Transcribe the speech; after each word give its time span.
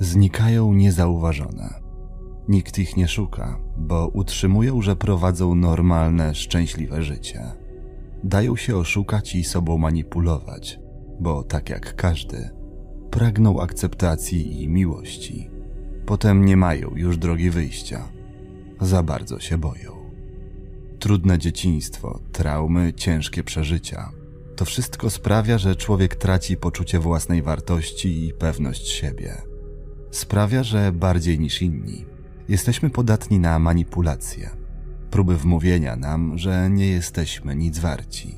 znikają 0.00 0.72
niezauważone. 0.72 1.80
Nikt 2.48 2.78
ich 2.78 2.96
nie 2.96 3.08
szuka, 3.08 3.60
bo 3.76 4.08
utrzymują, 4.08 4.82
że 4.82 4.96
prowadzą 4.96 5.54
normalne, 5.54 6.34
szczęśliwe 6.34 7.02
życie. 7.02 7.42
Dają 8.24 8.56
się 8.56 8.76
oszukać 8.76 9.34
i 9.34 9.44
sobą 9.44 9.78
manipulować, 9.78 10.80
bo 11.20 11.42
tak 11.42 11.70
jak 11.70 11.96
każdy, 11.96 12.50
pragną 13.10 13.60
akceptacji 13.60 14.62
i 14.62 14.68
miłości. 14.68 15.50
Potem 16.06 16.44
nie 16.44 16.56
mają 16.56 16.90
już 16.96 17.18
drogi 17.18 17.50
wyjścia. 17.50 18.08
Za 18.80 19.02
bardzo 19.02 19.38
się 19.38 19.58
boją. 19.58 19.92
Trudne 20.98 21.38
dzieciństwo, 21.38 22.20
traumy, 22.32 22.92
ciężkie 22.92 23.44
przeżycia. 23.44 24.10
To 24.56 24.64
wszystko 24.64 25.10
sprawia, 25.10 25.58
że 25.58 25.76
człowiek 25.76 26.16
traci 26.16 26.56
poczucie 26.56 26.98
własnej 26.98 27.42
wartości 27.42 28.26
i 28.26 28.32
pewność 28.32 28.88
siebie. 28.88 29.49
Sprawia, 30.10 30.62
że 30.62 30.92
bardziej 30.92 31.38
niż 31.38 31.62
inni 31.62 32.04
jesteśmy 32.48 32.90
podatni 32.90 33.38
na 33.38 33.58
manipulacje, 33.58 34.50
próby 35.10 35.36
wmówienia 35.36 35.96
nam, 35.96 36.38
że 36.38 36.70
nie 36.70 36.86
jesteśmy 36.86 37.56
nic 37.56 37.78
warci. 37.78 38.34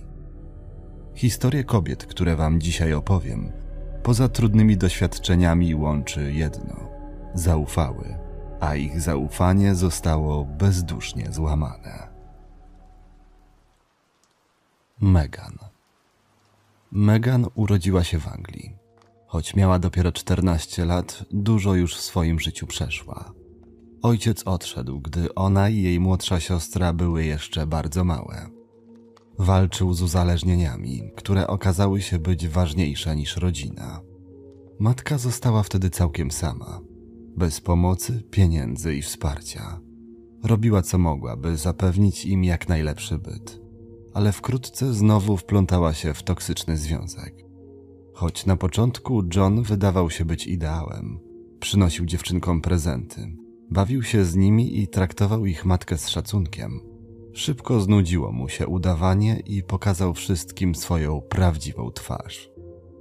Historie 1.14 1.64
kobiet, 1.64 2.06
które 2.06 2.36
Wam 2.36 2.60
dzisiaj 2.60 2.92
opowiem, 2.92 3.52
poza 4.02 4.28
trudnymi 4.28 4.76
doświadczeniami 4.76 5.74
łączy 5.74 6.32
jedno 6.32 6.90
zaufały, 7.34 8.18
a 8.60 8.74
ich 8.74 9.00
zaufanie 9.00 9.74
zostało 9.74 10.44
bezdusznie 10.44 11.32
złamane. 11.32 12.08
Megan. 15.00 15.58
Megan 16.92 17.46
urodziła 17.54 18.04
się 18.04 18.18
w 18.18 18.28
Anglii. 18.28 18.81
Choć 19.32 19.56
miała 19.56 19.78
dopiero 19.78 20.12
14 20.12 20.84
lat, 20.84 21.24
dużo 21.30 21.74
już 21.74 21.96
w 21.96 22.00
swoim 22.00 22.40
życiu 22.40 22.66
przeszła. 22.66 23.32
Ojciec 24.02 24.42
odszedł, 24.42 25.00
gdy 25.00 25.34
ona 25.34 25.68
i 25.68 25.82
jej 25.82 26.00
młodsza 26.00 26.40
siostra 26.40 26.92
były 26.92 27.24
jeszcze 27.24 27.66
bardzo 27.66 28.04
małe. 28.04 28.46
Walczył 29.38 29.94
z 29.94 30.02
uzależnieniami, 30.02 31.02
które 31.16 31.46
okazały 31.46 32.02
się 32.02 32.18
być 32.18 32.48
ważniejsze 32.48 33.16
niż 33.16 33.36
rodzina. 33.36 34.00
Matka 34.78 35.18
została 35.18 35.62
wtedy 35.62 35.90
całkiem 35.90 36.30
sama, 36.30 36.80
bez 37.36 37.60
pomocy, 37.60 38.22
pieniędzy 38.30 38.94
i 38.94 39.02
wsparcia. 39.02 39.80
Robiła 40.44 40.82
co 40.82 40.98
mogła, 40.98 41.36
by 41.36 41.56
zapewnić 41.56 42.26
im 42.26 42.44
jak 42.44 42.68
najlepszy 42.68 43.18
byt, 43.18 43.60
ale 44.14 44.32
wkrótce 44.32 44.94
znowu 44.94 45.36
wplątała 45.36 45.94
się 45.94 46.14
w 46.14 46.22
toksyczny 46.22 46.76
związek. 46.76 47.41
Choć 48.12 48.46
na 48.46 48.56
początku 48.56 49.22
John 49.36 49.62
wydawał 49.62 50.10
się 50.10 50.24
być 50.24 50.46
ideałem, 50.46 51.20
przynosił 51.60 52.06
dziewczynkom 52.06 52.60
prezenty, 52.60 53.36
bawił 53.70 54.02
się 54.02 54.24
z 54.24 54.36
nimi 54.36 54.80
i 54.80 54.88
traktował 54.88 55.46
ich 55.46 55.64
matkę 55.64 55.98
z 55.98 56.08
szacunkiem. 56.08 56.80
Szybko 57.32 57.80
znudziło 57.80 58.32
mu 58.32 58.48
się 58.48 58.66
udawanie 58.66 59.40
i 59.46 59.62
pokazał 59.62 60.14
wszystkim 60.14 60.74
swoją 60.74 61.20
prawdziwą 61.20 61.90
twarz. 61.90 62.50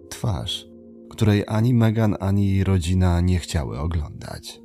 Twarz, 0.09 0.65
której 1.09 1.43
ani 1.47 1.73
Megan, 1.73 2.15
ani 2.19 2.47
jej 2.47 2.63
rodzina 2.63 3.21
nie 3.21 3.39
chciały 3.39 3.79
oglądać. 3.79 4.61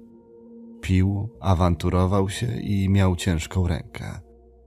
Pił, 0.81 1.29
awanturował 1.41 2.29
się 2.29 2.61
i 2.61 2.89
miał 2.89 3.17
ciężką 3.17 3.69
rękę, 3.69 4.21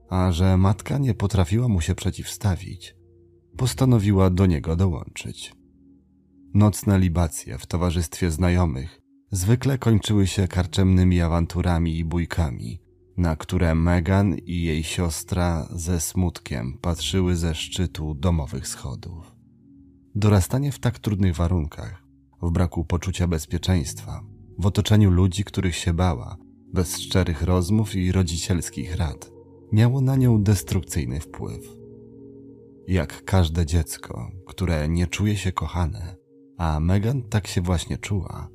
a 0.10 0.32
że 0.32 0.58
matka 0.58 0.98
nie 0.98 1.14
potrafiła 1.14 1.68
mu 1.68 1.82
się 1.82 1.96
przeciwstawić, 1.96 2.96
postanowiła 3.58 4.30
do 4.30 4.46
niego 4.46 4.76
dołączyć. 4.76 5.59
Nocne 6.54 7.00
libacje 7.00 7.58
w 7.58 7.66
towarzystwie 7.66 8.32
znajomych 8.32 9.02
zwykle 9.32 9.78
kończyły 9.78 10.28
się 10.28 10.48
karczemnymi 10.48 11.22
awanturami 11.22 11.98
i 11.98 12.06
bójkami, 12.06 12.82
na 13.18 13.36
które 13.36 13.76
Megan 13.76 14.36
i 14.36 14.62
jej 14.62 14.84
siostra 14.84 15.68
ze 15.72 16.00
smutkiem 16.00 16.78
patrzyły 16.82 17.36
ze 17.36 17.56
szczytu 17.56 18.14
domowych 18.14 18.68
schodów. 18.68 19.36
Dorastanie 20.16 20.72
w 20.72 20.80
tak 20.80 21.00
trudnych 21.00 21.36
warunkach, 21.36 22.04
w 22.42 22.52
braku 22.52 22.86
poczucia 22.86 23.28
bezpieczeństwa, 23.28 24.24
w 24.60 24.66
otoczeniu 24.66 25.12
ludzi, 25.12 25.44
których 25.44 25.76
się 25.76 25.94
bała, 25.94 26.38
bez 26.74 26.98
szczerych 26.98 27.42
rozmów 27.42 27.96
i 27.96 28.12
rodzicielskich 28.12 28.96
rad, 28.96 29.32
miało 29.72 30.02
na 30.02 30.16
nią 30.16 30.44
destrukcyjny 30.44 31.20
wpływ. 31.20 31.66
Jak 32.88 33.24
każde 33.26 33.66
dziecko, 33.66 34.32
które 34.48 34.90
nie 34.90 35.08
czuje 35.08 35.38
się 35.38 35.52
kochane, 35.52 36.19
a 36.60 36.80
Megan 36.80 37.22
tak 37.22 37.48
się 37.48 37.62
właśnie 37.62 37.98
czuła, 37.98 38.48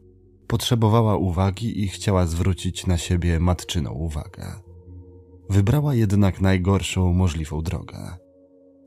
potrzebowała 0.47 1.17
uwagi 1.17 1.83
i 1.83 1.89
chciała 1.89 2.27
zwrócić 2.27 2.87
na 2.87 2.99
siebie 2.99 3.41
matczyną 3.41 3.93
uwagę. 3.93 4.47
Wybrała 5.51 5.95
jednak 5.95 6.41
najgorszą 6.41 7.13
możliwą 7.13 7.63
drogę. 7.63 8.17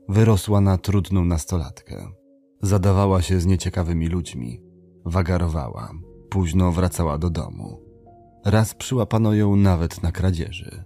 Wyrosła 0.08 0.60
na 0.60 0.78
trudną 0.78 1.24
nastolatkę, 1.24 2.08
Zadawała 2.62 3.22
się 3.22 3.40
z 3.40 3.46
nieciekawymi 3.46 4.08
ludźmi, 4.08 4.62
wagarowała, 5.04 5.92
późno 6.30 6.72
wracała 6.72 7.18
do 7.18 7.30
domu. 7.30 7.82
Raz 8.44 8.74
przyłapano 8.74 9.34
ją 9.34 9.56
nawet 9.56 10.02
na 10.02 10.12
kradzieży. 10.12 10.84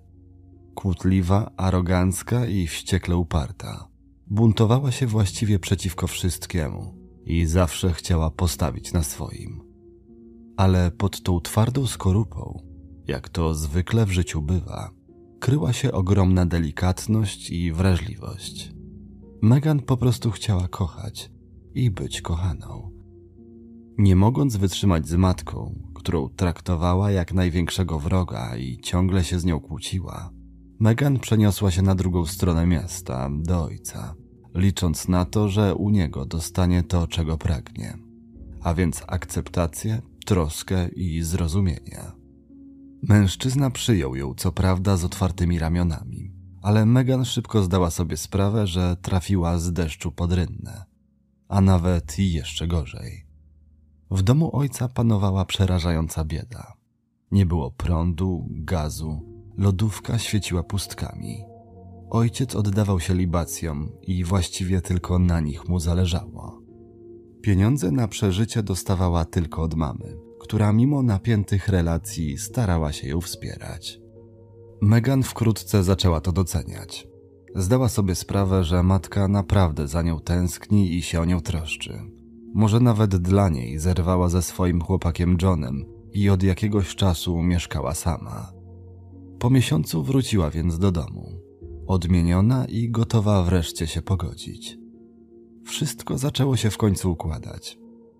Kłótliwa, 0.74 1.50
arogancka 1.56 2.46
i 2.46 2.66
wściekle 2.66 3.16
uparta. 3.16 3.88
Buntowała 4.26 4.92
się 4.92 5.06
właściwie 5.06 5.58
przeciwko 5.58 6.06
wszystkiemu 6.06 7.01
i 7.26 7.46
zawsze 7.46 7.92
chciała 7.92 8.30
postawić 8.30 8.92
na 8.92 9.02
swoim. 9.02 9.60
Ale 10.56 10.90
pod 10.90 11.22
tą 11.22 11.40
twardą 11.40 11.86
skorupą, 11.86 12.62
jak 13.06 13.28
to 13.28 13.54
zwykle 13.54 14.06
w 14.06 14.10
życiu 14.10 14.42
bywa, 14.42 14.90
kryła 15.40 15.72
się 15.72 15.92
ogromna 15.92 16.46
delikatność 16.46 17.50
i 17.50 17.72
wrażliwość. 17.72 18.72
Megan 19.42 19.80
po 19.80 19.96
prostu 19.96 20.30
chciała 20.30 20.68
kochać 20.68 21.30
i 21.74 21.90
być 21.90 22.20
kochaną. 22.20 22.90
Nie 23.98 24.16
mogąc 24.16 24.56
wytrzymać 24.56 25.08
z 25.08 25.14
matką, 25.14 25.74
którą 25.94 26.28
traktowała 26.28 27.10
jak 27.10 27.34
największego 27.34 27.98
wroga 27.98 28.56
i 28.56 28.78
ciągle 28.78 29.24
się 29.24 29.38
z 29.38 29.44
nią 29.44 29.60
kłóciła, 29.60 30.32
Megan 30.82 31.18
przeniosła 31.18 31.70
się 31.70 31.82
na 31.82 31.94
drugą 31.94 32.26
stronę 32.26 32.66
miasta, 32.66 33.30
do 33.32 33.64
ojca, 33.64 34.14
licząc 34.54 35.08
na 35.08 35.24
to, 35.24 35.48
że 35.48 35.74
u 35.74 35.90
niego 35.90 36.26
dostanie 36.26 36.82
to, 36.82 37.06
czego 37.06 37.38
pragnie, 37.38 37.98
a 38.60 38.74
więc 38.74 39.02
akceptację, 39.06 40.02
troskę 40.26 40.88
i 40.88 41.22
zrozumienie. 41.22 42.02
Mężczyzna 43.02 43.70
przyjął 43.70 44.16
ją, 44.16 44.34
co 44.34 44.52
prawda, 44.52 44.96
z 44.96 45.04
otwartymi 45.04 45.58
ramionami, 45.58 46.32
ale 46.62 46.86
Megan 46.86 47.24
szybko 47.24 47.62
zdała 47.62 47.90
sobie 47.90 48.16
sprawę, 48.16 48.66
że 48.66 48.96
trafiła 49.02 49.58
z 49.58 49.72
deszczu 49.72 50.12
pod 50.12 50.32
rynnę 50.32 50.92
a 51.52 51.60
nawet 51.60 52.18
jeszcze 52.18 52.66
gorzej. 52.66 53.26
W 54.10 54.22
domu 54.22 54.56
ojca 54.56 54.88
panowała 54.88 55.44
przerażająca 55.44 56.24
bieda. 56.24 56.72
Nie 57.30 57.46
było 57.46 57.70
prądu, 57.70 58.48
gazu, 58.50 59.20
lodówka 59.56 60.18
świeciła 60.18 60.62
pustkami. 60.62 61.44
Ojciec 62.12 62.56
oddawał 62.56 63.00
się 63.00 63.14
libacjom 63.14 63.92
i 64.02 64.24
właściwie 64.24 64.80
tylko 64.80 65.18
na 65.18 65.40
nich 65.40 65.68
mu 65.68 65.78
zależało. 65.78 66.62
Pieniądze 67.42 67.90
na 67.90 68.08
przeżycie 68.08 68.62
dostawała 68.62 69.24
tylko 69.24 69.62
od 69.62 69.74
mamy, 69.74 70.18
która 70.40 70.72
mimo 70.72 71.02
napiętych 71.02 71.68
relacji 71.68 72.38
starała 72.38 72.92
się 72.92 73.08
ją 73.08 73.20
wspierać. 73.20 74.00
Megan 74.82 75.22
wkrótce 75.22 75.84
zaczęła 75.84 76.20
to 76.20 76.32
doceniać. 76.32 77.08
Zdała 77.54 77.88
sobie 77.88 78.14
sprawę, 78.14 78.64
że 78.64 78.82
matka 78.82 79.28
naprawdę 79.28 79.88
za 79.88 80.02
nią 80.02 80.20
tęskni 80.20 80.94
i 80.94 81.02
się 81.02 81.20
o 81.20 81.24
nią 81.24 81.40
troszczy. 81.40 82.00
Może 82.54 82.80
nawet 82.80 83.16
dla 83.16 83.48
niej 83.48 83.78
zerwała 83.78 84.28
ze 84.28 84.42
swoim 84.42 84.80
chłopakiem 84.80 85.36
Johnem 85.42 85.84
i 86.12 86.30
od 86.30 86.42
jakiegoś 86.42 86.94
czasu 86.94 87.42
mieszkała 87.42 87.94
sama. 87.94 88.52
Po 89.38 89.50
miesiącu 89.50 90.02
wróciła 90.02 90.50
więc 90.50 90.78
do 90.78 90.92
domu, 90.92 91.51
odmieniona 91.92 92.66
i 92.66 92.90
gotowa 92.90 93.42
wreszcie 93.42 93.86
się 93.86 94.02
pogodzić. 94.02 94.78
Wszystko 95.64 96.18
zaczęło 96.18 96.56
się 96.56 96.70
w 96.70 96.78
końcu 96.78 97.12
układać. 97.12 97.78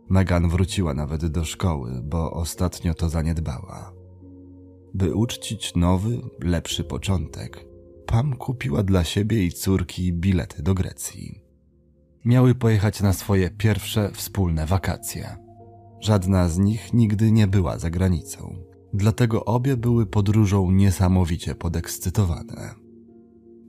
Megan 0.08 0.48
wróciła 0.48 0.94
nawet 0.94 1.26
do 1.26 1.44
szkoły, 1.44 2.00
bo 2.04 2.32
ostatnio 2.32 2.94
to 2.94 3.08
zaniedbała. 3.08 3.92
By 4.94 5.14
uczcić 5.14 5.74
nowy, 5.74 6.20
lepszy 6.40 6.84
początek, 6.84 7.72
Pam 8.06 8.36
kupiła 8.36 8.82
dla 8.82 9.04
siebie 9.04 9.44
i 9.44 9.52
córki 9.52 10.12
bilety 10.12 10.62
do 10.62 10.74
Grecji. 10.74 11.42
Miały 12.24 12.54
pojechać 12.54 13.00
na 13.00 13.12
swoje 13.12 13.50
pierwsze 13.50 14.10
wspólne 14.14 14.66
wakacje. 14.66 15.36
Żadna 16.00 16.48
z 16.48 16.58
nich 16.58 16.92
nigdy 16.92 17.32
nie 17.32 17.46
była 17.46 17.78
za 17.78 17.90
granicą, 17.90 18.56
dlatego 18.94 19.44
obie 19.44 19.76
były 19.76 20.06
podróżą 20.06 20.70
niesamowicie 20.70 21.54
podekscytowane. 21.54 22.81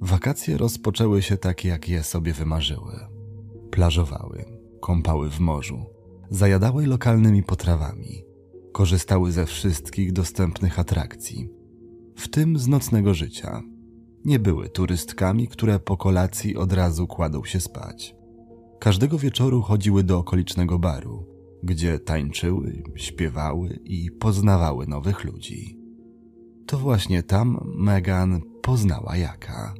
Wakacje 0.03 0.57
rozpoczęły 0.57 1.21
się 1.21 1.37
tak, 1.37 1.65
jak 1.65 1.89
je 1.89 2.03
sobie 2.03 2.33
wymarzyły. 2.33 2.93
Plażowały, 3.71 4.45
kąpały 4.81 5.29
w 5.29 5.39
morzu, 5.39 5.85
zajadały 6.29 6.87
lokalnymi 6.87 7.43
potrawami, 7.43 8.23
Korzystały 8.73 9.31
ze 9.31 9.45
wszystkich 9.45 10.13
dostępnych 10.13 10.79
atrakcji, 10.79 11.49
w 12.15 12.27
tym 12.27 12.59
z 12.59 12.67
nocnego 12.67 13.13
życia. 13.13 13.61
Nie 14.25 14.39
były 14.39 14.69
turystkami, 14.69 15.47
które 15.47 15.79
po 15.79 15.97
kolacji 15.97 16.57
od 16.57 16.73
razu 16.73 17.07
kładą 17.07 17.43
się 17.43 17.59
spać. 17.59 18.15
Każdego 18.79 19.17
wieczoru 19.17 19.61
chodziły 19.61 20.03
do 20.03 20.17
okolicznego 20.17 20.79
baru, 20.79 21.25
gdzie 21.63 21.99
tańczyły, 21.99 22.83
śpiewały 22.95 23.79
i 23.83 24.11
poznawały 24.11 24.87
nowych 24.87 25.23
ludzi. 25.23 25.79
To 26.65 26.77
właśnie 26.77 27.23
tam 27.23 27.59
Megan 27.75 28.41
poznała 28.61 29.17
Jaka. 29.17 29.73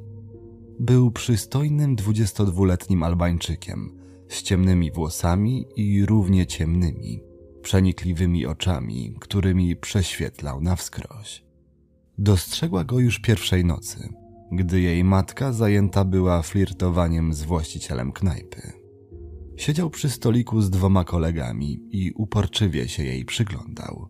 Był 0.80 1.12
przystojnym 1.12 1.96
22-letnim 1.96 3.04
Albańczykiem 3.04 4.00
z 4.28 4.44
ciemnymi 4.44 4.92
włosami 4.92 5.66
i 5.76 6.06
równie 6.06 6.46
ciemnymi, 6.46 7.24
przenikliwymi 7.62 8.46
oczami, 8.46 9.16
którymi 9.20 9.76
prześwietlał 9.76 10.62
na 10.62 10.76
wskroś. 10.76 11.46
Dostrzegła 12.18 12.84
go 12.84 13.00
już 13.00 13.20
pierwszej 13.20 13.66
nocy, 13.66 14.10
gdy 14.52 14.82
jej 14.82 15.04
matka 15.04 15.54
zajęta 15.54 16.06
była 16.06 16.42
flirtowaniem 16.42 17.34
z 17.34 17.44
właścicielem 17.44 18.12
knajpy. 18.12 18.74
Siedział 19.56 19.90
przy 19.90 20.10
stoliku 20.10 20.62
z 20.62 20.70
dwoma 20.70 21.04
kolegami 21.04 21.80
i 21.92 22.12
uporczywie 22.12 22.88
się 22.88 23.04
jej 23.04 23.26
przyglądał. 23.26 24.08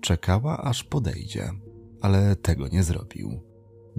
Czekała, 0.00 0.58
aż 0.58 0.84
podejdzie, 0.84 1.50
ale 2.00 2.36
tego 2.36 2.68
nie 2.68 2.82
zrobił. 2.82 3.49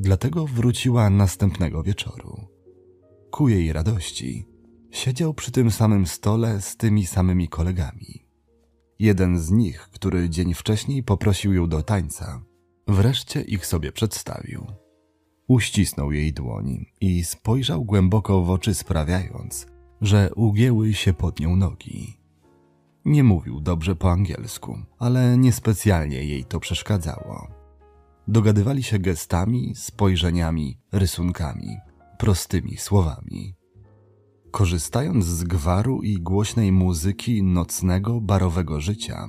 Dlatego 0.03 0.47
wróciła 0.47 1.09
następnego 1.09 1.83
wieczoru. 1.83 2.47
Ku 3.31 3.49
jej 3.49 3.73
radości 3.73 4.47
siedział 4.91 5.33
przy 5.33 5.51
tym 5.51 5.71
samym 5.71 6.07
stole 6.07 6.61
z 6.61 6.77
tymi 6.77 7.05
samymi 7.05 7.47
kolegami. 7.47 8.25
Jeden 8.99 9.39
z 9.39 9.51
nich, 9.51 9.89
który 9.91 10.29
dzień 10.29 10.53
wcześniej 10.53 11.03
poprosił 11.03 11.53
ją 11.53 11.69
do 11.69 11.83
tańca, 11.83 12.41
wreszcie 12.87 13.41
ich 13.41 13.65
sobie 13.65 13.91
przedstawił. 13.91 14.65
Uścisnął 15.47 16.11
jej 16.11 16.33
dłoni 16.33 16.85
i 17.01 17.23
spojrzał 17.23 17.85
głęboko 17.85 18.41
w 18.41 18.49
oczy, 18.49 18.73
sprawiając, 18.73 19.67
że 20.01 20.31
ugięły 20.35 20.93
się 20.93 21.13
pod 21.13 21.39
nią 21.39 21.55
nogi. 21.55 22.17
Nie 23.05 23.23
mówił 23.23 23.59
dobrze 23.59 23.95
po 23.95 24.11
angielsku, 24.11 24.79
ale 24.99 25.37
niespecjalnie 25.37 26.23
jej 26.25 26.45
to 26.45 26.59
przeszkadzało. 26.59 27.60
Dogadywali 28.27 28.83
się 28.83 28.99
gestami, 28.99 29.73
spojrzeniami, 29.75 30.77
rysunkami, 30.91 31.77
prostymi 32.17 32.77
słowami. 32.77 33.55
Korzystając 34.51 35.25
z 35.25 35.43
gwaru 35.43 36.01
i 36.01 36.21
głośnej 36.21 36.71
muzyki 36.71 37.43
nocnego, 37.43 38.21
barowego 38.21 38.81
życia, 38.81 39.27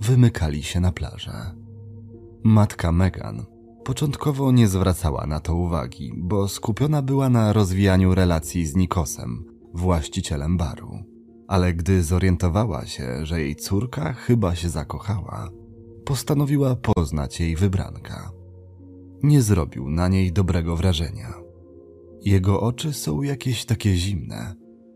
wymykali 0.00 0.62
się 0.62 0.80
na 0.80 0.92
plażę. 0.92 1.54
Matka 2.44 2.92
Megan 2.92 3.46
początkowo 3.84 4.52
nie 4.52 4.68
zwracała 4.68 5.26
na 5.26 5.40
to 5.40 5.54
uwagi, 5.54 6.12
bo 6.16 6.48
skupiona 6.48 7.02
była 7.02 7.28
na 7.28 7.52
rozwijaniu 7.52 8.14
relacji 8.14 8.66
z 8.66 8.76
Nikosem, 8.76 9.44
właścicielem 9.74 10.56
baru. 10.56 10.98
Ale 11.48 11.74
gdy 11.74 12.02
zorientowała 12.02 12.86
się, 12.86 13.26
że 13.26 13.40
jej 13.40 13.56
córka 13.56 14.12
chyba 14.12 14.54
się 14.54 14.68
zakochała, 14.68 15.50
postanowiła 16.04 16.76
poznać 16.76 17.40
jej 17.40 17.56
wybranka. 17.56 18.32
Nie 19.22 19.42
zrobił 19.42 19.90
na 19.90 20.08
niej 20.08 20.32
dobrego 20.32 20.76
wrażenia. 20.76 21.34
Jego 22.24 22.60
oczy 22.60 22.92
są 22.92 23.22
jakieś 23.22 23.64
takie 23.64 23.96
zimne. 23.96 24.54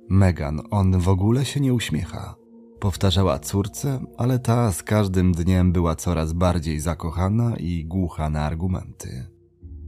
Megan, 0.09 0.61
on 0.71 0.99
w 1.01 1.09
ogóle 1.09 1.45
się 1.45 1.61
nie 1.61 1.75
uśmiecha. 1.75 2.35
Powtarzała 2.81 3.39
córce, 3.39 4.01
ale 4.17 4.39
ta 4.39 4.73
z 4.73 4.83
każdym 4.83 5.33
dniem 5.33 5.73
była 5.73 5.95
coraz 5.95 6.33
bardziej 6.33 6.81
zakochana 6.81 7.57
i 7.57 7.85
głucha 7.85 8.31
na 8.31 8.41
argumenty. 8.41 9.27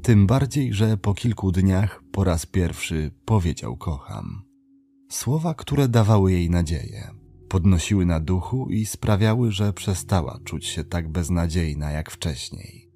Tym 0.02 0.26
bardziej, 0.26 0.72
że 0.72 0.96
po 0.96 1.14
kilku 1.14 1.52
dniach 1.52 2.02
po 2.12 2.24
raz 2.24 2.46
pierwszy 2.46 3.10
powiedział 3.24 3.76
kocham. 3.76 4.42
Słowa, 5.10 5.54
które 5.54 5.88
dawały 5.88 6.32
jej 6.32 6.50
nadzieję, 6.50 7.10
podnosiły 7.48 8.06
na 8.06 8.20
duchu 8.20 8.68
i 8.70 8.86
sprawiały, 8.86 9.52
że 9.52 9.72
przestała 9.72 10.40
czuć 10.44 10.66
się 10.66 10.84
tak 10.84 11.08
beznadziejna 11.08 11.90
jak 11.90 12.10
wcześniej. 12.10 12.90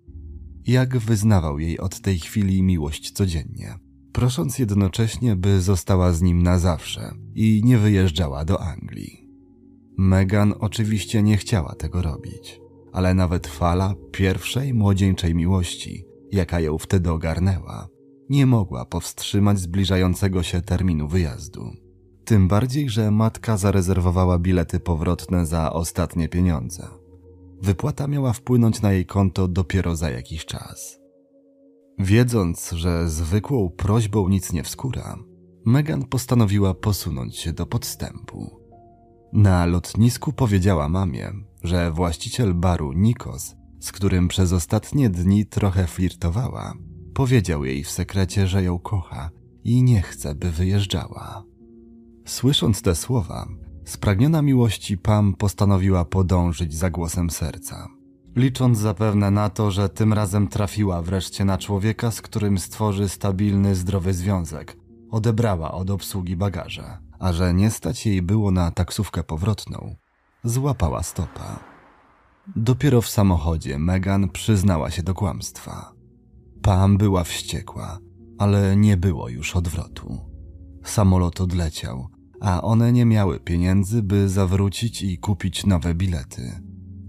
Jak 0.66 0.98
wyznawał 0.98 1.58
jej 1.58 1.78
od 1.78 2.00
tej 2.00 2.18
chwili 2.18 2.62
miłość 2.62 3.10
codziennie, 3.10 3.74
prosząc 4.12 4.58
jednocześnie, 4.58 5.36
by 5.36 5.60
została 5.60 6.12
z 6.12 6.22
nim 6.22 6.42
na 6.42 6.58
zawsze 6.58 7.14
i 7.34 7.62
nie 7.64 7.78
wyjeżdżała 7.78 8.44
do 8.44 8.62
Anglii. 8.62 9.28
Megan 9.98 10.54
oczywiście 10.60 11.22
nie 11.22 11.36
chciała 11.36 11.74
tego 11.74 12.02
robić, 12.02 12.60
ale 12.92 13.14
nawet 13.14 13.46
fala 13.46 13.94
pierwszej 14.12 14.74
młodzieńczej 14.74 15.34
miłości, 15.34 16.04
jaka 16.32 16.60
ją 16.60 16.78
wtedy 16.78 17.10
ogarnęła, 17.10 17.88
nie 18.28 18.46
mogła 18.46 18.84
powstrzymać 18.84 19.58
zbliżającego 19.58 20.42
się 20.42 20.60
terminu 20.60 21.08
wyjazdu. 21.08 21.70
Tym 22.24 22.48
bardziej, 22.48 22.90
że 22.90 23.10
matka 23.10 23.56
zarezerwowała 23.56 24.38
bilety 24.38 24.80
powrotne 24.80 25.46
za 25.46 25.72
ostatnie 25.72 26.28
pieniądze. 26.28 26.88
Wypłata 27.62 28.06
miała 28.06 28.32
wpłynąć 28.32 28.82
na 28.82 28.92
jej 28.92 29.06
konto 29.06 29.48
dopiero 29.48 29.96
za 29.96 30.10
jakiś 30.10 30.44
czas. 30.44 31.00
Wiedząc, 31.98 32.70
że 32.70 33.08
zwykłą 33.08 33.70
prośbą 33.70 34.28
nic 34.28 34.52
nie 34.52 34.62
wskóra, 34.62 35.18
Megan 35.64 36.04
postanowiła 36.04 36.74
posunąć 36.74 37.36
się 37.36 37.52
do 37.52 37.66
podstępu. 37.66 38.60
Na 39.32 39.66
lotnisku 39.66 40.32
powiedziała 40.32 40.88
mamie, 40.88 41.32
że 41.62 41.90
właściciel 41.90 42.54
baru 42.54 42.92
Nikos, 42.92 43.54
z 43.80 43.92
którym 43.92 44.28
przez 44.28 44.52
ostatnie 44.52 45.10
dni 45.10 45.46
trochę 45.46 45.86
flirtowała, 45.86 46.74
powiedział 47.14 47.64
jej 47.64 47.84
w 47.84 47.90
sekrecie, 47.90 48.46
że 48.46 48.62
ją 48.62 48.78
kocha 48.78 49.30
i 49.64 49.82
nie 49.82 50.02
chce, 50.02 50.34
by 50.34 50.50
wyjeżdżała. 50.50 51.51
Słysząc 52.24 52.82
te 52.82 52.94
słowa, 52.94 53.48
spragniona 53.84 54.42
miłości 54.42 54.98
Pam 54.98 55.34
postanowiła 55.34 56.04
podążyć 56.04 56.74
za 56.74 56.90
głosem 56.90 57.30
serca. 57.30 57.88
Licząc 58.36 58.78
zapewne 58.78 59.30
na 59.30 59.50
to, 59.50 59.70
że 59.70 59.88
tym 59.88 60.12
razem 60.12 60.48
trafiła 60.48 61.02
wreszcie 61.02 61.44
na 61.44 61.58
człowieka, 61.58 62.10
z 62.10 62.22
którym 62.22 62.58
stworzy 62.58 63.08
stabilny, 63.08 63.74
zdrowy 63.74 64.14
związek, 64.14 64.76
odebrała 65.10 65.72
od 65.72 65.90
obsługi 65.90 66.36
bagaże, 66.36 66.98
a 67.18 67.32
że 67.32 67.54
nie 67.54 67.70
stać 67.70 68.06
jej 68.06 68.22
było 68.22 68.50
na 68.50 68.70
taksówkę 68.70 69.22
powrotną, 69.22 69.96
złapała 70.44 71.02
stopa. 71.02 71.58
Dopiero 72.56 73.02
w 73.02 73.08
samochodzie 73.08 73.78
Megan 73.78 74.28
przyznała 74.28 74.90
się 74.90 75.02
do 75.02 75.14
kłamstwa. 75.14 75.92
Pam 76.62 76.98
była 76.98 77.24
wściekła, 77.24 77.98
ale 78.38 78.76
nie 78.76 78.96
było 78.96 79.28
już 79.28 79.56
odwrotu. 79.56 80.18
Samolot 80.84 81.40
odleciał, 81.40 82.08
a 82.42 82.62
one 82.62 82.92
nie 82.92 83.04
miały 83.04 83.40
pieniędzy, 83.40 84.02
by 84.02 84.28
zawrócić 84.28 85.02
i 85.02 85.18
kupić 85.18 85.66
nowe 85.66 85.94
bilety. 85.94 86.60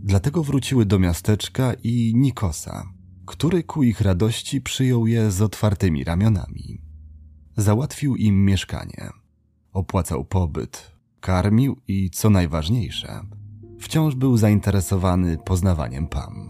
Dlatego 0.03 0.43
wróciły 0.43 0.85
do 0.85 0.99
miasteczka 0.99 1.73
i 1.83 2.13
Nikosa, 2.15 2.93
który 3.25 3.63
ku 3.63 3.83
ich 3.83 4.01
radości 4.01 4.61
przyjął 4.61 5.07
je 5.07 5.31
z 5.31 5.41
otwartymi 5.41 6.03
ramionami. 6.03 6.81
Załatwił 7.57 8.15
im 8.15 8.45
mieszkanie, 8.45 9.09
opłacał 9.71 10.25
pobyt, 10.25 10.91
karmił 11.19 11.77
i, 11.87 12.09
co 12.09 12.29
najważniejsze, 12.29 13.21
wciąż 13.79 14.15
był 14.15 14.37
zainteresowany 14.37 15.37
poznawaniem 15.45 16.07
Pam. 16.07 16.49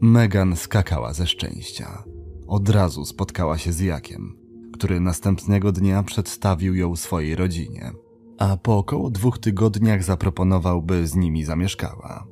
Megan 0.00 0.56
skakała 0.56 1.12
ze 1.12 1.26
szczęścia. 1.26 2.04
Od 2.46 2.68
razu 2.68 3.04
spotkała 3.04 3.58
się 3.58 3.72
z 3.72 3.80
Jakiem, 3.80 4.43
który 4.74 5.00
następnego 5.00 5.72
dnia 5.72 6.02
przedstawił 6.02 6.74
ją 6.74 6.96
swojej 6.96 7.36
rodzinie, 7.36 7.92
a 8.38 8.56
po 8.56 8.78
około 8.78 9.10
dwóch 9.10 9.38
tygodniach 9.38 10.04
zaproponował, 10.04 10.82
by 10.82 11.06
z 11.06 11.14
nimi 11.14 11.44
zamieszkała. 11.44 12.26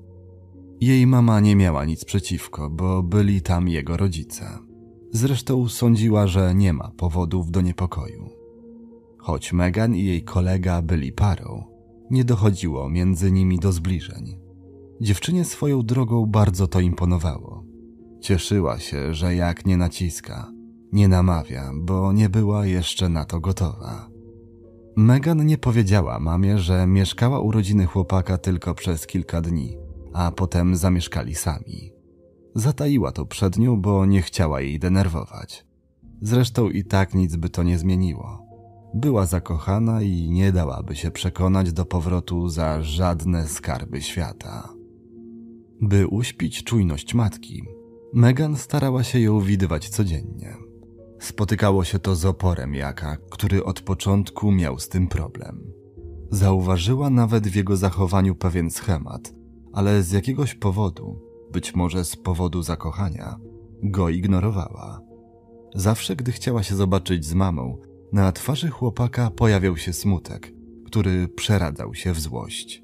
Jej 0.80 1.06
mama 1.06 1.40
nie 1.40 1.56
miała 1.56 1.84
nic 1.84 2.04
przeciwko, 2.04 2.70
bo 2.70 3.02
byli 3.02 3.42
tam 3.42 3.68
jego 3.68 3.96
rodzice. 3.96 4.58
Zresztą 5.12 5.68
sądziła, 5.68 6.26
że 6.26 6.54
nie 6.54 6.72
ma 6.72 6.90
powodów 6.96 7.50
do 7.50 7.60
niepokoju. 7.60 8.30
Choć 9.18 9.52
Megan 9.52 9.94
i 9.94 10.04
jej 10.04 10.24
kolega 10.24 10.82
byli 10.82 11.12
parą, 11.12 11.64
nie 12.10 12.24
dochodziło 12.24 12.88
między 12.88 13.32
nimi 13.32 13.58
do 13.58 13.72
zbliżeń. 13.72 14.38
Dziewczynie 15.00 15.44
swoją 15.44 15.82
drogą 15.82 16.26
bardzo 16.26 16.66
to 16.66 16.80
imponowało. 16.80 17.64
Cieszyła 18.20 18.78
się, 18.78 19.14
że 19.14 19.34
jak 19.34 19.66
nie 19.66 19.76
naciska, 19.76 20.51
nie 20.92 21.08
namawia, 21.08 21.70
bo 21.74 22.12
nie 22.12 22.28
była 22.28 22.66
jeszcze 22.66 23.08
na 23.08 23.24
to 23.24 23.40
gotowa. 23.40 24.08
Megan 24.96 25.46
nie 25.46 25.58
powiedziała 25.58 26.18
mamie, 26.18 26.58
że 26.58 26.86
mieszkała 26.86 27.40
u 27.40 27.50
rodziny 27.50 27.86
chłopaka 27.86 28.38
tylko 28.38 28.74
przez 28.74 29.06
kilka 29.06 29.40
dni, 29.40 29.76
a 30.12 30.32
potem 30.32 30.76
zamieszkali 30.76 31.34
sami. 31.34 31.92
Zataiła 32.54 33.12
to 33.12 33.26
przed 33.26 33.58
nią, 33.58 33.80
bo 33.80 34.06
nie 34.06 34.22
chciała 34.22 34.60
jej 34.60 34.78
denerwować. 34.78 35.66
Zresztą 36.22 36.70
i 36.70 36.84
tak 36.84 37.14
nic 37.14 37.36
by 37.36 37.48
to 37.50 37.62
nie 37.62 37.78
zmieniło. 37.78 38.46
Była 38.94 39.26
zakochana 39.26 40.02
i 40.02 40.30
nie 40.30 40.52
dałaby 40.52 40.96
się 40.96 41.10
przekonać 41.10 41.72
do 41.72 41.84
powrotu 41.84 42.48
za 42.48 42.82
żadne 42.82 43.48
skarby 43.48 44.02
świata. 44.02 44.68
By 45.80 46.06
uśpić 46.06 46.64
czujność 46.64 47.14
matki, 47.14 47.62
Megan 48.14 48.56
starała 48.56 49.02
się 49.02 49.20
ją 49.20 49.40
widywać 49.40 49.88
codziennie. 49.88 50.71
Spotykało 51.22 51.84
się 51.84 51.98
to 51.98 52.14
z 52.14 52.24
oporem 52.24 52.74
Jaka, 52.74 53.16
który 53.30 53.64
od 53.64 53.80
początku 53.80 54.52
miał 54.52 54.78
z 54.78 54.88
tym 54.88 55.08
problem. 55.08 55.72
Zauważyła 56.30 57.10
nawet 57.10 57.48
w 57.48 57.54
jego 57.54 57.76
zachowaniu 57.76 58.34
pewien 58.34 58.70
schemat, 58.70 59.34
ale 59.72 60.02
z 60.02 60.12
jakiegoś 60.12 60.54
powodu, 60.54 61.20
być 61.52 61.74
może 61.74 62.04
z 62.04 62.16
powodu 62.16 62.62
zakochania, 62.62 63.36
go 63.82 64.08
ignorowała. 64.08 65.00
Zawsze, 65.74 66.16
gdy 66.16 66.32
chciała 66.32 66.62
się 66.62 66.74
zobaczyć 66.74 67.24
z 67.24 67.34
mamą, 67.34 67.78
na 68.12 68.32
twarzy 68.32 68.68
chłopaka 68.68 69.30
pojawiał 69.30 69.76
się 69.76 69.92
smutek, 69.92 70.52
który 70.86 71.28
przeradzał 71.28 71.94
się 71.94 72.12
w 72.12 72.20
złość. 72.20 72.82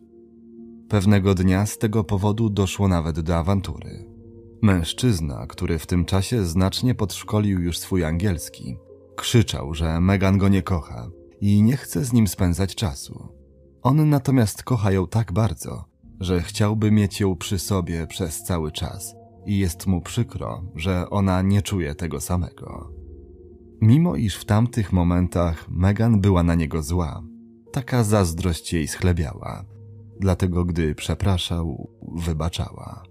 Pewnego 0.88 1.34
dnia 1.34 1.66
z 1.66 1.78
tego 1.78 2.04
powodu 2.04 2.50
doszło 2.50 2.88
nawet 2.88 3.20
do 3.20 3.36
awantury. 3.36 4.17
Mężczyzna, 4.62 5.46
który 5.46 5.78
w 5.78 5.86
tym 5.86 6.04
czasie 6.04 6.44
znacznie 6.44 6.94
podszkolił 6.94 7.60
już 7.60 7.78
swój 7.78 8.04
angielski, 8.04 8.76
krzyczał, 9.16 9.74
że 9.74 10.00
Megan 10.00 10.38
go 10.38 10.48
nie 10.48 10.62
kocha 10.62 11.10
i 11.40 11.62
nie 11.62 11.76
chce 11.76 12.04
z 12.04 12.12
nim 12.12 12.28
spędzać 12.28 12.74
czasu. 12.74 13.28
On 13.82 14.10
natomiast 14.10 14.62
kocha 14.62 14.92
ją 14.92 15.06
tak 15.06 15.32
bardzo, 15.32 15.84
że 16.20 16.40
chciałby 16.40 16.90
mieć 16.90 17.20
ją 17.20 17.36
przy 17.36 17.58
sobie 17.58 18.06
przez 18.06 18.42
cały 18.42 18.72
czas 18.72 19.14
i 19.46 19.58
jest 19.58 19.86
mu 19.86 20.00
przykro, 20.00 20.64
że 20.74 21.10
ona 21.10 21.42
nie 21.42 21.62
czuje 21.62 21.94
tego 21.94 22.20
samego. 22.20 22.92
Mimo 23.80 24.16
iż 24.16 24.36
w 24.36 24.44
tamtych 24.44 24.92
momentach 24.92 25.66
Megan 25.70 26.20
była 26.20 26.42
na 26.42 26.54
niego 26.54 26.82
zła, 26.82 27.22
taka 27.72 28.04
zazdrość 28.04 28.72
jej 28.72 28.88
schlebiała, 28.88 29.64
dlatego 30.20 30.64
gdy 30.64 30.94
przepraszał, 30.94 31.90
wybaczała. 32.16 33.07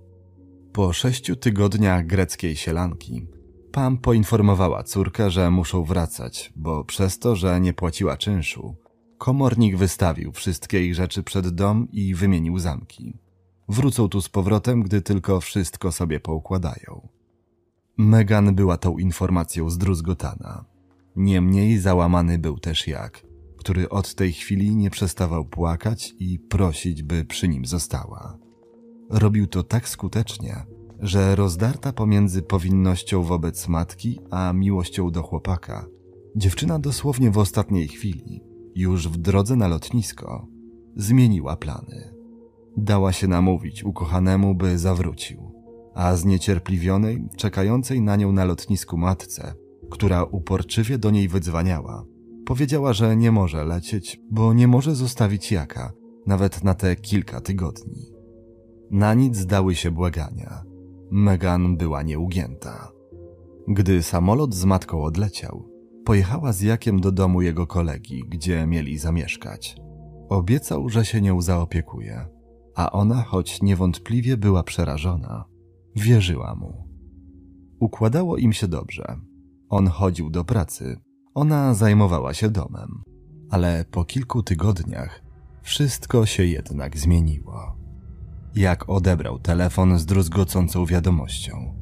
Po 0.77 0.93
sześciu 0.93 1.36
tygodniach 1.36 2.05
greckiej 2.05 2.55
sielanki, 2.55 3.27
Pam 3.72 3.98
poinformowała 3.98 4.84
córkę, 4.84 5.31
że 5.31 5.51
muszą 5.51 5.84
wracać, 5.84 6.53
bo 6.55 6.84
przez 6.84 7.19
to, 7.19 7.36
że 7.36 7.62
nie 7.62 7.74
płaciła 7.74 8.17
czynszu, 8.17 8.75
komornik 9.17 9.77
wystawił 9.77 10.31
wszystkie 10.31 10.86
ich 10.86 10.96
rzeczy 10.96 11.24
przed 11.24 11.48
dom 11.50 11.88
i 11.91 12.15
wymienił 12.15 12.60
zamki. 12.60 13.19
Wrócą 13.69 14.10
tu 14.10 14.22
z 14.22 14.29
powrotem, 14.29 14.84
gdy 14.84 15.01
tylko 15.01 15.41
wszystko 15.41 15.91
sobie 15.91 16.19
poukładają. 16.19 17.07
Megan 17.98 18.55
była 18.55 18.77
tą 18.77 18.98
informacją 18.98 19.69
zdruzgotana. 19.69 20.65
Niemniej 21.15 21.77
załamany 21.77 22.39
był 22.39 22.60
też 22.60 22.88
Jak, 22.88 23.25
który 23.57 23.89
od 23.89 24.15
tej 24.15 24.34
chwili 24.34 24.75
nie 24.75 24.89
przestawał 24.89 25.46
płakać 25.46 26.13
i 26.19 26.39
prosić, 26.39 27.03
by 27.03 27.25
przy 27.25 27.48
nim 27.48 27.65
została. 27.65 28.47
Robił 29.10 29.48
to 29.48 29.64
tak 29.64 29.90
skutecznie, 29.90 30.66
że 31.00 31.36
rozdarta 31.36 31.94
pomiędzy 31.94 32.42
powinnością 32.42 33.24
wobec 33.24 33.68
matki 33.68 34.20
a 34.32 34.54
miłością 34.54 35.12
do 35.12 35.24
chłopaka, 35.24 35.86
dziewczyna 36.36 36.80
dosłownie 36.80 37.32
w 37.32 37.38
ostatniej 37.38 37.88
chwili, 37.88 38.44
już 38.76 39.08
w 39.08 39.18
drodze 39.18 39.56
na 39.56 39.68
lotnisko, 39.68 40.48
zmieniła 40.96 41.56
plany. 41.56 42.14
Dała 42.78 43.14
się 43.14 43.28
namówić 43.28 43.84
ukochanemu, 43.84 44.56
by 44.56 44.78
zawrócił, 44.78 45.52
a 45.96 46.16
zniecierpliwionej, 46.16 47.28
czekającej 47.38 48.02
na 48.02 48.16
nią 48.16 48.32
na 48.32 48.46
lotnisku 48.46 48.98
matce, 48.98 49.54
która 49.90 50.24
uporczywie 50.24 50.98
do 50.98 51.12
niej 51.12 51.28
wydzwaniała, 51.28 52.06
powiedziała, 52.46 52.94
że 52.94 53.18
nie 53.18 53.32
może 53.32 53.66
lecieć, 53.66 54.20
bo 54.32 54.54
nie 54.54 54.68
może 54.68 54.96
zostawić 54.96 55.52
jaka, 55.52 55.94
nawet 56.26 56.64
na 56.64 56.74
te 56.74 56.96
kilka 56.96 57.42
tygodni. 57.42 58.16
Na 58.91 59.13
nic 59.13 59.38
zdały 59.38 59.75
się 59.75 59.91
błagania. 59.91 60.63
Megan 61.12 61.77
była 61.77 62.03
nieugięta. 62.03 62.91
Gdy 63.67 64.03
samolot 64.03 64.56
z 64.56 64.65
matką 64.65 65.03
odleciał, 65.03 65.70
pojechała 66.06 66.53
z 66.53 66.62
Jakiem 66.62 67.01
do 67.01 67.12
domu 67.12 67.41
jego 67.41 67.67
kolegi, 67.67 68.24
gdzie 68.29 68.67
mieli 68.67 68.98
zamieszkać. 68.98 69.75
Obiecał, 70.29 70.89
że 70.89 71.06
się 71.06 71.22
nią 71.22 71.41
zaopiekuje, 71.41 72.27
a 72.75 72.91
ona, 72.91 73.24
choć 73.24 73.62
niewątpliwie 73.62 74.38
była 74.38 74.63
przerażona, 74.63 75.46
wierzyła 75.96 76.56
mu. 76.56 76.88
Układało 77.79 78.38
im 78.38 78.53
się 78.53 78.67
dobrze. 78.67 79.20
On 79.70 79.88
chodził 79.88 80.29
do 80.29 80.44
pracy, 80.44 80.98
ona 81.34 81.74
zajmowała 81.74 82.34
się 82.34 82.50
domem, 82.50 83.03
ale 83.50 83.86
po 83.91 84.06
kilku 84.06 84.44
tygodniach 84.44 85.22
wszystko 85.62 86.25
się 86.25 86.46
jednak 86.46 86.98
zmieniło 86.98 87.87
jak 88.58 88.90
odebrał 88.90 89.40
telefon 89.40 90.00
z 90.00 90.06
druzgocącą 90.06 90.86
wiadomością. 90.86 91.76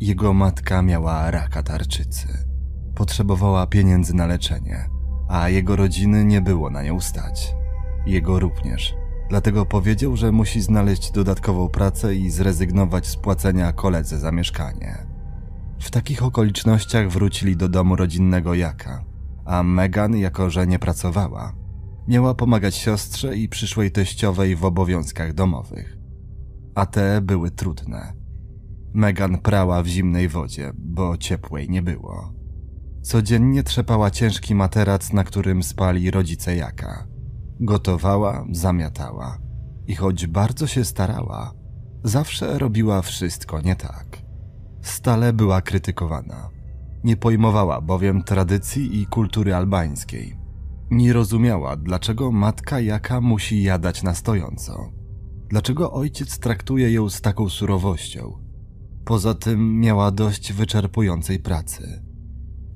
Jego 0.00 0.34
matka 0.34 0.82
miała 0.82 1.30
raka 1.30 1.62
tarczycy. 1.62 2.28
Potrzebowała 2.94 3.66
pieniędzy 3.66 4.14
na 4.14 4.26
leczenie, 4.26 4.88
a 5.28 5.48
jego 5.48 5.76
rodziny 5.76 6.24
nie 6.24 6.40
było 6.40 6.70
na 6.70 6.82
nią 6.82 7.00
stać. 7.00 7.54
Jego 8.06 8.40
również. 8.40 8.94
Dlatego 9.28 9.66
powiedział, 9.66 10.16
że 10.16 10.32
musi 10.32 10.60
znaleźć 10.60 11.10
dodatkową 11.10 11.68
pracę 11.68 12.14
i 12.14 12.30
zrezygnować 12.30 13.06
z 13.06 13.16
płacenia 13.16 13.72
koledze 13.72 14.18
za 14.18 14.32
mieszkanie. 14.32 15.06
W 15.80 15.90
takich 15.90 16.22
okolicznościach 16.22 17.08
wrócili 17.08 17.56
do 17.56 17.68
domu 17.68 17.96
rodzinnego 17.96 18.54
Jaka, 18.54 19.04
a 19.44 19.62
Megan, 19.62 20.16
jako 20.16 20.50
że 20.50 20.66
nie 20.66 20.78
pracowała, 20.78 21.52
miała 22.08 22.34
pomagać 22.34 22.74
siostrze 22.74 23.36
i 23.36 23.48
przyszłej 23.48 23.90
teściowej 23.90 24.56
w 24.56 24.64
obowiązkach 24.64 25.32
domowych 25.32 25.97
a 26.78 26.86
te 26.86 27.20
były 27.20 27.50
trudne. 27.50 28.12
Megan 28.94 29.38
prała 29.38 29.82
w 29.82 29.86
zimnej 29.86 30.28
wodzie, 30.28 30.72
bo 30.78 31.16
ciepłej 31.16 31.70
nie 31.70 31.82
było. 31.82 32.32
Codziennie 33.02 33.62
trzepała 33.62 34.10
ciężki 34.10 34.54
materac, 34.54 35.12
na 35.12 35.24
którym 35.24 35.62
spali 35.62 36.10
rodzice 36.10 36.56
Jaka. 36.56 37.06
Gotowała, 37.60 38.44
zamiatała 38.52 39.38
i 39.86 39.94
choć 39.94 40.26
bardzo 40.26 40.66
się 40.66 40.84
starała, 40.84 41.54
zawsze 42.04 42.58
robiła 42.58 43.02
wszystko 43.02 43.60
nie 43.60 43.76
tak. 43.76 44.18
Stale 44.82 45.32
była 45.32 45.62
krytykowana. 45.62 46.50
Nie 47.04 47.16
pojmowała 47.16 47.80
bowiem 47.80 48.22
tradycji 48.22 49.00
i 49.00 49.06
kultury 49.06 49.54
albańskiej. 49.54 50.36
Nie 50.90 51.12
rozumiała, 51.12 51.76
dlaczego 51.76 52.32
matka 52.32 52.80
Jaka 52.80 53.20
musi 53.20 53.62
jadać 53.62 54.02
na 54.02 54.14
stojąco 54.14 54.97
Dlaczego 55.48 55.92
ojciec 55.92 56.38
traktuje 56.38 56.92
ją 56.92 57.10
z 57.10 57.20
taką 57.20 57.48
surowością? 57.48 58.32
Poza 59.04 59.34
tym 59.34 59.80
miała 59.80 60.10
dość 60.10 60.52
wyczerpującej 60.52 61.38
pracy. 61.38 62.02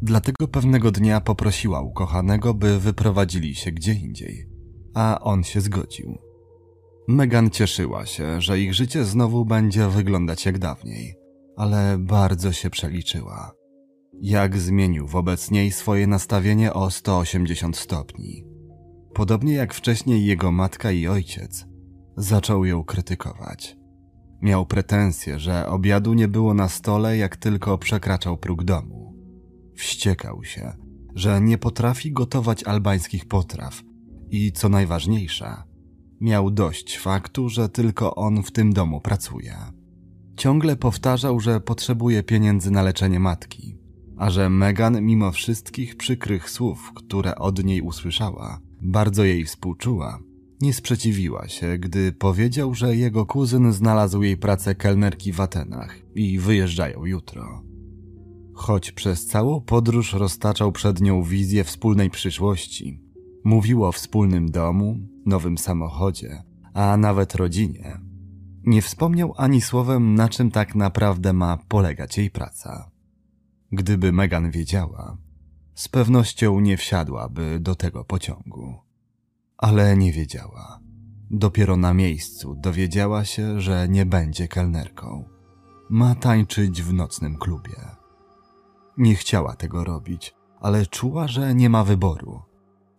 Dlatego 0.03 0.49
pewnego 0.49 0.91
dnia 0.91 1.21
poprosiła 1.21 1.81
ukochanego, 1.81 2.55
by 2.55 2.79
wyprowadzili 2.79 3.55
się 3.55 3.73
gdzie 3.73 3.93
indziej, 3.93 4.49
a 4.95 5.21
on 5.21 5.45
się 5.45 5.61
zgodził. 5.61 6.19
Megan 7.09 7.51
cieszyła 7.51 8.07
się, 8.07 8.41
że 8.41 8.61
ich 8.61 8.75
życie 8.75 9.05
znowu 9.05 9.45
będzie 9.45 9.89
wyglądać 9.89 10.47
jak 10.47 10.59
dawniej, 10.59 11.15
ale 11.57 11.99
bardzo 11.99 12.53
się 12.53 12.71
przeliczyła. 12.71 13.53
Jak 14.21 14.59
zmienił 14.59 15.07
wobec 15.07 15.51
niej 15.51 15.73
swoje 15.73 16.07
nastawienie 16.07 16.73
o 16.73 16.91
180 16.91 17.77
stopni. 17.77 18.45
Podobnie 19.15 19.53
jak 19.53 19.75
wcześniej 19.75 20.27
jego 20.27 20.53
matka 20.53 20.93
i 20.93 21.07
ojciec, 21.07 21.67
zaczął 22.17 22.65
ją 22.65 22.85
krytykować. 22.85 23.77
Miał 24.43 24.67
pretensje, 24.67 25.39
że 25.39 25.67
obiadu 25.67 26.15
nie 26.15 26.29
było 26.29 26.55
na 26.55 26.69
stole, 26.69 27.17
jak 27.17 27.37
tylko 27.37 27.79
przekraczał 27.79 28.37
próg 28.37 28.65
domu. 28.65 29.15
Wściekał 29.77 30.45
się, 30.45 30.73
że 31.15 31.41
nie 31.41 31.59
potrafi 31.59 32.13
gotować 32.13 32.65
albańskich 32.65 33.25
potraw 33.25 33.83
i, 34.31 34.53
co 34.53 34.69
najważniejsze, 34.69 35.63
miał 36.21 36.51
dość 36.51 36.99
faktu, 36.99 37.49
że 37.49 37.69
tylko 37.69 38.15
on 38.15 38.43
w 38.43 38.51
tym 38.51 38.73
domu 38.73 39.01
pracuje. 39.01 39.57
Ciągle 40.37 40.77
powtarzał, 40.77 41.41
że 41.41 41.61
potrzebuje 41.61 42.23
pieniędzy 42.23 42.71
na 42.71 42.83
leczenie 42.83 43.21
matki, 43.21 43.79
a 44.17 44.31
że 44.31 44.51
Megan, 44.51 45.03
mimo 45.03 45.33
wszystkich 45.33 45.97
przykrych 45.97 46.51
słów, 46.51 46.93
które 46.95 47.37
od 47.37 47.65
niej 47.65 47.81
usłyszała, 47.81 48.61
bardzo 48.83 49.25
jej 49.25 49.45
współczuła 49.45 50.19
nie 50.63 50.73
sprzeciwiła 50.75 51.49
się, 51.49 51.79
gdy 51.79 52.13
powiedział, 52.13 52.75
że 52.75 52.97
jego 52.97 53.27
kuzyn 53.27 53.73
znalazł 53.73 54.23
jej 54.23 54.37
pracę 54.37 54.75
kelnerki 54.75 55.33
w 55.33 55.41
Atenach 55.41 55.99
i 56.15 56.39
wyjeżdżają 56.39 57.05
jutro. 57.05 57.63
Choć 58.55 58.93
przez 58.93 59.27
całą 59.27 59.61
podróż 59.61 60.13
roztaczał 60.13 60.73
przed 60.73 61.01
nią 61.01 61.23
wizję 61.23 61.65
wspólnej 61.65 62.11
przyszłości, 62.11 63.01
mówił 63.45 63.85
o 63.85 63.93
wspólnym 63.93 64.51
domu, 64.51 64.97
nowym 65.27 65.59
samochodzie, 65.59 66.43
a 66.75 66.97
nawet 66.97 67.35
rodzinie. 67.35 68.01
Nie 68.65 68.83
wspomniał 68.83 69.35
ani 69.37 69.61
słowem, 69.61 70.15
na 70.15 70.29
czym 70.29 70.51
tak 70.51 70.75
naprawdę 70.75 71.33
ma 71.33 71.57
polegać 71.69 72.19
jej 72.19 72.31
praca. 72.31 72.91
Gdyby 73.73 74.13
Megan 74.13 74.51
wiedziała, 74.51 75.17
z 75.75 75.89
pewnością 75.89 76.61
nie 76.61 76.77
wsiadłaby 76.77 77.59
do 77.61 77.75
tego 77.75 78.05
pociągu 78.05 78.92
ale 79.63 79.97
nie 79.97 80.13
wiedziała. 80.13 80.81
Dopiero 81.31 81.77
na 81.77 81.95
miejscu 81.95 82.55
dowiedziała 82.55 83.25
się, 83.25 83.61
że 83.61 83.89
nie 83.89 84.07
będzie 84.07 84.49
kelnerką. 84.49 85.25
Ma 85.91 86.15
tańczyć 86.15 86.83
w 86.83 86.93
nocnym 86.93 87.37
klubie. 87.39 87.77
Nie 88.99 89.15
chciała 89.15 89.57
tego 89.57 89.85
robić, 89.85 90.35
ale 90.61 90.87
czuła, 90.87 91.29
że 91.29 91.55
nie 91.55 91.71
ma 91.71 91.85
wyboru. 91.85 92.43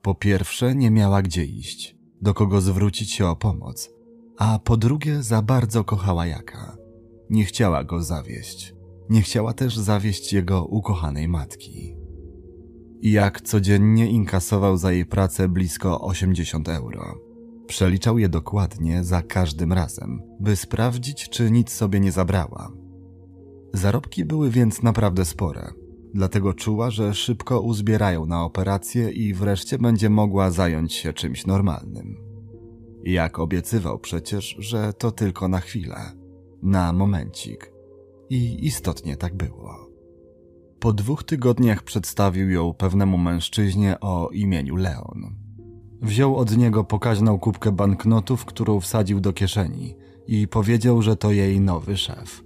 Po 0.01 0.15
pierwsze, 0.15 0.75
nie 0.75 0.91
miała 0.91 1.21
gdzie 1.21 1.45
iść, 1.45 1.95
do 2.21 2.33
kogo 2.33 2.61
zwrócić 2.61 3.11
się 3.11 3.27
o 3.27 3.35
pomoc, 3.35 3.89
a 4.37 4.59
po 4.59 4.77
drugie, 4.77 5.23
za 5.23 5.41
bardzo 5.41 5.83
kochała 5.83 6.25
Jaka. 6.25 6.77
Nie 7.29 7.45
chciała 7.45 7.83
go 7.83 8.03
zawieść. 8.03 8.75
Nie 9.09 9.21
chciała 9.21 9.53
też 9.53 9.77
zawieść 9.77 10.33
jego 10.33 10.65
ukochanej 10.65 11.27
matki. 11.27 12.02
Jak 13.03 13.41
codziennie 13.41 14.11
inkasował 14.11 14.77
za 14.77 14.91
jej 14.91 15.05
pracę 15.05 15.49
blisko 15.49 16.01
80 16.01 16.69
euro. 16.69 17.19
Przeliczał 17.67 18.17
je 18.17 18.29
dokładnie 18.29 19.03
za 19.03 19.21
każdym 19.21 19.73
razem, 19.73 20.21
by 20.39 20.55
sprawdzić, 20.55 21.29
czy 21.29 21.51
nic 21.51 21.71
sobie 21.71 21.99
nie 21.99 22.11
zabrała. 22.11 22.71
Zarobki 23.73 24.25
były 24.25 24.49
więc 24.49 24.83
naprawdę 24.83 25.25
spore, 25.25 25.73
dlatego 26.13 26.53
czuła, 26.53 26.91
że 26.91 27.13
szybko 27.13 27.61
uzbierają 27.61 28.25
na 28.25 28.43
operację 28.43 29.11
i 29.11 29.33
wreszcie 29.33 29.77
będzie 29.77 30.09
mogła 30.09 30.51
zająć 30.51 30.93
się 30.93 31.13
czymś 31.13 31.45
normalnym. 31.45 32.17
Jak 33.03 33.39
obiecywał 33.39 33.99
przecież, 33.99 34.55
że 34.59 34.93
to 34.93 35.11
tylko 35.11 35.47
na 35.47 35.59
chwilę, 35.59 36.11
na 36.61 36.93
momencik. 36.93 37.71
I 38.29 38.65
istotnie 38.65 39.17
tak 39.17 39.35
było. 39.35 39.82
Po 40.83 40.93
dwóch 40.93 41.23
tygodniach 41.23 41.83
przedstawił 41.83 42.49
ją 42.49 42.73
pewnemu 42.73 43.17
mężczyźnie 43.17 43.99
o 43.99 44.29
imieniu 44.29 44.75
Leon. 44.75 45.35
Wziął 46.01 46.35
od 46.35 46.57
niego 46.57 46.83
pokaźną 46.83 47.39
kubkę 47.39 47.71
banknotów, 47.71 48.45
którą 48.45 48.79
wsadził 48.79 49.19
do 49.19 49.33
kieszeni 49.33 49.95
i 50.27 50.47
powiedział, 50.47 51.01
że 51.01 51.15
to 51.15 51.31
jej 51.31 51.61
nowy 51.61 51.97
szef. 51.97 52.43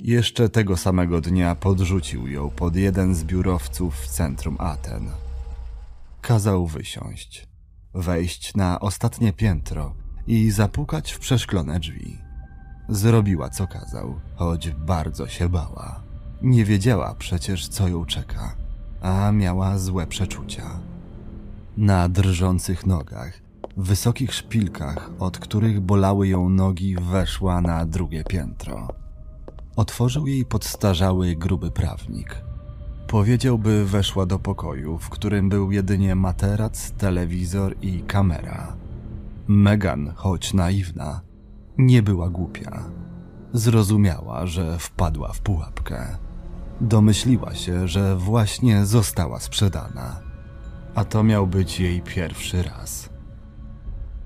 Jeszcze 0.00 0.48
tego 0.48 0.76
samego 0.76 1.20
dnia 1.20 1.54
podrzucił 1.54 2.28
ją 2.28 2.50
pod 2.50 2.76
jeden 2.76 3.14
z 3.14 3.24
biurowców 3.24 3.96
w 3.96 4.08
centrum 4.08 4.56
Aten. 4.58 5.10
Kazał 6.20 6.66
wysiąść, 6.66 7.48
wejść 7.94 8.54
na 8.54 8.80
ostatnie 8.80 9.32
piętro 9.32 9.94
i 10.26 10.50
zapukać 10.50 11.12
w 11.12 11.18
przeszklone 11.18 11.80
drzwi. 11.80 12.18
Zrobiła 12.88 13.50
co 13.50 13.66
kazał, 13.66 14.20
choć 14.34 14.70
bardzo 14.70 15.28
się 15.28 15.48
bała. 15.48 16.11
Nie 16.42 16.64
wiedziała 16.64 17.14
przecież, 17.18 17.68
co 17.68 17.88
ją 17.88 18.04
czeka, 18.04 18.56
a 19.00 19.32
miała 19.32 19.78
złe 19.78 20.06
przeczucia. 20.06 20.80
Na 21.76 22.08
drżących 22.08 22.86
nogach, 22.86 23.40
wysokich 23.76 24.34
szpilkach, 24.34 25.10
od 25.18 25.38
których 25.38 25.80
bolały 25.80 26.28
ją 26.28 26.48
nogi, 26.48 26.96
weszła 26.96 27.60
na 27.60 27.86
drugie 27.86 28.24
piętro. 28.24 28.88
Otworzył 29.76 30.26
jej 30.26 30.44
podstarzały, 30.44 31.36
gruby 31.36 31.70
prawnik. 31.70 32.42
Powiedział, 33.06 33.58
by 33.58 33.84
weszła 33.84 34.26
do 34.26 34.38
pokoju, 34.38 34.98
w 34.98 35.08
którym 35.08 35.48
był 35.48 35.72
jedynie 35.72 36.14
materac, 36.14 36.90
telewizor 36.90 37.76
i 37.82 38.00
kamera. 38.02 38.76
Megan, 39.46 40.12
choć 40.16 40.54
naiwna, 40.54 41.20
nie 41.78 42.02
była 42.02 42.30
głupia. 42.30 42.84
Zrozumiała, 43.52 44.46
że 44.46 44.78
wpadła 44.78 45.32
w 45.32 45.40
pułapkę. 45.40 46.16
Domyśliła 46.82 47.54
się, 47.54 47.88
że 47.88 48.16
właśnie 48.16 48.86
została 48.86 49.40
sprzedana. 49.40 50.20
A 50.94 51.04
to 51.04 51.22
miał 51.22 51.46
być 51.46 51.80
jej 51.80 52.02
pierwszy 52.02 52.62
raz. 52.62 53.10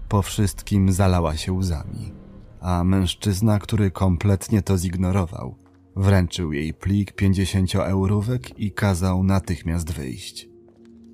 Po 0.08 0.22
wszystkim 0.22 0.92
zalała 0.92 1.36
się 1.36 1.52
łzami, 1.52 2.12
a 2.60 2.84
mężczyzna, 2.84 3.58
który 3.58 3.90
kompletnie 3.90 4.62
to 4.62 4.78
zignorował, 4.78 5.56
wręczył 5.96 6.52
jej 6.52 6.74
plik 6.74 7.12
50 7.12 7.74
eurówek 7.74 8.60
i 8.60 8.72
kazał 8.72 9.24
natychmiast 9.24 9.92
wyjść. 9.92 10.48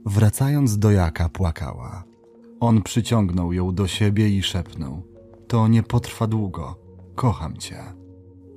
Wracając 0.06 0.78
do 0.78 0.90
Jaka 0.90 1.28
płakała. 1.28 2.04
On 2.60 2.82
przyciągnął 2.82 3.52
ją 3.52 3.74
do 3.74 3.86
siebie 3.86 4.28
i 4.28 4.42
szepnął: 4.42 5.02
To 5.48 5.68
nie 5.68 5.82
potrwa 5.82 6.26
długo, 6.26 6.78
kocham 7.14 7.56
cię. 7.56 8.01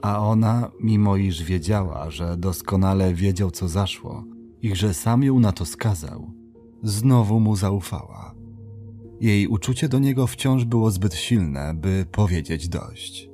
A 0.05 0.19
ona, 0.19 0.71
mimo 0.79 1.17
iż 1.17 1.43
wiedziała, 1.43 2.09
że 2.09 2.37
doskonale 2.37 3.13
wiedział, 3.13 3.51
co 3.51 3.67
zaszło 3.67 4.23
i 4.61 4.75
że 4.75 4.93
sam 4.93 5.23
ją 5.23 5.39
na 5.39 5.51
to 5.51 5.65
skazał, 5.65 6.31
znowu 6.83 7.39
mu 7.39 7.55
zaufała. 7.55 8.35
Jej 9.21 9.47
uczucie 9.47 9.89
do 9.89 9.99
niego 9.99 10.27
wciąż 10.27 10.65
było 10.65 10.91
zbyt 10.91 11.13
silne, 11.13 11.73
by 11.73 12.05
powiedzieć 12.11 12.69
dość. 12.69 13.29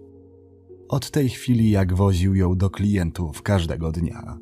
Od 0.89 1.11
tej 1.11 1.29
chwili, 1.29 1.71
jak 1.71 1.93
woził 1.93 2.35
ją 2.35 2.57
do 2.57 2.69
klientów 2.69 3.41
każdego 3.41 3.91
dnia, 3.91 4.37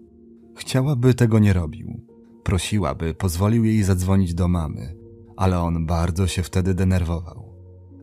chciałaby 0.56 1.14
tego 1.14 1.40
nie 1.40 1.54
robił. 1.54 2.02
Prosiła, 2.44 2.96
by 2.96 3.14
pozwolił 3.14 3.66
jej 3.66 3.84
zadzwonić 3.84 4.34
do 4.34 4.48
mamy, 4.48 4.96
ale 5.38 5.60
on 5.60 5.86
bardzo 5.86 6.28
się 6.28 6.44
wtedy 6.44 6.74
denerwował. 6.74 7.54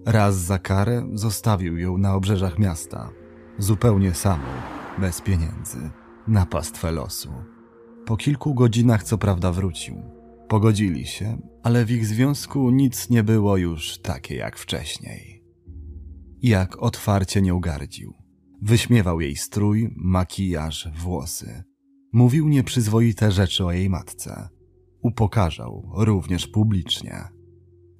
Raz 0.07 0.37
za 0.37 0.59
karę 0.59 1.07
zostawił 1.15 1.79
ją 1.79 1.99
na 1.99 2.15
obrzeżach 2.15 2.59
miasta, 2.59 3.11
zupełnie 3.59 4.15
samą, 4.15 4.45
bez 4.99 5.21
pieniędzy, 5.21 5.91
na 6.29 6.47
pastwę 6.47 6.93
losu. 6.93 7.33
Po 8.07 8.17
kilku 8.17 8.55
godzinach 8.55 9.03
co 9.03 9.19
prawda 9.19 9.53
wrócił. 9.53 10.03
Pogodzili 10.49 11.07
się, 11.07 11.39
ale 11.63 11.85
w 11.85 11.91
ich 11.91 12.07
związku 12.07 12.71
nic 12.71 13.11
nie 13.11 13.23
było 13.23 13.57
już 13.57 13.99
takie 13.99 14.37
jak 14.37 14.59
wcześniej. 14.59 15.45
Jak 16.43 16.83
otwarcie 16.83 17.43
nią 17.43 17.61
gardził. 17.61 18.15
Wyśmiewał 18.63 19.21
jej 19.21 19.37
strój, 19.37 19.95
makijaż, 19.97 20.89
włosy. 20.99 21.63
Mówił 22.13 22.49
nieprzyzwoite 22.49 23.33
rzeczy 23.33 23.65
o 23.65 23.73
jej 23.73 23.91
matce. 23.91 24.49
Upokarzał 25.03 25.91
również 25.97 26.47
publicznie. 26.47 27.25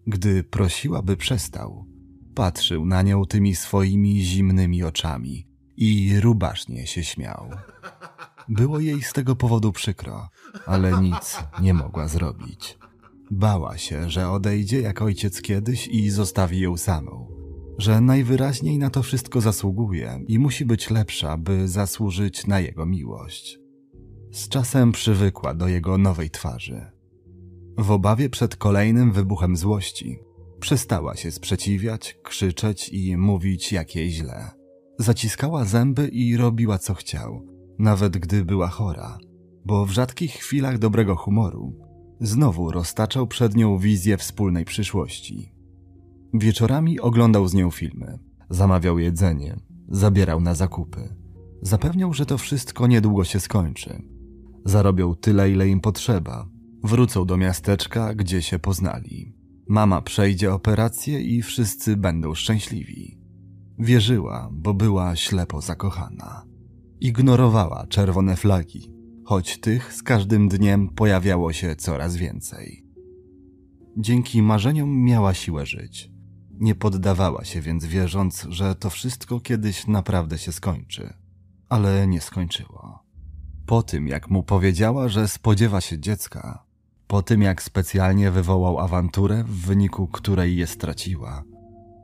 Gdy 0.07 0.45
prosiła, 0.45 1.03
by 1.03 1.17
przestał, 1.17 1.87
patrzył 2.35 2.87
na 2.87 3.03
nią 3.03 3.25
tymi 3.25 3.55
swoimi 3.55 4.21
zimnymi 4.21 4.83
oczami 4.85 5.46
i 5.77 6.21
rubasznie 6.21 6.87
się 6.87 7.05
śmiał. 7.05 7.51
Było 8.49 8.81
jej 8.81 9.03
z 9.03 9.13
tego 9.13 9.37
powodu 9.37 9.73
przykro, 9.73 10.29
ale 10.67 11.01
nic 11.01 11.39
nie 11.61 11.75
mogła 11.75 12.09
zrobić. 12.09 12.79
Bała 13.31 13.79
się, 13.79 14.11
że 14.11 14.31
odejdzie 14.31 14.81
jak 14.81 15.03
ojciec 15.03 15.43
kiedyś 15.43 15.89
i 15.89 16.11
zostawi 16.11 16.61
ją 16.61 16.77
samą, 16.77 17.29
że 17.79 18.01
najwyraźniej 18.01 18.79
na 18.79 18.91
to 18.91 19.03
wszystko 19.03 19.41
zasługuje 19.41 20.21
i 20.29 20.39
musi 20.39 20.65
być 20.65 20.91
lepsza, 20.91 21.37
by 21.37 21.69
zasłużyć 21.69 22.47
na 22.47 22.61
jego 22.61 22.87
miłość. 22.87 23.59
Z 24.33 24.49
czasem 24.49 24.93
przywykła 24.93 25.55
do 25.55 25.69
jego 25.69 25.99
nowej 25.99 26.31
twarzy. 26.31 26.91
W 27.79 27.91
obawie 27.91 28.31
przed 28.31 28.57
kolejnym 28.57 29.13
wybuchem 29.13 29.57
złości 29.57 30.19
przestała 30.61 31.17
się 31.17 31.31
sprzeciwiać, 31.31 32.19
krzyczeć 32.23 32.89
i 32.89 33.17
mówić 33.17 33.73
jak 33.73 33.97
jej 33.97 34.11
źle. 34.11 34.56
Zaciskała 34.99 35.65
zęby 35.65 36.09
i 36.09 36.37
robiła 36.37 36.79
co 36.79 36.95
chciał, 36.95 37.47
nawet 37.79 38.19
gdy 38.19 38.45
była 38.45 38.69
chora, 38.69 39.19
bo 39.65 39.87
w 39.87 39.91
rzadkich 39.91 40.33
chwilach 40.33 40.79
dobrego 40.79 41.17
humoru 41.17 41.87
znowu 42.21 42.71
roztaczał 42.71 43.27
przed 43.27 43.57
nią 43.57 43.79
wizję 43.79 44.17
wspólnej 44.17 44.65
przyszłości. 44.65 45.53
Wieczorami 46.35 47.01
oglądał 47.01 47.49
z 47.49 47.55
nią 47.55 47.71
filmy, 47.71 48.19
zamawiał 48.51 48.99
jedzenie, 48.99 49.57
zabierał 49.89 50.41
na 50.41 50.55
zakupy. 50.55 51.17
Zapewniał, 51.63 52.13
że 52.13 52.27
to 52.27 52.39
wszystko 52.39 52.87
niedługo 52.87 53.25
się 53.25 53.41
skończy. 53.41 54.03
Zarobią 54.65 55.15
tyle, 55.15 55.51
ile 55.51 55.69
im 55.69 55.81
potrzeba. 55.81 56.49
Wrócą 56.85 57.25
do 57.25 57.37
miasteczka, 57.37 58.15
gdzie 58.15 58.43
się 58.43 58.59
poznali. 58.59 59.35
Mama 59.69 60.03
przejdzie 60.03 60.55
operację 60.55 61.21
i 61.21 61.43
wszyscy 61.43 61.97
będą 61.97 62.35
szczęśliwi. 62.35 63.16
Wierzyła, 63.79 64.49
bo 64.53 64.75
była 64.75 65.17
ślepo 65.17 65.61
zakochana. 65.61 66.45
Ignorowała 67.01 67.87
czerwone 67.89 68.37
flagi, 68.37 68.93
choć 69.25 69.61
tych 69.61 69.93
z 69.93 70.03
każdym 70.03 70.49
dniem 70.49 70.89
pojawiało 70.89 71.53
się 71.53 71.77
coraz 71.77 72.17
więcej. 72.17 72.85
Dzięki 73.97 74.43
marzeniom 74.43 75.03
miała 75.03 75.35
siłę 75.35 75.67
żyć. 75.67 76.11
Nie 76.51 76.75
poddawała 76.75 77.45
się 77.45 77.61
więc 77.61 77.85
wierząc, 77.85 78.47
że 78.49 78.75
to 78.75 78.91
wszystko 78.91 79.41
kiedyś 79.41 79.87
naprawdę 79.87 80.39
się 80.39 80.53
skończy. 80.53 81.15
Ale 81.69 82.07
nie 82.07 82.21
skończyło. 82.21 82.99
Po 83.67 83.83
tym, 83.83 84.09
jak 84.09 84.31
mu 84.31 84.43
powiedziała, 84.43 85.09
że 85.09 85.29
spodziewa 85.29 85.81
się 85.81 85.99
dziecka, 85.99 86.65
po 87.07 87.23
tym, 87.23 87.43
jak 87.43 87.63
specjalnie 87.63 88.31
wywołał 88.31 88.79
awanturę, 88.79 89.45
w 89.45 89.67
wyniku 89.67 90.07
której 90.07 90.57
je 90.57 90.67
straciła, 90.67 91.45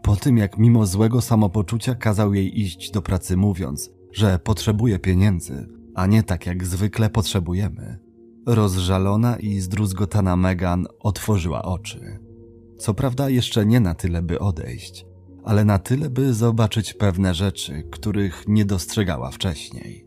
po 0.02 0.16
tym, 0.16 0.36
jak 0.36 0.58
mimo 0.58 0.86
złego 0.86 1.20
samopoczucia 1.20 1.94
kazał 1.94 2.34
jej 2.34 2.60
iść 2.60 2.90
do 2.90 3.02
pracy, 3.02 3.36
mówiąc, 3.36 3.90
że 4.12 4.38
potrzebuje 4.38 4.98
pieniędzy, 4.98 5.68
a 5.94 6.06
nie 6.06 6.22
tak 6.22 6.46
jak 6.46 6.66
zwykle 6.66 7.10
potrzebujemy. 7.10 7.98
Rozżalona 8.46 9.36
i 9.36 9.60
zdruzgotana 9.60 10.36
Megan 10.36 10.86
otworzyła 11.00 11.62
oczy. 11.62 12.18
Co 12.78 12.94
prawda 12.94 13.30
jeszcze 13.30 13.66
nie 13.66 13.80
na 13.80 13.94
tyle, 13.94 14.22
by 14.22 14.38
odejść, 14.38 15.06
ale 15.44 15.64
na 15.64 15.78
tyle, 15.78 16.10
by 16.10 16.34
zobaczyć 16.34 16.94
pewne 16.94 17.34
rzeczy, 17.34 17.82
których 17.90 18.44
nie 18.48 18.64
dostrzegała 18.64 19.30
wcześniej. 19.30 20.06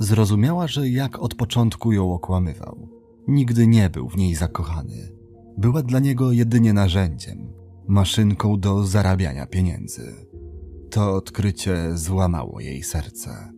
Zrozumiała, 0.00 0.66
że 0.66 0.88
jak 0.88 1.18
od 1.18 1.34
początku 1.34 1.92
ją 1.92 2.12
okłamywał. 2.12 2.88
Nigdy 3.28 3.66
nie 3.66 3.90
był 3.90 4.08
w 4.08 4.16
niej 4.16 4.34
zakochany. 4.34 5.12
Była 5.58 5.82
dla 5.82 5.98
niego 6.00 6.32
jedynie 6.32 6.72
narzędziem, 6.72 7.52
maszynką 7.88 8.60
do 8.60 8.84
zarabiania 8.84 9.46
pieniędzy. 9.46 10.26
To 10.90 11.14
odkrycie 11.14 11.96
złamało 11.96 12.60
jej 12.60 12.82
serce. 12.82 13.52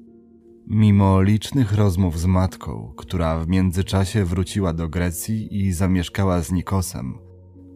Mimo 0.67 1.23
licznych 1.23 1.73
rozmów 1.73 2.19
z 2.21 2.27
matką, 2.27 2.93
która 2.97 3.39
w 3.39 3.49
międzyczasie 3.49 4.25
wróciła 4.25 4.73
do 4.73 4.89
Grecji 4.89 5.57
i 5.61 5.73
zamieszkała 5.73 6.43
z 6.43 6.53
Nikosem, 6.53 7.19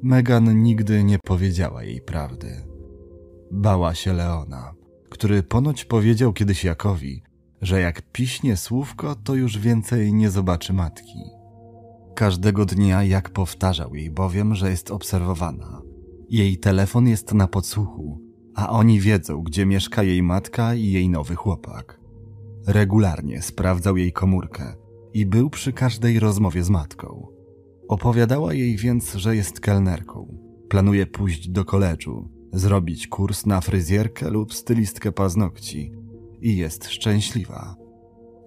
Megan 0.03 0.62
nigdy 0.62 1.05
nie 1.05 1.19
powiedziała 1.19 1.83
jej 1.83 2.01
prawdy. 2.01 2.62
Bała 3.51 3.95
się 3.95 4.12
Leona, 4.12 4.75
który 5.11 5.43
ponoć 5.43 5.85
powiedział 5.85 6.33
kiedyś 6.33 6.64
Jakowi, 6.64 7.23
że 7.62 7.81
jak 7.81 8.12
piśnie 8.12 8.57
słówko, 8.57 9.14
to 9.14 9.35
już 9.35 9.59
więcej 9.59 10.14
nie 10.14 10.31
zobaczy 10.31 10.73
matki. 10.73 11.19
Każdego 12.14 12.67
dnia 12.67 13.05
jak 13.05 13.31
powtarzał 13.31 13.95
jej 13.95 14.11
bowiem, 14.11 14.55
że 14.55 14.71
jest 14.71 14.90
obserwowana. 14.90 15.83
Jej 16.30 16.58
telefon 16.58 17.08
jest 17.08 17.34
na 17.34 17.48
podsłuchu, 17.48 18.20
a 18.54 18.70
oni 18.70 19.00
wiedzą, 19.00 19.42
gdzie 19.42 19.66
mieszka 19.66 20.02
jej 20.02 20.22
matka 20.22 20.74
i 20.74 20.87
jej 20.87 21.08
nowy 21.08 21.34
chłopak. 21.34 22.00
Regularnie 22.66 23.42
sprawdzał 23.42 23.96
jej 23.96 24.12
komórkę 24.12 24.74
i 25.14 25.26
był 25.26 25.50
przy 25.50 25.72
każdej 25.72 26.20
rozmowie 26.20 26.64
z 26.64 26.70
matką. 26.70 27.26
Opowiadała 27.88 28.54
jej 28.54 28.76
więc, 28.76 29.14
że 29.14 29.37
jest 29.37 29.60
kelnerką, 29.60 30.38
planuje 30.68 31.06
pójść 31.06 31.48
do 31.48 31.64
koledżu, 31.64 32.28
zrobić 32.52 33.08
kurs 33.08 33.46
na 33.46 33.60
fryzjerkę 33.60 34.30
lub 34.30 34.54
stylistkę 34.54 35.12
paznokci 35.12 35.92
i 36.40 36.56
jest 36.56 36.88
szczęśliwa. 36.88 37.76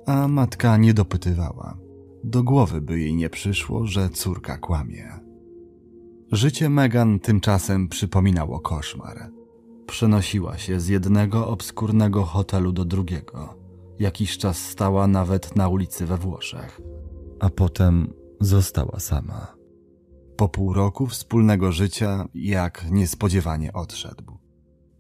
A 0.05 0.27
matka 0.27 0.77
nie 0.77 0.93
dopytywała. 0.93 1.77
Do 2.23 2.43
głowy 2.43 2.81
by 2.81 2.99
jej 2.99 3.15
nie 3.15 3.29
przyszło, 3.29 3.85
że 3.85 4.09
córka 4.09 4.57
kłamie. 4.57 5.16
Życie 6.31 6.69
Megan 6.69 7.19
tymczasem 7.19 7.87
przypominało 7.87 8.59
koszmar. 8.59 9.31
Przenosiła 9.85 10.57
się 10.57 10.79
z 10.79 10.87
jednego 10.87 11.47
obskurnego 11.47 12.23
hotelu 12.23 12.71
do 12.71 12.85
drugiego. 12.85 13.53
Jakiś 13.99 14.37
czas 14.37 14.57
stała 14.57 15.07
nawet 15.07 15.55
na 15.55 15.67
ulicy 15.67 16.05
we 16.05 16.17
Włoszech, 16.17 16.81
a 17.39 17.49
potem 17.49 18.13
została 18.39 18.99
sama. 18.99 19.55
Po 20.37 20.49
pół 20.49 20.73
roku 20.73 21.07
wspólnego 21.07 21.71
życia, 21.71 22.27
jak 22.33 22.85
niespodziewanie 22.91 23.73
odszedł. 23.73 24.37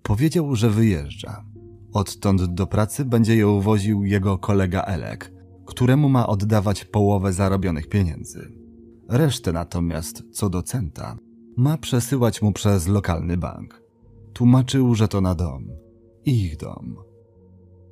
Powiedział, 0.03 0.55
że 0.55 0.69
wyjeżdża. 0.69 1.45
Odtąd 1.93 2.43
do 2.43 2.67
pracy 2.67 3.05
będzie 3.05 3.35
ją 3.35 3.61
woził 3.61 4.05
jego 4.05 4.37
kolega 4.37 4.81
Elek, 4.81 5.33
któremu 5.65 6.09
ma 6.09 6.27
oddawać 6.27 6.85
połowę 6.85 7.33
zarobionych 7.33 7.89
pieniędzy. 7.89 8.56
Resztę 9.09 9.53
natomiast, 9.53 10.23
co 10.31 10.49
do 10.49 10.63
centa, 10.63 11.17
ma 11.57 11.77
przesyłać 11.77 12.41
mu 12.41 12.51
przez 12.51 12.87
lokalny 12.87 13.37
bank. 13.37 13.83
Tłumaczył, 14.33 14.95
że 14.95 15.07
to 15.07 15.21
na 15.21 15.35
dom. 15.35 15.67
Ich 16.25 16.57
dom. 16.57 16.95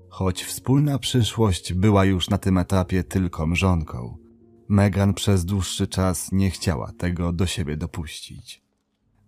Choć 0.10 0.44
wspólna 0.44 1.00
przyszłość 1.00 1.74
była 1.74 2.06
już 2.06 2.30
na 2.30 2.38
tym 2.38 2.58
etapie 2.58 3.04
tylko 3.04 3.48
mrzonką, 3.48 4.18
Megan 4.70 5.14
przez 5.14 5.46
dłuższy 5.46 5.88
czas 5.88 6.32
nie 6.32 6.50
chciała 6.50 6.92
tego 6.92 7.34
do 7.34 7.46
siebie 7.46 7.78
dopuścić. 7.78 8.64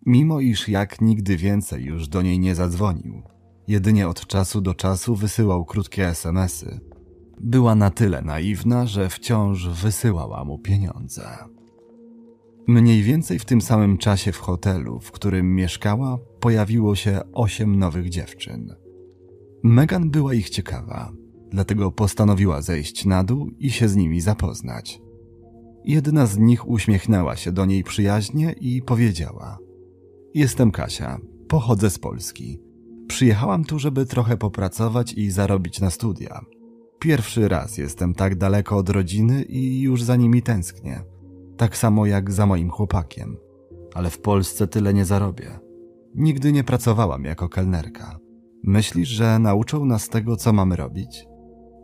Mimo 0.06 0.39
iż 0.39 0.69
jak 0.69 1.02
nigdy 1.02 1.38
więcej 1.38 1.84
już 1.84 2.08
do 2.08 2.21
niej 2.21 2.39
nie 2.39 2.56
zadzwonił, 2.56 3.23
jedynie 3.67 4.08
od 4.08 4.28
czasu 4.28 4.62
do 4.62 4.73
czasu 4.73 5.15
wysyłał 5.15 5.65
krótkie 5.65 6.08
SMSy, 6.08 6.80
była 7.41 7.76
na 7.76 7.89
tyle 7.89 8.21
naiwna, 8.21 8.86
że 8.86 9.10
wciąż 9.10 9.67
wysyłała 9.67 10.45
mu 10.45 10.60
pieniądze. 10.60 11.38
Mniej 12.67 13.03
więcej 13.03 13.39
w 13.39 13.45
tym 13.45 13.62
samym 13.62 13.97
czasie 13.97 14.32
w 14.32 14.38
hotelu, 14.38 14.99
w 14.99 15.12
którym 15.12 15.56
mieszkała, 15.56 16.17
pojawiło 16.39 16.95
się 16.95 17.21
osiem 17.34 17.80
nowych 17.80 18.10
dziewczyn. 18.10 18.75
Megan 19.63 20.10
była 20.10 20.34
ich 20.34 20.49
ciekawa, 20.49 21.12
dlatego 21.49 21.91
postanowiła 21.91 22.62
zejść 22.62 23.06
na 23.06 23.23
dół 23.23 23.49
i 23.60 23.71
się 23.71 23.89
z 23.89 23.95
nimi 23.95 24.21
zapoznać. 24.21 25.01
Jedna 25.86 26.25
z 26.25 26.38
nich 26.38 26.67
uśmiechnęła 26.67 27.36
się 27.36 27.51
do 27.51 27.65
niej 27.65 27.84
przyjaźnie 27.84 28.56
i 28.62 28.82
powiedziała: 28.82 29.58
Jestem 30.34 30.71
Kasia, 30.71 31.19
pochodzę 31.47 31.89
z 31.89 31.99
Polski. 31.99 32.60
Przyjechałam 33.08 33.63
tu, 33.63 33.80
żeby 33.80 34.06
trochę 34.06 34.38
popracować 34.38 35.13
i 35.13 35.32
zarobić 35.32 35.82
na 35.82 35.89
studia. 35.89 36.45
Pierwszy 36.99 37.47
raz 37.47 37.77
jestem 37.77 38.13
tak 38.13 38.36
daleko 38.36 38.77
od 38.77 38.89
rodziny 38.89 39.43
i 39.43 39.82
już 39.82 40.03
za 40.03 40.15
nimi 40.15 40.41
tęsknię. 40.41 41.01
Tak 41.57 41.77
samo 41.77 42.05
jak 42.05 42.31
za 42.31 42.45
moim 42.45 42.69
chłopakiem. 42.69 43.37
Ale 43.93 44.09
w 44.09 44.19
Polsce 44.21 44.67
tyle 44.67 44.93
nie 44.93 45.05
zarobię. 45.05 45.59
Nigdy 46.15 46.51
nie 46.51 46.63
pracowałam 46.63 47.23
jako 47.23 47.49
kelnerka. 47.49 48.19
Myślisz, 48.63 49.09
że 49.09 49.39
nauczą 49.39 49.85
nas 49.85 50.09
tego, 50.09 50.35
co 50.35 50.53
mamy 50.53 50.75
robić? 50.75 51.27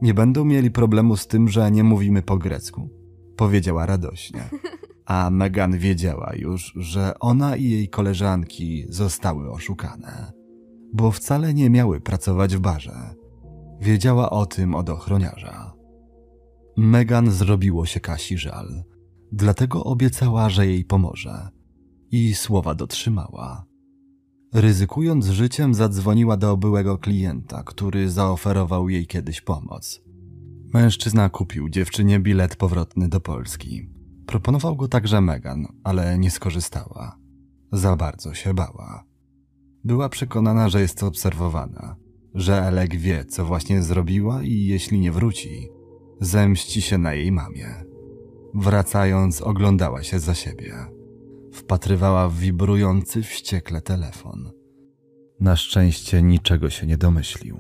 Nie 0.02 0.14
będą 0.14 0.46
mieli 0.46 0.72
problemu 0.72 1.18
z 1.18 1.28
tym, 1.28 1.48
że 1.48 1.72
nie 1.72 1.84
mówimy 1.84 2.22
po 2.22 2.38
grecku? 2.38 2.90
Powiedziała 3.36 3.86
radośnie. 3.86 4.50
A 5.06 5.30
Megan 5.30 5.78
wiedziała 5.78 6.32
już, 6.36 6.74
że 6.76 7.20
ona 7.20 7.56
i 7.56 7.70
jej 7.70 7.90
koleżanki 7.90 8.86
zostały 8.90 9.52
oszukane, 9.52 10.32
bo 10.94 11.12
wcale 11.12 11.54
nie 11.54 11.70
miały 11.70 12.02
pracować 12.02 12.56
w 12.56 12.60
barze. 12.60 13.16
Wiedziała 13.82 14.30
o 14.30 14.46
tym 14.46 14.76
od 14.76 14.90
ochroniarza. 14.90 15.74
Megan 16.78 17.32
zrobiło 17.32 17.86
się 17.86 18.00
Kasi 18.00 18.38
żal, 18.38 18.84
dlatego 19.34 19.84
obiecała, 19.84 20.50
że 20.50 20.68
jej 20.68 20.86
pomoże. 20.86 21.50
I 22.12 22.34
słowa 22.34 22.76
dotrzymała. 22.76 23.66
Ryzykując 24.54 25.26
życiem, 25.26 25.74
zadzwoniła 25.74 26.38
do 26.38 26.58
byłego 26.58 26.98
klienta, 26.98 27.64
który 27.64 28.10
zaoferował 28.10 28.90
jej 28.90 29.08
kiedyś 29.08 29.42
pomoc. 29.42 30.02
Mężczyzna 30.74 31.30
kupił 31.30 31.70
dziewczynie 31.70 32.20
bilet 32.20 32.56
powrotny 32.56 33.10
do 33.10 33.20
Polski. 33.20 33.90
Proponował 34.26 34.76
go 34.76 34.88
także 34.88 35.22
Megan, 35.22 35.68
ale 35.84 36.20
nie 36.20 36.32
skorzystała. 36.32 37.18
Za 37.72 37.96
bardzo 37.96 38.34
się 38.34 38.54
bała. 38.54 39.04
Była 39.84 40.10
przekonana, 40.10 40.70
że 40.70 40.82
jest 40.82 41.04
obserwowana, 41.04 41.96
że 42.34 42.62
Elek 42.62 42.96
wie, 42.96 43.26
co 43.26 43.46
właśnie 43.46 43.84
zrobiła 43.84 44.44
i 44.44 44.66
jeśli 44.66 45.00
nie 45.00 45.12
wróci, 45.12 45.70
zemści 46.22 46.82
się 46.82 46.98
na 46.98 47.14
jej 47.14 47.32
mamie. 47.32 47.93
Wracając, 48.56 49.42
oglądała 49.42 50.04
się 50.04 50.20
za 50.20 50.36
siebie. 50.36 50.76
Wpatrywała 51.54 52.30
w 52.30 52.38
wibrujący 52.38 53.24
wściekle 53.24 53.82
telefon. 53.82 54.52
Na 55.40 55.56
szczęście 55.56 56.22
niczego 56.22 56.70
się 56.70 56.88
nie 56.88 56.98
domyślił. 56.98 57.60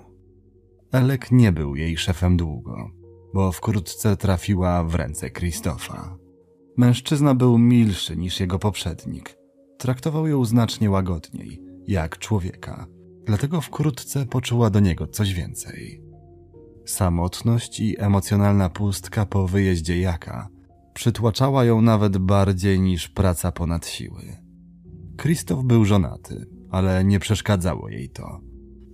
Elek 0.91 1.31
nie 1.31 1.51
był 1.51 1.75
jej 1.75 1.97
szefem 1.97 2.37
długo, 2.37 2.91
bo 3.33 3.51
wkrótce 3.51 4.17
trafiła 4.17 4.83
w 4.83 4.95
ręce 4.95 5.29
Krzysztofa. 5.29 6.17
Mężczyzna 6.77 7.35
był 7.35 7.57
milszy 7.57 8.17
niż 8.17 8.39
jego 8.39 8.59
poprzednik. 8.59 9.37
Traktował 9.77 10.27
ją 10.27 10.45
znacznie 10.45 10.89
łagodniej, 10.89 11.61
jak 11.87 12.17
człowieka, 12.17 12.87
dlatego 13.25 13.61
wkrótce 13.61 14.25
poczuła 14.25 14.69
do 14.69 14.79
niego 14.79 15.07
coś 15.07 15.33
więcej. 15.33 16.03
Samotność 16.85 17.79
i 17.79 17.99
emocjonalna 17.99 18.69
pustka 18.69 19.25
po 19.25 19.47
wyjeździe 19.47 19.99
Jaka 19.99 20.52
przytłaczała 20.93 21.65
ją 21.65 21.81
nawet 21.81 22.17
bardziej 22.17 22.81
niż 22.81 23.09
praca 23.09 23.51
ponad 23.51 23.87
siły. 23.87 24.37
Krzysztof 25.17 25.63
był 25.63 25.85
żonaty, 25.85 26.45
ale 26.71 27.03
nie 27.03 27.19
przeszkadzało 27.19 27.89
jej 27.89 28.09
to. 28.09 28.41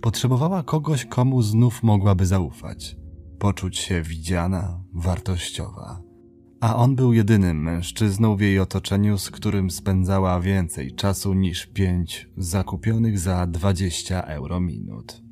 Potrzebowała 0.00 0.62
kogoś, 0.62 1.04
komu 1.04 1.42
znów 1.42 1.82
mogłaby 1.82 2.26
zaufać, 2.26 2.96
poczuć 3.38 3.78
się 3.78 4.02
widziana, 4.02 4.84
wartościowa. 4.94 6.02
A 6.60 6.76
on 6.76 6.96
był 6.96 7.12
jedynym 7.12 7.62
mężczyzną 7.62 8.36
w 8.36 8.40
jej 8.40 8.58
otoczeniu, 8.58 9.18
z 9.18 9.30
którym 9.30 9.70
spędzała 9.70 10.40
więcej 10.40 10.94
czasu 10.94 11.34
niż 11.34 11.66
pięć 11.66 12.28
zakupionych 12.36 13.18
za 13.18 13.46
20 13.46 14.22
euro 14.22 14.60
minut. 14.60 15.22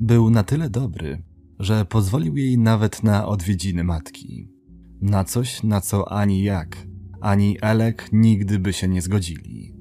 Był 0.00 0.30
na 0.30 0.42
tyle 0.42 0.70
dobry, 0.70 1.22
że 1.58 1.84
pozwolił 1.84 2.36
jej 2.36 2.58
nawet 2.58 3.02
na 3.02 3.26
odwiedziny 3.26 3.84
matki. 3.84 4.51
Na 5.02 5.24
coś, 5.24 5.62
na 5.62 5.80
co 5.80 6.12
ani 6.12 6.42
jak, 6.42 6.76
ani 7.20 7.58
Elek 7.60 8.08
nigdy 8.12 8.58
by 8.58 8.72
się 8.72 8.88
nie 8.88 9.02
zgodzili. 9.02 9.74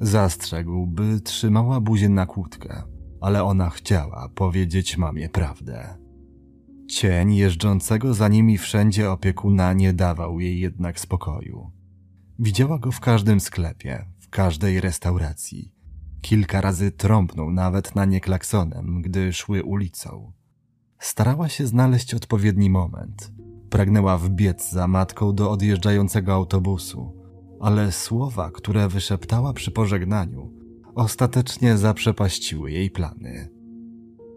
Zastrzegł, 0.00 0.86
by 0.86 1.20
trzymała 1.20 1.80
buzię 1.80 2.08
na 2.08 2.26
kłódkę, 2.26 2.82
ale 3.20 3.44
ona 3.44 3.70
chciała 3.70 4.28
powiedzieć 4.34 4.98
mamie 4.98 5.28
prawdę. 5.28 5.98
Cień 6.88 7.34
jeżdżącego 7.34 8.14
za 8.14 8.28
nimi 8.28 8.58
wszędzie 8.58 9.10
opiekuna 9.10 9.72
nie 9.72 9.92
dawał 9.92 10.40
jej 10.40 10.60
jednak 10.60 11.00
spokoju. 11.00 11.70
Widziała 12.38 12.78
go 12.78 12.92
w 12.92 13.00
każdym 13.00 13.40
sklepie, 13.40 14.06
w 14.20 14.28
każdej 14.28 14.80
restauracji. 14.80 15.72
Kilka 16.20 16.60
razy 16.60 16.90
trąbnął 16.90 17.50
nawet 17.50 17.94
na 17.94 18.04
nie 18.04 18.20
klaksonem, 18.20 19.02
gdy 19.02 19.32
szły 19.32 19.64
ulicą. 19.64 20.32
Starała 20.98 21.48
się 21.48 21.66
znaleźć 21.66 22.14
odpowiedni 22.14 22.70
moment. 22.70 23.35
Pragnęła 23.70 24.18
wbiec 24.18 24.70
za 24.70 24.88
matką 24.88 25.32
do 25.32 25.50
odjeżdżającego 25.50 26.34
autobusu, 26.34 27.12
ale 27.60 27.92
słowa, 27.92 28.50
które 28.50 28.88
wyszeptała 28.88 29.52
przy 29.52 29.70
pożegnaniu, 29.70 30.52
ostatecznie 30.94 31.76
zaprzepaściły 31.76 32.70
jej 32.70 32.90
plany. 32.90 33.48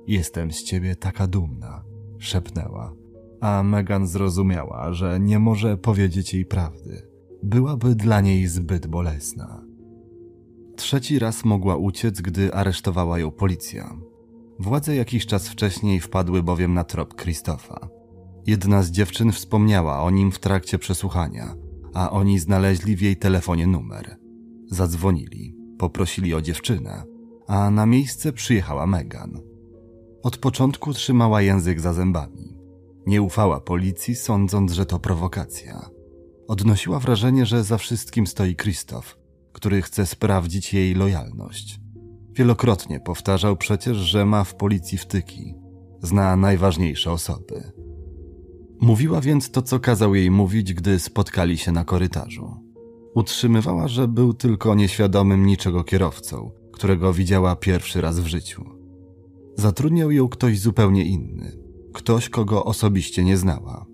Jestem 0.08 0.52
z 0.52 0.64
ciebie 0.64 0.96
taka 0.96 1.28
dumna, 1.28 1.84
szepnęła, 2.18 2.94
a 3.42 3.64
Megan 3.64 4.08
zrozumiała, 4.08 4.94
że 4.94 5.20
nie 5.20 5.40
może 5.40 5.78
powiedzieć 5.78 6.34
jej 6.34 6.46
prawdy. 6.46 7.02
Byłaby 7.44 7.96
dla 7.96 8.22
niej 8.22 8.48
zbyt 8.48 8.88
bolesna. 8.88 9.64
Trzeci 10.76 11.20
raz 11.20 11.46
mogła 11.46 11.76
uciec, 11.76 12.22
gdy 12.22 12.54
aresztowała 12.54 13.20
ją 13.20 13.32
policja. 13.32 13.98
Władze 14.60 14.96
jakiś 14.96 15.26
czas 15.26 15.50
wcześniej 15.50 16.00
wpadły 16.00 16.44
bowiem 16.44 16.74
na 16.74 16.84
trop 16.84 17.14
Krzysztofa. 17.14 17.99
Jedna 18.48 18.84
z 18.84 18.92
dziewczyn 18.92 19.32
wspomniała 19.32 20.04
o 20.04 20.10
nim 20.10 20.32
w 20.32 20.40
trakcie 20.40 20.80
przesłuchania, 20.80 21.56
a 21.94 22.12
oni 22.12 22.40
znaleźli 22.40 22.96
w 22.96 23.02
jej 23.02 23.18
telefonie 23.18 23.68
numer. 23.68 24.18
Zadzwonili, 24.72 25.56
poprosili 25.78 26.34
o 26.34 26.42
dziewczynę, 26.42 27.04
a 27.48 27.72
na 27.72 27.86
miejsce 27.86 28.34
przyjechała 28.34 28.88
Megan. 28.88 29.40
Od 30.24 30.38
początku 30.38 30.94
trzymała 30.94 31.42
język 31.42 31.80
za 31.80 31.94
zębami. 31.94 32.58
Nie 33.06 33.22
ufała 33.22 33.60
policji, 33.60 34.16
sądząc, 34.16 34.72
że 34.72 34.86
to 34.86 35.00
prowokacja. 35.00 35.90
Odnosiła 36.48 37.00
wrażenie, 37.00 37.46
że 37.46 37.64
za 37.64 37.78
wszystkim 37.78 38.28
stoi 38.28 38.56
Krzysztof, 38.56 39.18
który 39.54 39.82
chce 39.82 40.06
sprawdzić 40.06 40.74
jej 40.74 40.96
lojalność. 40.96 41.80
Wielokrotnie 42.32 43.00
powtarzał 43.00 43.58
przecież, 43.58 43.98
że 43.98 44.26
ma 44.26 44.44
w 44.44 44.56
policji 44.56 44.98
wtyki. 44.98 45.56
Zna 46.02 46.36
najważniejsze 46.36 47.12
osoby. 47.12 47.72
Mówiła 48.82 49.22
więc 49.22 49.52
to, 49.52 49.62
co 49.62 49.80
kazał 49.80 50.16
jej 50.16 50.32
mówić, 50.32 50.74
gdy 50.74 51.00
spotkali 51.00 51.58
się 51.58 51.72
na 51.72 51.86
korytarzu. 51.86 52.56
Utrzymywała, 53.16 53.88
że 53.88 54.08
był 54.08 54.34
tylko 54.34 54.76
nieświadomym 54.76 55.46
niczego 55.46 55.84
kierowcą, 55.84 56.52
którego 56.72 57.14
widziała 57.14 57.56
pierwszy 57.56 58.02
raz 58.02 58.20
w 58.20 58.28
życiu. 58.28 58.66
Zatrudniał 59.56 60.12
ją 60.12 60.28
ktoś 60.30 60.60
zupełnie 60.60 61.06
inny, 61.06 61.52
ktoś, 61.94 62.30
kogo 62.30 62.66
osobiście 62.66 63.24
nie 63.24 63.38
znała. 63.38 63.86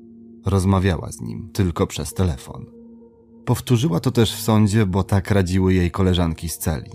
Rozmawiała 0.45 1.11
z 1.11 1.21
nim 1.21 1.49
tylko 1.53 1.87
przez 1.87 2.13
telefon. 2.13 2.65
Powtórzyła 3.45 3.99
to 3.99 4.11
też 4.11 4.35
w 4.35 4.41
sądzie, 4.41 4.85
bo 4.85 5.03
tak 5.03 5.31
radziły 5.31 5.73
jej 5.73 5.91
koleżanki 5.91 6.49
z 6.49 6.57
celi. 6.57 6.91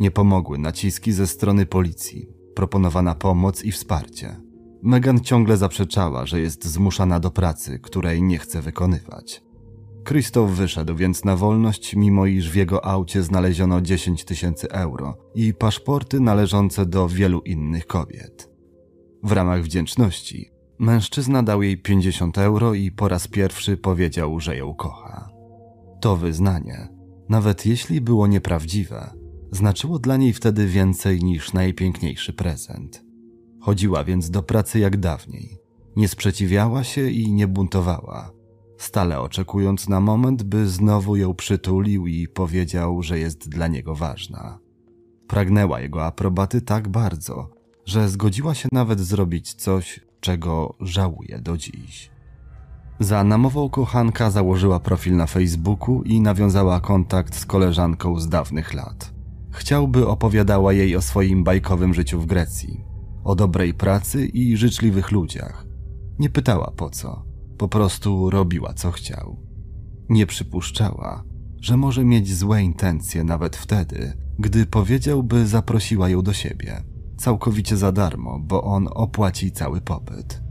Nie 0.00 0.10
pomogły 0.10 0.58
naciski 0.58 1.12
ze 1.12 1.26
strony 1.26 1.66
policji, 1.66 2.28
proponowana 2.54 3.14
pomoc 3.14 3.64
i 3.64 3.72
wsparcie. 3.72 4.49
Megan 4.82 5.20
ciągle 5.20 5.56
zaprzeczała, 5.56 6.26
że 6.26 6.40
jest 6.40 6.64
zmuszana 6.64 7.20
do 7.20 7.30
pracy, 7.30 7.78
której 7.78 8.22
nie 8.22 8.38
chce 8.38 8.62
wykonywać. 8.62 9.42
Krzysztof 10.04 10.50
wyszedł 10.50 10.94
więc 10.96 11.24
na 11.24 11.36
wolność, 11.36 11.96
mimo 11.96 12.26
iż 12.26 12.50
w 12.50 12.54
jego 12.54 12.84
aucie 12.84 13.22
znaleziono 13.22 13.80
10 13.80 14.24
tysięcy 14.24 14.70
euro 14.70 15.16
i 15.34 15.54
paszporty 15.54 16.20
należące 16.20 16.86
do 16.86 17.08
wielu 17.08 17.40
innych 17.40 17.86
kobiet. 17.86 18.50
W 19.22 19.32
ramach 19.32 19.62
wdzięczności 19.62 20.50
mężczyzna 20.78 21.42
dał 21.42 21.62
jej 21.62 21.78
50 21.78 22.38
euro 22.38 22.74
i 22.74 22.90
po 22.90 23.08
raz 23.08 23.28
pierwszy 23.28 23.76
powiedział, 23.76 24.40
że 24.40 24.56
ją 24.56 24.74
kocha. 24.74 25.30
To 26.00 26.16
wyznanie, 26.16 26.88
nawet 27.28 27.66
jeśli 27.66 28.00
było 28.00 28.26
nieprawdziwe, 28.26 29.10
znaczyło 29.52 29.98
dla 29.98 30.16
niej 30.16 30.32
wtedy 30.32 30.66
więcej 30.66 31.24
niż 31.24 31.52
najpiękniejszy 31.52 32.32
prezent. 32.32 33.09
Chodziła 33.60 34.04
więc 34.04 34.30
do 34.30 34.42
pracy 34.42 34.78
jak 34.78 34.96
dawniej. 34.96 35.58
Nie 35.96 36.08
sprzeciwiała 36.08 36.84
się 36.84 37.10
i 37.10 37.32
nie 37.32 37.48
buntowała, 37.48 38.30
stale 38.78 39.20
oczekując 39.20 39.88
na 39.88 40.00
moment, 40.00 40.42
by 40.42 40.68
znowu 40.68 41.16
ją 41.16 41.34
przytulił 41.34 42.06
i 42.06 42.28
powiedział, 42.28 43.02
że 43.02 43.18
jest 43.18 43.48
dla 43.48 43.68
niego 43.68 43.94
ważna. 43.94 44.58
Pragnęła 45.26 45.80
jego 45.80 46.06
aprobaty 46.06 46.60
tak 46.60 46.88
bardzo, 46.88 47.50
że 47.86 48.08
zgodziła 48.08 48.54
się 48.54 48.68
nawet 48.72 49.00
zrobić 49.00 49.54
coś, 49.54 50.00
czego 50.20 50.74
żałuje 50.80 51.38
do 51.38 51.56
dziś. 51.56 52.10
Za 53.00 53.24
namową 53.24 53.70
kochanka 53.70 54.30
założyła 54.30 54.80
profil 54.80 55.16
na 55.16 55.26
Facebooku 55.26 56.02
i 56.02 56.20
nawiązała 56.20 56.80
kontakt 56.80 57.36
z 57.36 57.46
koleżanką 57.46 58.20
z 58.20 58.28
dawnych 58.28 58.74
lat. 58.74 59.12
Chciałby 59.50 60.06
opowiadała 60.06 60.72
jej 60.72 60.96
o 60.96 61.02
swoim 61.02 61.44
bajkowym 61.44 61.94
życiu 61.94 62.20
w 62.20 62.26
Grecji, 62.26 62.84
o 63.24 63.34
dobrej 63.34 63.74
pracy 63.74 64.26
i 64.26 64.56
życzliwych 64.56 65.10
ludziach. 65.10 65.66
Nie 66.18 66.30
pytała 66.30 66.72
po 66.76 66.90
co, 66.90 67.24
po 67.58 67.68
prostu 67.68 68.30
robiła 68.30 68.74
co 68.74 68.90
chciał. 68.90 69.36
Nie 70.08 70.26
przypuszczała, 70.26 71.24
że 71.60 71.76
może 71.76 72.04
mieć 72.04 72.36
złe 72.36 72.62
intencje 72.62 73.24
nawet 73.24 73.56
wtedy, 73.56 74.12
gdy 74.38 74.66
powiedział, 74.66 75.22
by 75.22 75.46
zaprosiła 75.46 76.08
ją 76.08 76.22
do 76.22 76.32
siebie, 76.32 76.82
całkowicie 77.16 77.76
za 77.76 77.92
darmo, 77.92 78.38
bo 78.38 78.62
on 78.62 78.88
opłaci 78.90 79.52
cały 79.52 79.80
pobyt. 79.80 80.42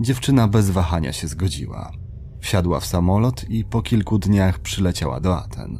Dziewczyna 0.00 0.48
bez 0.48 0.70
wahania 0.70 1.12
się 1.12 1.28
zgodziła. 1.28 1.92
Wsiadła 2.40 2.80
w 2.80 2.86
samolot 2.86 3.50
i 3.50 3.64
po 3.64 3.82
kilku 3.82 4.18
dniach 4.18 4.58
przyleciała 4.58 5.20
do 5.20 5.38
Aten. 5.38 5.78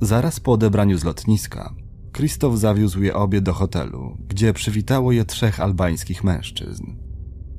Zaraz 0.00 0.40
po 0.40 0.52
odebraniu 0.52 0.98
z 0.98 1.04
lotniska, 1.04 1.74
Krzysztof 2.12 2.58
zawiózł 2.58 3.02
je 3.02 3.14
obie 3.14 3.40
do 3.40 3.52
hotelu, 3.52 4.16
gdzie 4.28 4.52
przywitało 4.52 5.12
je 5.12 5.24
trzech 5.24 5.60
albańskich 5.60 6.24
mężczyzn. 6.24 6.84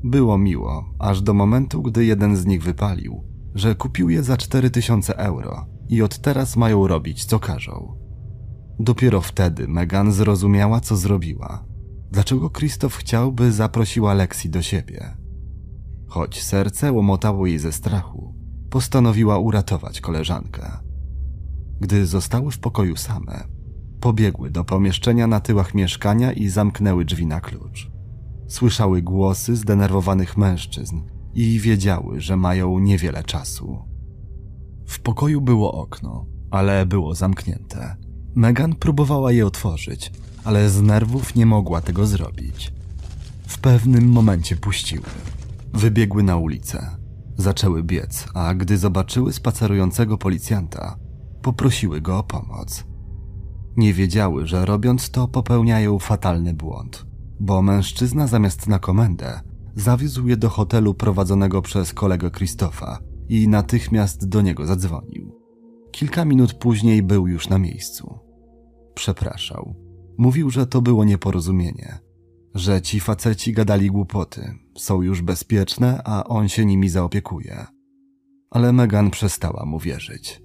Było 0.04 0.38
miło, 0.38 0.94
aż 1.00 1.22
do 1.22 1.34
momentu, 1.34 1.82
gdy 1.82 2.06
jeden 2.06 2.36
z 2.36 2.46
nich 2.46 2.64
wypalił, 2.64 3.24
że 3.56 3.76
kupił 3.76 4.10
je 4.10 4.24
za 4.24 4.38
4000 4.38 5.18
euro 5.18 5.66
i 5.90 6.02
od 6.02 6.20
teraz 6.20 6.56
mają 6.56 6.88
robić 6.88 7.26
co 7.26 7.40
każą. 7.40 7.98
Dopiero 8.80 9.22
wtedy 9.22 9.68
Megan 9.68 10.12
zrozumiała, 10.12 10.80
co 10.80 10.96
zrobiła. 10.96 11.66
Dlaczego 12.12 12.50
Krzysztof 12.50 12.96
chciałby 12.96 13.52
zaprosiła 13.52 14.14
Lexi 14.14 14.50
do 14.50 14.62
siebie? 14.62 15.18
Choć 16.08 16.44
serce 16.44 16.92
łomotało 16.92 17.48
jej 17.48 17.60
ze 17.60 17.72
strachu, 17.72 18.36
postanowiła 18.70 19.38
uratować 19.38 20.02
koleżankę. 20.02 20.72
Gdy 21.80 22.06
zostały 22.06 22.52
w 22.52 22.60
pokoju 22.60 22.96
same, 22.96 23.48
pobiegły 24.04 24.50
do 24.50 24.64
pomieszczenia 24.64 25.28
na 25.28 25.40
tyłach 25.40 25.74
mieszkania 25.74 26.32
i 26.32 26.50
zamknęły 26.50 27.06
drzwi 27.06 27.26
na 27.26 27.42
klucz. 27.42 27.92
Słyszały 28.48 29.02
głosy 29.02 29.56
zdenerwowanych 29.56 30.38
mężczyzn 30.38 31.02
i 31.34 31.60
wiedziały, 31.60 32.22
że 32.22 32.38
mają 32.38 32.80
niewiele 32.80 33.24
czasu. 33.24 33.78
W 34.88 35.00
pokoju 35.00 35.42
było 35.42 35.72
okno, 35.72 36.26
ale 36.52 36.86
było 36.86 37.16
zamknięte. 37.16 37.96
Megan 38.36 38.76
próbowała 38.76 39.32
je 39.32 39.48
otworzyć, 39.48 40.12
ale 40.44 40.70
z 40.70 40.82
nerwów 40.82 41.36
nie 41.36 41.46
mogła 41.46 41.82
tego 41.82 42.06
zrobić. 42.06 42.74
W 43.48 43.60
pewnym 43.60 44.10
momencie 44.10 44.56
puściły. 44.56 45.06
Wybiegły 45.74 46.24
na 46.24 46.36
ulicę. 46.38 46.98
Zaczęły 47.38 47.84
biec, 47.84 48.28
a 48.34 48.54
gdy 48.54 48.78
zobaczyły 48.78 49.34
spacerującego 49.34 50.18
policjanta, 50.18 50.98
poprosiły 51.42 52.02
go 52.02 52.18
o 52.18 52.24
pomoc. 52.24 52.93
Nie 53.78 53.94
wiedziały, 53.94 54.48
że 54.48 54.66
robiąc 54.66 55.10
to 55.10 55.28
popełniają 55.28 56.00
fatalny 56.00 56.54
błąd, 56.54 57.06
bo 57.40 57.62
mężczyzna 57.62 58.28
zamiast 58.28 58.68
na 58.68 58.80
komendę 58.80 59.42
zawiózł 59.76 60.28
je 60.28 60.38
do 60.38 60.50
hotelu 60.50 60.94
prowadzonego 60.94 61.62
przez 61.62 61.94
kolegę 61.94 62.32
Krzysztofa 62.32 63.00
i 63.30 63.48
natychmiast 63.48 64.28
do 64.28 64.42
niego 64.42 64.66
zadzwonił. 64.66 65.40
Kilka 65.92 66.26
minut 66.26 66.54
później 66.54 67.04
był 67.04 67.28
już 67.28 67.50
na 67.50 67.58
miejscu. 67.58 68.20
Przepraszał. 68.94 69.76
Mówił, 70.18 70.50
że 70.50 70.68
to 70.68 70.82
było 70.82 71.06
nieporozumienie, 71.06 72.00
że 72.56 72.82
ci 72.82 73.00
faceci 73.00 73.54
gadali 73.54 73.88
głupoty, 73.88 74.54
są 74.78 75.02
już 75.02 75.22
bezpieczne, 75.22 76.02
a 76.06 76.24
on 76.24 76.50
się 76.50 76.66
nimi 76.66 76.90
zaopiekuje. 76.90 77.66
Ale 78.52 78.74
Megan 78.74 79.12
przestała 79.12 79.66
mu 79.66 79.80
wierzyć. 79.80 80.42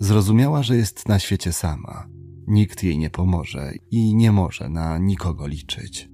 Zrozumiała, 0.00 0.62
że 0.62 0.76
jest 0.76 1.08
na 1.08 1.18
świecie 1.18 1.52
sama. 1.52 2.06
Nikt 2.46 2.82
jej 2.82 2.98
nie 2.98 3.10
pomoże 3.10 3.72
i 3.90 4.14
nie 4.14 4.32
może 4.32 4.68
na 4.68 4.98
nikogo 4.98 5.46
liczyć. 5.46 6.08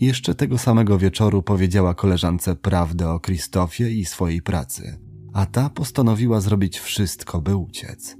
Jeszcze 0.00 0.34
tego 0.34 0.58
samego 0.58 0.98
wieczoru 0.98 1.42
powiedziała 1.42 1.94
koleżance 1.94 2.56
prawdę 2.56 3.10
o 3.10 3.20
Krzysztofie 3.20 3.90
i 3.90 4.04
swojej 4.04 4.42
pracy, 4.42 4.98
a 5.32 5.46
ta 5.46 5.70
postanowiła 5.70 6.40
zrobić 6.40 6.78
wszystko, 6.78 7.40
by 7.40 7.56
uciec. 7.56 8.16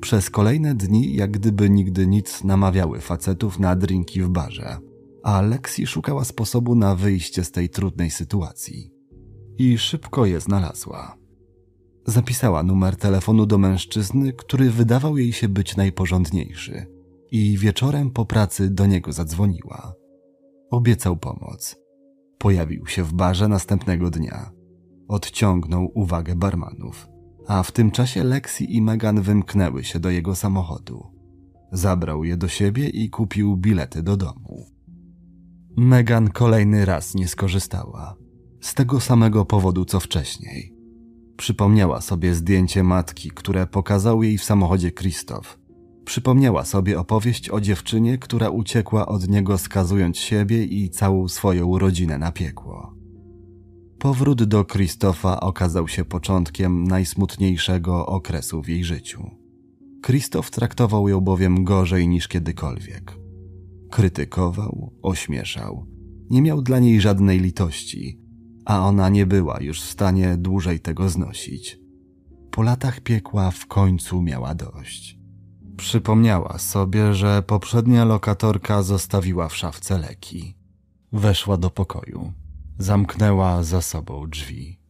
Przez 0.00 0.30
kolejne 0.30 0.74
dni, 0.74 1.14
jak 1.14 1.30
gdyby 1.30 1.70
nigdy 1.70 2.06
nic, 2.06 2.44
namawiały 2.44 3.00
facetów 3.00 3.58
na 3.58 3.76
drinki 3.76 4.22
w 4.22 4.28
barze, 4.28 4.78
a 5.22 5.42
Lexi 5.42 5.86
szukała 5.86 6.24
sposobu 6.24 6.74
na 6.74 6.94
wyjście 6.94 7.44
z 7.44 7.50
tej 7.50 7.68
trudnej 7.68 8.10
sytuacji. 8.10 8.90
I 9.58 9.78
szybko 9.78 10.26
je 10.26 10.40
znalazła. 10.40 11.17
Zapisała 12.08 12.62
numer 12.62 12.96
telefonu 12.96 13.46
do 13.46 13.58
mężczyzny, 13.58 14.32
który 14.32 14.70
wydawał 14.70 15.18
jej 15.18 15.32
się 15.32 15.48
być 15.48 15.76
najporządniejszy 15.76 16.86
i 17.30 17.58
wieczorem 17.58 18.10
po 18.10 18.26
pracy 18.26 18.70
do 18.70 18.86
niego 18.86 19.12
zadzwoniła. 19.12 19.94
Obiecał 20.70 21.16
pomoc. 21.16 21.76
Pojawił 22.38 22.86
się 22.86 23.04
w 23.04 23.12
barze 23.12 23.48
następnego 23.48 24.10
dnia. 24.10 24.50
Odciągnął 25.08 25.90
uwagę 25.94 26.34
barmanów, 26.34 27.08
a 27.46 27.62
w 27.62 27.72
tym 27.72 27.90
czasie 27.90 28.24
Lexi 28.24 28.76
i 28.76 28.82
Megan 28.82 29.22
wymknęły 29.22 29.84
się 29.84 30.00
do 30.00 30.10
jego 30.10 30.34
samochodu. 30.34 31.06
Zabrał 31.72 32.24
je 32.24 32.36
do 32.36 32.48
siebie 32.48 32.88
i 32.88 33.10
kupił 33.10 33.56
bilety 33.56 34.02
do 34.02 34.16
domu. 34.16 34.66
Megan 35.76 36.28
kolejny 36.28 36.84
raz 36.84 37.14
nie 37.14 37.28
skorzystała. 37.28 38.16
Z 38.60 38.74
tego 38.74 39.00
samego 39.00 39.44
powodu 39.44 39.84
co 39.84 40.00
wcześniej. 40.00 40.77
Przypomniała 41.38 42.00
sobie 42.00 42.34
zdjęcie 42.34 42.82
matki, 42.82 43.30
które 43.30 43.66
pokazał 43.66 44.22
jej 44.22 44.38
w 44.38 44.44
samochodzie 44.44 44.92
Krzysztof. 44.92 45.58
Przypomniała 46.04 46.64
sobie 46.64 47.00
opowieść 47.00 47.50
o 47.50 47.60
dziewczynie, 47.60 48.18
która 48.18 48.50
uciekła 48.50 49.06
od 49.06 49.28
niego 49.28 49.58
skazując 49.58 50.16
siebie 50.16 50.64
i 50.64 50.90
całą 50.90 51.28
swoją 51.28 51.78
rodzinę 51.78 52.18
na 52.18 52.32
piekło. 52.32 52.94
Powrót 53.98 54.44
do 54.44 54.64
Krzysztofa 54.64 55.40
okazał 55.40 55.88
się 55.88 56.04
początkiem 56.04 56.84
najsmutniejszego 56.84 58.06
okresu 58.06 58.62
w 58.62 58.68
jej 58.68 58.84
życiu. 58.84 59.30
Krzysztof 60.02 60.50
traktował 60.50 61.08
ją 61.08 61.20
bowiem 61.20 61.64
gorzej 61.64 62.08
niż 62.08 62.28
kiedykolwiek. 62.28 63.18
Krytykował, 63.90 64.92
ośmieszał. 65.02 65.86
Nie 66.30 66.42
miał 66.42 66.62
dla 66.62 66.78
niej 66.78 67.00
żadnej 67.00 67.40
litości, 67.40 68.27
a 68.68 68.80
ona 68.80 69.08
nie 69.08 69.26
była 69.26 69.60
już 69.60 69.82
w 69.82 69.90
stanie 69.90 70.36
dłużej 70.36 70.80
tego 70.80 71.08
znosić. 71.08 71.78
Po 72.50 72.62
latach 72.62 73.00
piekła 73.00 73.50
w 73.50 73.66
końcu 73.66 74.22
miała 74.22 74.54
dość. 74.54 75.18
Przypomniała 75.76 76.58
sobie, 76.58 77.14
że 77.14 77.42
poprzednia 77.42 78.04
lokatorka 78.04 78.82
zostawiła 78.82 79.48
w 79.48 79.56
szafce 79.56 79.98
leki. 79.98 80.56
Weszła 81.12 81.56
do 81.56 81.70
pokoju. 81.70 82.32
Zamknęła 82.78 83.62
za 83.62 83.82
sobą 83.82 84.26
drzwi. 84.30 84.80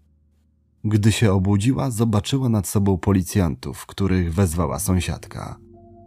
Gdy 0.85 1.13
się 1.13 1.33
obudziła, 1.33 1.91
zobaczyła 1.91 2.49
nad 2.49 2.67
sobą 2.69 2.99
policjantów, 2.99 3.87
których 3.87 4.35
wezwała 4.35 4.79
sąsiadka. 4.79 5.59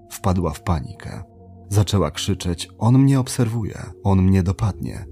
Wpadła 0.09 0.53
w 0.53 0.63
panikę. 0.63 1.23
Zaczęła 1.69 2.11
krzyczeć: 2.11 2.69
On 2.77 2.97
mnie 2.97 3.19
obserwuje, 3.19 3.83
on 4.03 4.21
mnie 4.21 4.43
dopadnie. 4.43 5.10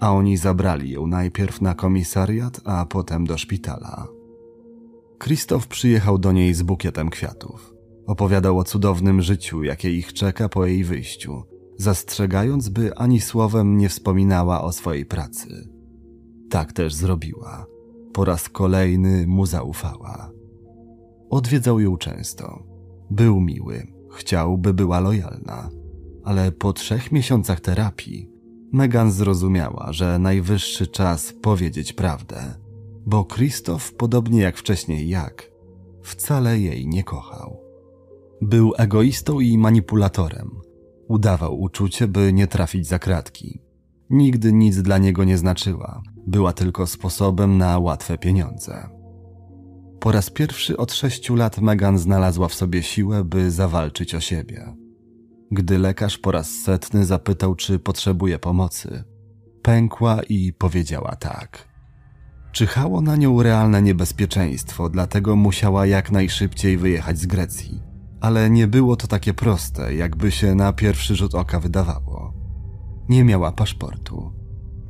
A 0.00 0.12
oni 0.12 0.36
zabrali 0.36 0.90
ją 0.90 1.06
najpierw 1.06 1.60
na 1.60 1.74
komisariat, 1.74 2.60
a 2.64 2.86
potem 2.86 3.24
do 3.24 3.38
szpitala. 3.38 4.06
Krzysztof 5.18 5.66
przyjechał 5.66 6.18
do 6.18 6.32
niej 6.32 6.54
z 6.54 6.62
bukietem 6.62 7.10
kwiatów. 7.10 7.74
Opowiadał 8.06 8.58
o 8.58 8.64
cudownym 8.64 9.22
życiu, 9.22 9.62
jakie 9.62 9.90
ich 9.90 10.12
czeka 10.12 10.48
po 10.48 10.66
jej 10.66 10.84
wyjściu, 10.84 11.42
zastrzegając, 11.76 12.68
by 12.68 12.94
ani 12.94 13.20
słowem 13.20 13.76
nie 13.76 13.88
wspominała 13.88 14.62
o 14.62 14.72
swojej 14.72 15.06
pracy. 15.06 15.68
Tak 16.50 16.72
też 16.72 16.94
zrobiła. 16.94 17.66
Po 18.12 18.24
raz 18.24 18.48
kolejny 18.48 19.26
mu 19.26 19.46
zaufała. 19.46 20.30
Odwiedzał 21.30 21.80
ją 21.80 21.96
często. 21.96 22.62
Był 23.10 23.40
miły, 23.40 23.86
chciał, 24.10 24.58
by 24.58 24.74
była 24.74 25.00
lojalna 25.00 25.70
ale 26.24 26.52
po 26.52 26.72
trzech 26.72 27.12
miesiącach 27.12 27.60
terapii 27.60 28.29
Megan 28.72 29.12
zrozumiała, 29.12 29.92
że 29.92 30.18
najwyższy 30.18 30.86
czas 30.86 31.34
powiedzieć 31.42 31.92
prawdę, 31.92 32.54
bo 33.06 33.24
Krzysztof, 33.24 33.92
podobnie 33.94 34.40
jak 34.40 34.56
wcześniej 34.56 35.08
Jak, 35.08 35.50
wcale 36.02 36.58
jej 36.58 36.86
nie 36.86 37.04
kochał. 37.04 37.60
Był 38.42 38.72
egoistą 38.78 39.40
i 39.40 39.58
manipulatorem. 39.58 40.50
Udawał 41.08 41.60
uczucie, 41.60 42.08
by 42.08 42.32
nie 42.32 42.46
trafić 42.46 42.86
za 42.86 42.98
kratki. 42.98 43.60
Nigdy 44.10 44.52
nic 44.52 44.82
dla 44.82 44.98
niego 44.98 45.24
nie 45.24 45.38
znaczyła, 45.38 46.02
była 46.26 46.52
tylko 46.52 46.86
sposobem 46.86 47.58
na 47.58 47.78
łatwe 47.78 48.18
pieniądze. 48.18 48.88
Po 50.00 50.12
raz 50.12 50.30
pierwszy 50.30 50.76
od 50.76 50.92
sześciu 50.92 51.34
lat 51.34 51.60
Megan 51.60 51.98
znalazła 51.98 52.48
w 52.48 52.54
sobie 52.54 52.82
siłę, 52.82 53.24
by 53.24 53.50
zawalczyć 53.50 54.14
o 54.14 54.20
siebie. 54.20 54.74
Gdy 55.52 55.78
lekarz 55.78 56.18
po 56.18 56.32
raz 56.32 56.50
setny 56.50 57.04
zapytał, 57.04 57.54
czy 57.54 57.78
potrzebuje 57.78 58.38
pomocy, 58.38 59.04
pękła 59.62 60.22
i 60.22 60.52
powiedziała 60.52 61.16
tak. 61.16 61.68
Czyhało 62.52 63.00
na 63.00 63.16
nią 63.16 63.42
realne 63.42 63.82
niebezpieczeństwo, 63.82 64.88
dlatego 64.88 65.36
musiała 65.36 65.86
jak 65.86 66.10
najszybciej 66.10 66.78
wyjechać 66.78 67.18
z 67.18 67.26
Grecji. 67.26 67.82
Ale 68.20 68.50
nie 68.50 68.66
było 68.68 68.96
to 68.96 69.06
takie 69.06 69.34
proste, 69.34 69.94
jakby 69.94 70.30
się 70.30 70.54
na 70.54 70.72
pierwszy 70.72 71.16
rzut 71.16 71.34
oka 71.34 71.60
wydawało. 71.60 72.34
Nie 73.08 73.24
miała 73.24 73.52
paszportu. 73.52 74.32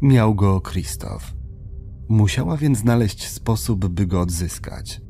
Miał 0.02 0.34
go 0.34 0.60
Krzysztof. 0.60 1.34
Musiała 2.08 2.56
więc 2.56 2.78
znaleźć 2.78 3.28
sposób, 3.28 3.88
by 3.88 4.06
go 4.06 4.20
odzyskać. 4.20 5.00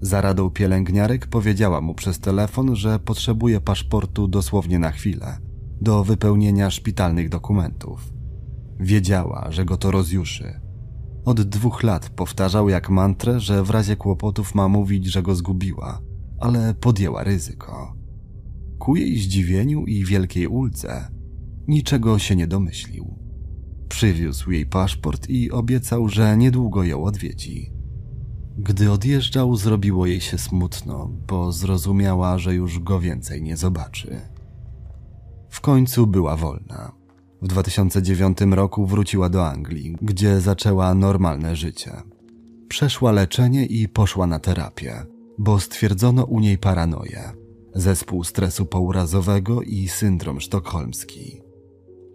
Za 0.00 0.20
radą 0.20 0.50
pielęgniarek 0.50 1.26
powiedziała 1.26 1.80
mu 1.80 1.94
przez 1.94 2.20
telefon, 2.20 2.76
że 2.76 2.98
potrzebuje 2.98 3.60
paszportu 3.60 4.28
dosłownie 4.28 4.78
na 4.78 4.90
chwilę, 4.90 5.38
do 5.80 6.04
wypełnienia 6.04 6.70
szpitalnych 6.70 7.28
dokumentów. 7.28 8.12
Wiedziała, 8.80 9.46
że 9.50 9.64
go 9.64 9.76
to 9.76 9.90
rozjuszy. 9.90 10.60
Od 11.24 11.42
dwóch 11.42 11.82
lat 11.82 12.10
powtarzał 12.10 12.68
jak 12.68 12.90
mantrę, 12.90 13.40
że 13.40 13.62
w 13.62 13.70
razie 13.70 13.96
kłopotów 13.96 14.54
ma 14.54 14.68
mówić, 14.68 15.06
że 15.06 15.22
go 15.22 15.34
zgubiła, 15.34 16.00
ale 16.40 16.74
podjęła 16.74 17.24
ryzyko. 17.24 17.96
Ku 18.78 18.96
jej 18.96 19.18
zdziwieniu 19.18 19.84
i 19.84 20.04
wielkiej 20.04 20.46
ulce 20.46 21.08
niczego 21.68 22.18
się 22.18 22.36
nie 22.36 22.46
domyślił. 22.46 23.18
Przywiózł 23.88 24.50
jej 24.50 24.66
paszport 24.66 25.28
i 25.28 25.50
obiecał, 25.50 26.08
że 26.08 26.36
niedługo 26.36 26.84
ją 26.84 27.04
odwiedzi. 27.04 27.75
Gdy 28.58 28.90
odjeżdżał, 28.90 29.56
zrobiło 29.56 30.06
jej 30.06 30.20
się 30.20 30.38
smutno, 30.38 31.10
bo 31.28 31.52
zrozumiała, 31.52 32.38
że 32.38 32.54
już 32.54 32.78
go 32.78 33.00
więcej 33.00 33.42
nie 33.42 33.56
zobaczy. 33.56 34.20
W 35.48 35.60
końcu 35.60 36.06
była 36.06 36.36
wolna. 36.36 36.92
W 37.42 37.48
2009 37.48 38.38
roku 38.50 38.86
wróciła 38.86 39.28
do 39.28 39.48
Anglii, 39.48 39.96
gdzie 40.02 40.40
zaczęła 40.40 40.94
normalne 40.94 41.56
życie. 41.56 41.92
Przeszła 42.68 43.12
leczenie 43.12 43.66
i 43.66 43.88
poszła 43.88 44.26
na 44.26 44.38
terapię, 44.38 45.06
bo 45.38 45.60
stwierdzono 45.60 46.24
u 46.24 46.40
niej 46.40 46.58
paranoję, 46.58 47.32
zespół 47.74 48.24
stresu 48.24 48.66
pourazowego 48.66 49.62
i 49.62 49.88
syndrom 49.88 50.40
sztokholmski. 50.40 51.40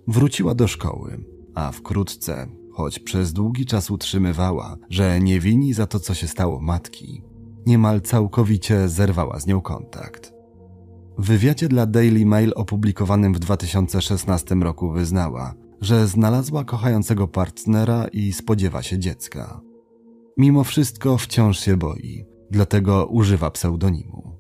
Wróciła 0.07 0.55
do 0.55 0.67
szkoły, 0.67 1.23
a 1.55 1.71
wkrótce 1.71 2.47
choć 2.73 2.99
przez 2.99 3.33
długi 3.33 3.65
czas 3.65 3.91
utrzymywała, 3.91 4.77
że 4.89 5.19
nie 5.19 5.39
wini 5.39 5.73
za 5.73 5.87
to, 5.87 5.99
co 5.99 6.13
się 6.13 6.27
stało 6.27 6.61
matki, 6.61 7.23
niemal 7.65 8.01
całkowicie 8.01 8.89
zerwała 8.89 9.39
z 9.39 9.47
nią 9.47 9.61
kontakt. 9.61 10.33
W 11.17 11.25
wywiadzie 11.25 11.67
dla 11.67 11.85
Daily 11.85 12.25
Mail 12.25 12.53
opublikowanym 12.55 13.33
w 13.33 13.39
2016 13.39 14.55
roku 14.55 14.91
wyznała, 14.91 15.53
że 15.81 16.07
znalazła 16.07 16.63
kochającego 16.63 17.27
partnera 17.27 18.07
i 18.07 18.33
spodziewa 18.33 18.83
się 18.83 18.99
dziecka. 18.99 19.61
Mimo 20.37 20.63
wszystko 20.63 21.17
wciąż 21.17 21.59
się 21.59 21.77
boi, 21.77 22.25
dlatego 22.51 23.05
używa 23.05 23.51
pseudonimu. 23.51 24.37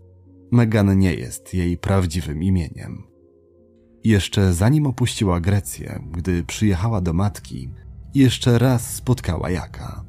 Megan 0.51 0.99
nie 0.99 1.13
jest 1.13 1.53
jej 1.53 1.77
prawdziwym 1.77 2.43
imieniem. 2.43 3.03
Jeszcze 4.03 4.53
zanim 4.53 4.85
opuściła 4.85 5.39
Grecję, 5.39 6.03
gdy 6.11 6.43
przyjechała 6.43 7.01
do 7.01 7.13
matki, 7.13 7.69
jeszcze 8.13 8.59
raz 8.59 8.93
spotkała 8.95 9.49
Jaka. 9.49 10.05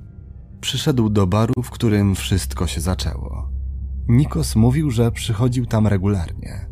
Przyszedł 0.60 1.10
do 1.10 1.26
baru, 1.26 1.62
w 1.62 1.70
którym 1.70 2.14
wszystko 2.14 2.66
się 2.66 2.80
zaczęło. 2.80 3.48
Nikos 4.08 4.56
mówił, 4.56 4.90
że 4.90 5.12
przychodził 5.12 5.66
tam 5.66 5.86
regularnie. 5.86 6.66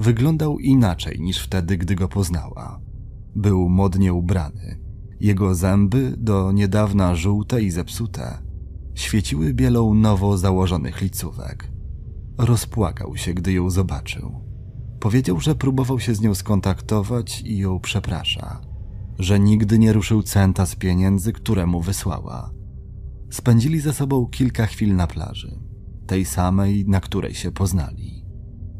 Wyglądał 0.00 0.58
inaczej 0.58 1.20
niż 1.20 1.38
wtedy, 1.38 1.76
gdy 1.76 1.94
go 1.94 2.08
poznała. 2.08 2.80
Był 3.34 3.68
modnie 3.68 4.14
ubrany. 4.14 4.80
Jego 5.20 5.54
zęby, 5.54 6.14
do 6.16 6.52
niedawna 6.52 7.14
żółte 7.14 7.62
i 7.62 7.70
zepsute, 7.70 8.38
świeciły 8.94 9.54
bielą 9.54 9.94
nowo 9.94 10.38
założonych 10.38 11.00
licówek. 11.00 11.70
Rozpłakał 12.38 13.16
się, 13.16 13.34
gdy 13.34 13.52
ją 13.52 13.70
zobaczył. 13.70 14.40
Powiedział, 15.00 15.40
że 15.40 15.54
próbował 15.54 16.00
się 16.00 16.14
z 16.14 16.20
nią 16.20 16.34
skontaktować 16.34 17.40
i 17.40 17.58
ją 17.58 17.80
przeprasza 17.80 18.67
że 19.18 19.40
nigdy 19.40 19.78
nie 19.78 19.92
ruszył 19.92 20.22
centa 20.22 20.66
z 20.66 20.76
pieniędzy, 20.76 21.32
które 21.32 21.66
mu 21.66 21.80
wysłała. 21.80 22.50
Spędzili 23.30 23.80
ze 23.80 23.92
sobą 23.92 24.26
kilka 24.26 24.66
chwil 24.66 24.96
na 24.96 25.06
plaży, 25.06 25.58
tej 26.06 26.24
samej, 26.24 26.84
na 26.88 27.00
której 27.00 27.34
się 27.34 27.52
poznali. 27.52 28.24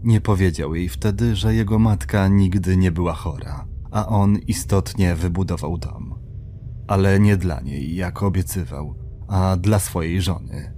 Nie 0.03 0.21
powiedział 0.21 0.75
jej 0.75 0.89
wtedy, 0.89 1.37
że 1.37 1.55
jego 1.55 1.79
matka 1.79 2.29
nigdy 2.29 2.77
nie 2.77 2.93
była 2.93 3.13
chora, 3.13 3.69
a 3.91 4.07
on 4.07 4.37
istotnie 4.39 5.15
wybudował 5.15 5.79
dom. 5.79 6.15
Ale 6.87 7.21
nie 7.21 7.37
dla 7.37 7.61
niej, 7.61 7.95
jak 7.95 8.23
obiecywał, 8.23 8.95
a 9.29 9.57
dla 9.57 9.79
swojej 9.79 10.23
żony. 10.23 10.75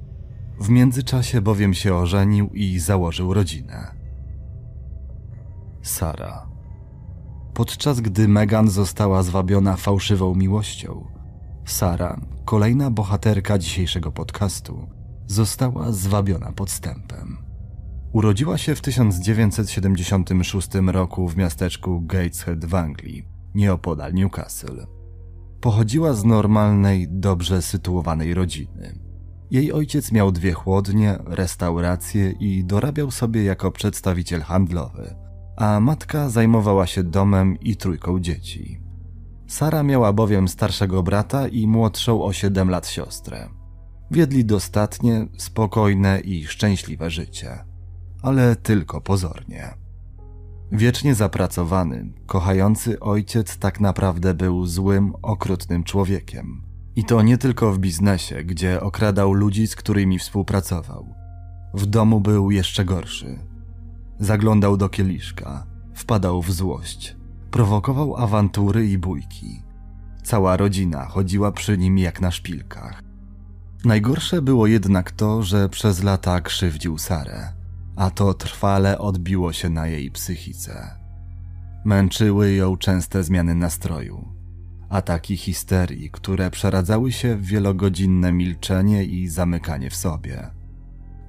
W 0.60 0.68
międzyczasie 0.68 1.40
bowiem 1.40 1.74
się 1.74 1.94
ożenił 1.94 2.50
i 2.54 2.78
założył 2.78 3.34
rodzinę. 3.34 3.94
Sara. 5.82 6.49
Podczas 7.54 8.00
gdy 8.00 8.28
Megan 8.28 8.68
została 8.68 9.22
zwabiona 9.22 9.76
fałszywą 9.76 10.34
miłością, 10.34 11.06
Sara, 11.64 12.20
kolejna 12.44 12.90
bohaterka 12.90 13.58
dzisiejszego 13.58 14.12
podcastu, 14.12 14.88
została 15.26 15.92
zwabiona 15.92 16.52
podstępem. 16.52 17.38
Urodziła 18.12 18.58
się 18.58 18.74
w 18.74 18.80
1976 18.80 20.68
roku 20.86 21.28
w 21.28 21.36
miasteczku 21.36 22.00
Gateshead 22.00 22.64
w 22.64 22.74
Anglii, 22.74 23.28
nieopodal 23.54 24.14
Newcastle. 24.14 24.86
Pochodziła 25.60 26.14
z 26.14 26.24
normalnej, 26.24 27.06
dobrze 27.10 27.62
sytuowanej 27.62 28.34
rodziny. 28.34 28.98
Jej 29.50 29.72
ojciec 29.72 30.12
miał 30.12 30.32
dwie 30.32 30.52
chłodnie, 30.52 31.18
restauracje 31.26 32.30
i 32.30 32.64
dorabiał 32.64 33.10
sobie 33.10 33.44
jako 33.44 33.70
przedstawiciel 33.70 34.40
handlowy, 34.40 35.16
a 35.60 35.80
matka 35.80 36.28
zajmowała 36.28 36.86
się 36.86 37.02
domem 37.02 37.60
i 37.60 37.76
trójką 37.76 38.20
dzieci. 38.20 38.80
Sara 39.46 39.82
miała 39.82 40.12
bowiem 40.12 40.48
starszego 40.48 41.02
brata 41.02 41.48
i 41.48 41.66
młodszą 41.66 42.22
o 42.22 42.32
7 42.32 42.70
lat 42.70 42.88
siostrę. 42.88 43.48
Wiedli 44.10 44.44
dostatnie, 44.44 45.26
spokojne 45.36 46.20
i 46.20 46.46
szczęśliwe 46.46 47.10
życie, 47.10 47.64
ale 48.22 48.56
tylko 48.56 49.00
pozornie. 49.00 49.74
Wiecznie 50.72 51.14
zapracowany, 51.14 52.12
kochający 52.26 53.00
ojciec 53.00 53.58
tak 53.58 53.80
naprawdę 53.80 54.34
był 54.34 54.66
złym, 54.66 55.12
okrutnym 55.22 55.84
człowiekiem. 55.84 56.62
I 56.96 57.04
to 57.04 57.22
nie 57.22 57.38
tylko 57.38 57.72
w 57.72 57.78
biznesie, 57.78 58.44
gdzie 58.44 58.80
okradał 58.80 59.32
ludzi, 59.32 59.66
z 59.66 59.76
którymi 59.76 60.18
współpracował. 60.18 61.14
W 61.74 61.86
domu 61.86 62.20
był 62.20 62.50
jeszcze 62.50 62.84
gorszy. 62.84 63.49
Zaglądał 64.20 64.76
do 64.76 64.88
kieliszka, 64.88 65.66
wpadał 65.94 66.42
w 66.42 66.52
złość, 66.52 67.16
prowokował 67.50 68.16
awantury 68.16 68.86
i 68.86 68.98
bójki. 68.98 69.62
Cała 70.22 70.56
rodzina 70.56 71.04
chodziła 71.06 71.52
przy 71.52 71.78
nim 71.78 71.98
jak 71.98 72.20
na 72.20 72.30
szpilkach. 72.30 73.02
Najgorsze 73.84 74.42
było 74.42 74.66
jednak 74.66 75.10
to, 75.10 75.42
że 75.42 75.68
przez 75.68 76.02
lata 76.02 76.40
krzywdził 76.40 76.98
Sarę 76.98 77.60
a 78.00 78.10
to 78.10 78.34
trwale 78.34 78.98
odbiło 78.98 79.52
się 79.52 79.68
na 79.68 79.86
jej 79.86 80.10
psychice. 80.10 80.96
Męczyły 81.84 82.52
ją 82.52 82.76
częste 82.76 83.24
zmiany 83.24 83.54
nastroju, 83.54 84.28
ataki 84.88 85.36
histerii, 85.36 86.10
które 86.10 86.50
przeradzały 86.50 87.12
się 87.12 87.36
w 87.36 87.44
wielogodzinne 87.44 88.32
milczenie 88.32 89.04
i 89.04 89.28
zamykanie 89.28 89.90
w 89.90 89.96
sobie. 89.96 90.50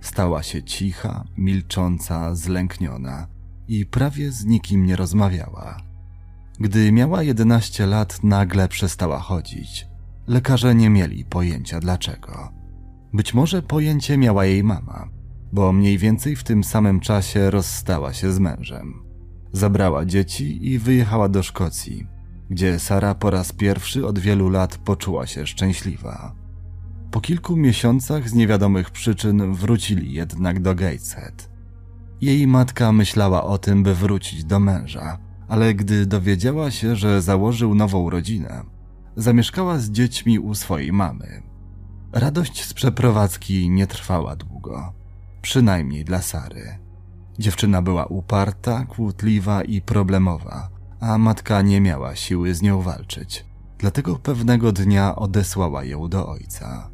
Stała 0.01 0.43
się 0.43 0.63
cicha, 0.63 1.23
milcząca, 1.37 2.35
zlękniona 2.35 3.27
i 3.67 3.85
prawie 3.85 4.31
z 4.31 4.45
nikim 4.45 4.85
nie 4.85 4.95
rozmawiała. 4.95 5.77
Gdy 6.59 6.91
miała 6.91 7.23
11 7.23 7.85
lat, 7.85 8.23
nagle 8.23 8.67
przestała 8.67 9.19
chodzić. 9.19 9.87
Lekarze 10.27 10.75
nie 10.75 10.89
mieli 10.89 11.25
pojęcia 11.25 11.79
dlaczego. 11.79 12.51
Być 13.13 13.33
może 13.33 13.61
pojęcie 13.61 14.17
miała 14.17 14.45
jej 14.45 14.63
mama 14.63 15.21
bo 15.51 15.73
mniej 15.73 15.97
więcej 15.97 16.35
w 16.35 16.43
tym 16.43 16.63
samym 16.63 16.99
czasie 16.99 17.49
rozstała 17.49 18.13
się 18.13 18.31
z 18.31 18.39
mężem. 18.39 19.03
Zabrała 19.53 20.05
dzieci 20.05 20.71
i 20.71 20.79
wyjechała 20.79 21.29
do 21.29 21.43
Szkocji, 21.43 22.07
gdzie 22.49 22.79
Sara 22.79 23.15
po 23.15 23.29
raz 23.29 23.53
pierwszy 23.53 24.07
od 24.07 24.19
wielu 24.19 24.49
lat 24.49 24.77
poczuła 24.77 25.27
się 25.27 25.47
szczęśliwa. 25.47 26.35
Po 27.11 27.21
kilku 27.21 27.55
miesiącach 27.55 28.29
z 28.29 28.33
niewiadomych 28.33 28.89
przyczyn 28.89 29.53
wrócili 29.53 30.13
jednak 30.13 30.61
do 30.61 30.75
Gateshead. 30.75 31.49
Jej 32.21 32.47
matka 32.47 32.91
myślała 32.91 33.43
o 33.43 33.57
tym, 33.57 33.83
by 33.83 33.95
wrócić 33.95 34.43
do 34.43 34.59
męża, 34.59 35.17
ale 35.47 35.73
gdy 35.73 36.05
dowiedziała 36.05 36.71
się, 36.71 36.95
że 36.95 37.21
założył 37.21 37.75
nową 37.75 38.09
rodzinę, 38.09 38.63
zamieszkała 39.15 39.79
z 39.79 39.91
dziećmi 39.91 40.39
u 40.39 40.55
swojej 40.55 40.93
mamy. 40.93 41.43
Radość 42.11 42.65
z 42.65 42.73
przeprowadzki 42.73 43.69
nie 43.69 43.87
trwała 43.87 44.35
długo 44.35 45.01
przynajmniej 45.41 46.05
dla 46.05 46.21
Sary. 46.21 46.79
Dziewczyna 47.39 47.81
była 47.81 48.05
uparta, 48.05 48.85
kłótliwa 48.85 49.63
i 49.63 49.81
problemowa, 49.81 50.69
a 50.99 51.17
matka 51.17 51.61
nie 51.61 51.81
miała 51.81 52.15
siły 52.15 52.55
z 52.55 52.61
nią 52.61 52.81
walczyć. 52.81 53.45
Dlatego 53.77 54.15
pewnego 54.15 54.71
dnia 54.71 55.15
odesłała 55.15 55.83
ją 55.83 56.07
do 56.07 56.27
ojca. 56.27 56.90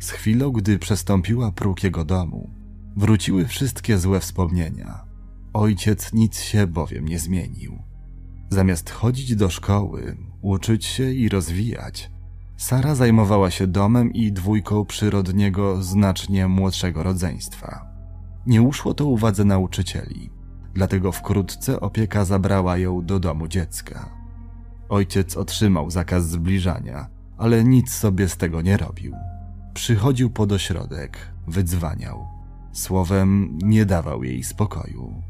Z 0.00 0.10
chwilą, 0.10 0.50
gdy 0.50 0.78
przestąpiła 0.78 1.52
próg 1.52 1.84
jego 1.84 2.04
domu, 2.04 2.50
wróciły 2.96 3.46
wszystkie 3.46 3.98
złe 3.98 4.20
wspomnienia. 4.20 5.04
Ojciec 5.52 6.12
nic 6.12 6.40
się 6.40 6.66
bowiem 6.66 7.08
nie 7.08 7.18
zmienił. 7.18 7.78
Zamiast 8.48 8.90
chodzić 8.90 9.36
do 9.36 9.50
szkoły, 9.50 10.16
uczyć 10.42 10.84
się 10.84 11.12
i 11.12 11.28
rozwijać, 11.28 12.10
Sara 12.60 12.94
zajmowała 12.94 13.50
się 13.50 13.66
domem 13.66 14.12
i 14.12 14.32
dwójką 14.32 14.84
przyrodniego, 14.84 15.82
znacznie 15.82 16.48
młodszego 16.48 17.02
rodzeństwa. 17.02 17.86
Nie 18.46 18.62
uszło 18.62 18.94
to 18.94 19.06
uwadze 19.06 19.44
nauczycieli, 19.44 20.30
dlatego 20.74 21.12
wkrótce 21.12 21.80
opieka 21.80 22.24
zabrała 22.24 22.78
ją 22.78 23.04
do 23.04 23.20
domu 23.20 23.48
dziecka. 23.48 24.10
Ojciec 24.88 25.36
otrzymał 25.36 25.90
zakaz 25.90 26.28
zbliżania, 26.28 27.08
ale 27.38 27.64
nic 27.64 27.92
sobie 27.92 28.28
z 28.28 28.36
tego 28.36 28.62
nie 28.62 28.76
robił. 28.76 29.14
Przychodził 29.74 30.30
pod 30.30 30.52
ośrodek, 30.52 31.32
wydzwaniał. 31.46 32.26
Słowem, 32.72 33.58
nie 33.62 33.86
dawał 33.86 34.24
jej 34.24 34.44
spokoju. 34.44 35.22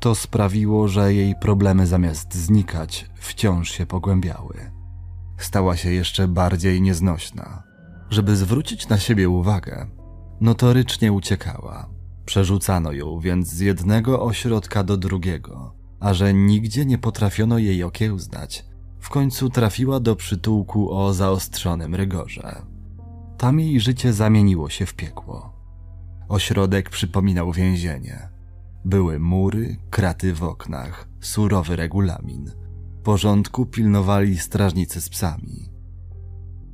To 0.00 0.14
sprawiło, 0.14 0.88
że 0.88 1.14
jej 1.14 1.34
problemy 1.40 1.86
zamiast 1.86 2.34
znikać, 2.34 3.10
wciąż 3.14 3.70
się 3.70 3.86
pogłębiały 3.86 4.76
stała 5.38 5.76
się 5.76 5.92
jeszcze 5.92 6.28
bardziej 6.28 6.82
nieznośna. 6.82 7.62
Żeby 8.10 8.36
zwrócić 8.36 8.88
na 8.88 8.98
siebie 8.98 9.28
uwagę, 9.28 9.86
notorycznie 10.40 11.12
uciekała. 11.12 11.90
Przerzucano 12.24 12.92
ją 12.92 13.20
więc 13.20 13.48
z 13.48 13.60
jednego 13.60 14.22
ośrodka 14.22 14.84
do 14.84 14.96
drugiego, 14.96 15.74
a 16.00 16.14
że 16.14 16.34
nigdzie 16.34 16.86
nie 16.86 16.98
potrafiono 16.98 17.58
jej 17.58 17.82
okiełznać, 17.82 18.64
w 19.00 19.08
końcu 19.08 19.50
trafiła 19.50 20.00
do 20.00 20.16
przytułku 20.16 20.94
o 20.94 21.14
zaostrzonym 21.14 21.94
rygorze. 21.94 22.62
Tam 23.38 23.60
jej 23.60 23.80
życie 23.80 24.12
zamieniło 24.12 24.70
się 24.70 24.86
w 24.86 24.94
piekło. 24.94 25.52
Ośrodek 26.28 26.90
przypominał 26.90 27.52
więzienie. 27.52 28.28
Były 28.84 29.18
mury, 29.18 29.76
kraty 29.90 30.34
w 30.34 30.42
oknach, 30.42 31.08
surowy 31.20 31.76
regulamin– 31.76 32.50
Porządku 33.06 33.66
pilnowali 33.66 34.38
strażnicy 34.38 35.00
z 35.00 35.08
psami. 35.08 35.70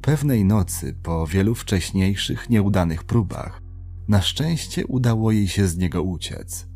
Pewnej 0.02 0.44
nocy, 0.44 0.94
po 1.02 1.26
wielu 1.26 1.54
wcześniejszych 1.54 2.50
nieudanych 2.50 3.04
próbach, 3.04 3.62
na 4.08 4.22
szczęście 4.22 4.86
udało 4.86 5.32
jej 5.32 5.48
się 5.48 5.66
z 5.66 5.76
niego 5.76 6.02
uciec. 6.02 6.68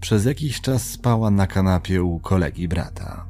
Przez 0.00 0.24
jakiś 0.24 0.60
czas 0.60 0.82
spała 0.90 1.30
na 1.30 1.46
kanapie 1.46 2.02
u 2.02 2.20
kolegi 2.20 2.68
brata. 2.68 3.26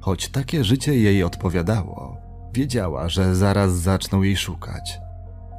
Choć 0.00 0.28
takie 0.28 0.64
życie 0.64 0.94
jej 0.96 1.22
odpowiadało, 1.22 2.16
wiedziała, 2.54 3.08
że 3.08 3.36
zaraz 3.36 3.72
zaczną 3.72 4.22
jej 4.22 4.36
szukać. 4.36 5.00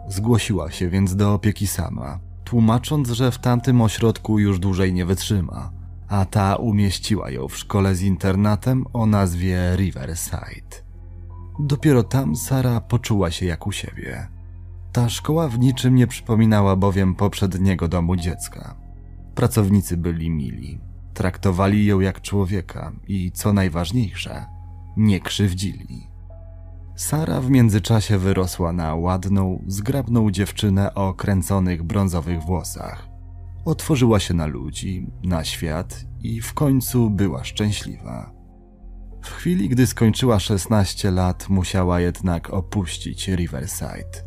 Zgłosiła 0.07 0.71
się 0.71 0.89
więc 0.89 1.15
do 1.15 1.33
opieki 1.33 1.67
sama, 1.67 2.19
tłumacząc, 2.43 3.09
że 3.09 3.31
w 3.31 3.39
tamtym 3.39 3.81
ośrodku 3.81 4.39
już 4.39 4.59
dłużej 4.59 4.93
nie 4.93 5.05
wytrzyma 5.05 5.71
a 6.07 6.25
ta 6.25 6.55
umieściła 6.55 7.31
ją 7.31 7.47
w 7.47 7.57
szkole 7.57 7.95
z 7.95 8.01
internatem 8.01 8.85
o 8.93 9.05
nazwie 9.05 9.75
Riverside. 9.75 10.85
Dopiero 11.59 12.03
tam 12.03 12.35
Sara 12.35 12.81
poczuła 12.81 13.31
się 13.31 13.45
jak 13.45 13.67
u 13.67 13.71
siebie. 13.71 14.27
Ta 14.91 15.09
szkoła 15.09 15.47
w 15.47 15.59
niczym 15.59 15.95
nie 15.95 16.07
przypominała 16.07 16.75
bowiem 16.75 17.15
poprzedniego 17.15 17.87
domu 17.87 18.15
dziecka. 18.15 18.75
Pracownicy 19.35 19.97
byli 19.97 20.29
mili, 20.29 20.79
traktowali 21.13 21.85
ją 21.85 21.99
jak 21.99 22.21
człowieka 22.21 22.91
i 23.07 23.31
co 23.31 23.53
najważniejsze, 23.53 24.45
nie 24.97 25.19
krzywdzili. 25.19 26.07
Sara 26.95 27.41
w 27.41 27.49
międzyczasie 27.49 28.17
wyrosła 28.17 28.73
na 28.73 28.95
ładną, 28.95 29.63
zgrabną 29.67 30.31
dziewczynę 30.31 30.93
o 30.93 31.13
kręconych 31.13 31.83
brązowych 31.83 32.41
włosach 32.41 33.15
otworzyła 33.65 34.19
się 34.19 34.33
na 34.33 34.45
ludzi, 34.45 35.07
na 35.23 35.43
świat 35.43 36.05
i 36.21 36.41
w 36.41 36.53
końcu 36.53 37.09
była 37.09 37.43
szczęśliwa. 37.43 38.31
W 39.21 39.29
chwili, 39.29 39.69
gdy 39.69 39.87
skończyła 39.87 40.39
16 40.39 41.11
lat, 41.11 41.49
musiała 41.49 41.99
jednak 41.99 42.49
opuścić 42.49 43.27
Riverside. 43.27 44.25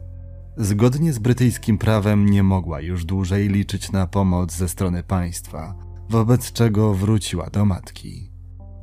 Zgodnie 0.56 1.12
z 1.12 1.18
brytyjskim 1.18 1.78
prawem 1.78 2.26
nie 2.26 2.42
mogła 2.42 2.80
już 2.80 3.04
dłużej 3.04 3.48
liczyć 3.48 3.92
na 3.92 4.06
pomoc 4.06 4.52
ze 4.52 4.68
strony 4.68 5.02
państwa, 5.02 5.74
wobec 6.08 6.52
czego 6.52 6.94
wróciła 6.94 7.50
do 7.50 7.64
matki. 7.64 8.27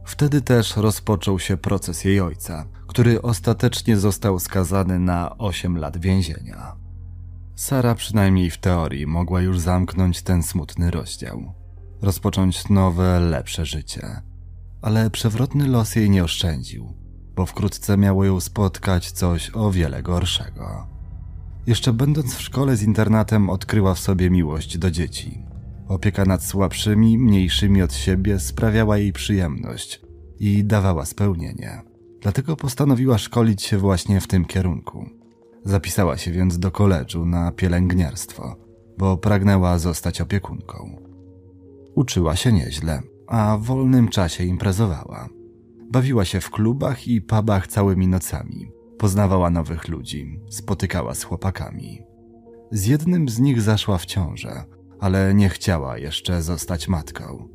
Wtedy 0.06 0.42
też 0.42 0.78
rozpoczął 0.78 1.40
się 1.40 1.58
proces 1.58 2.04
jej 2.04 2.22
ojca, 2.22 2.66
który 2.88 3.22
ostatecznie 3.22 3.98
został 3.98 4.40
skazany 4.40 5.00
na 5.00 5.38
8 5.38 5.78
lat 5.78 5.98
więzienia. 5.98 6.76
Sara 7.56 7.96
przynajmniej 7.96 8.50
w 8.50 8.58
teorii 8.58 9.08
mogła 9.08 9.42
już 9.42 9.60
zamknąć 9.60 10.22
ten 10.22 10.44
smutny 10.44 10.92
rozdział. 10.92 11.54
rozpocząć 12.02 12.70
nowe, 12.70 13.20
lepsze 13.20 13.66
życie. 13.66 14.22
Ale 14.82 15.10
przewrotny 15.10 15.68
los 15.68 15.96
jej 15.96 16.10
nie 16.10 16.24
oszczędził, 16.24 16.94
bo 17.36 17.46
wkrótce 17.46 17.98
miało 17.98 18.26
ją 18.26 18.40
spotkać 18.40 19.12
coś 19.12 19.52
o 19.54 19.72
wiele 19.72 20.04
gorszego. 20.04 20.88
Jeszcze 21.68 21.94
będąc 21.94 22.36
w 22.36 22.42
szkole 22.42 22.76
z 22.76 22.84
internatem, 22.84 23.50
odkryła 23.50 23.94
w 23.94 24.00
sobie 24.00 24.30
miłość 24.30 24.78
do 24.78 24.92
dzieci. 24.92 25.45
Opieka 25.88 26.26
nad 26.26 26.44
słabszymi, 26.44 27.18
mniejszymi 27.18 27.82
od 27.82 27.94
siebie 27.94 28.40
sprawiała 28.40 28.98
jej 28.98 29.14
przyjemność 29.14 30.02
i 30.40 30.64
dawała 30.64 31.06
spełnienie. 31.06 31.82
Dlatego 32.22 32.56
postanowiła 32.56 33.18
szkolić 33.18 33.64
się 33.64 33.78
właśnie 33.78 34.22
w 34.22 34.28
tym 34.28 34.46
kierunku. 34.46 35.10
Zapisała 35.64 36.18
się 36.18 36.32
więc 36.32 36.60
do 36.60 36.72
koledżu 36.72 37.26
na 37.26 37.52
pielęgniarstwo, 37.52 38.56
bo 38.98 39.18
pragnęła 39.18 39.78
zostać 39.78 40.22
opiekunką. 40.22 41.02
Uczyła 41.96 42.36
się 42.36 42.52
nieźle, 42.52 43.02
a 43.28 43.58
w 43.58 43.64
wolnym 43.64 44.08
czasie 44.08 44.44
imprezowała. 44.44 45.30
Bawiła 45.92 46.26
się 46.26 46.42
w 46.42 46.50
klubach 46.50 47.08
i 47.08 47.22
pubach 47.22 47.68
całymi 47.68 48.08
nocami. 48.08 48.72
Poznawała 48.98 49.50
nowych 49.50 49.88
ludzi, 49.88 50.40
spotykała 50.50 51.14
z 51.14 51.24
chłopakami. 51.24 52.02
Z 52.72 52.86
jednym 52.86 53.30
z 53.30 53.40
nich 53.40 53.62
zaszła 53.62 53.98
w 53.98 54.06
ciążę, 54.06 54.64
ale 55.00 55.34
nie 55.34 55.50
chciała 55.50 55.98
jeszcze 55.98 56.42
zostać 56.42 56.88
matką. 56.88 57.48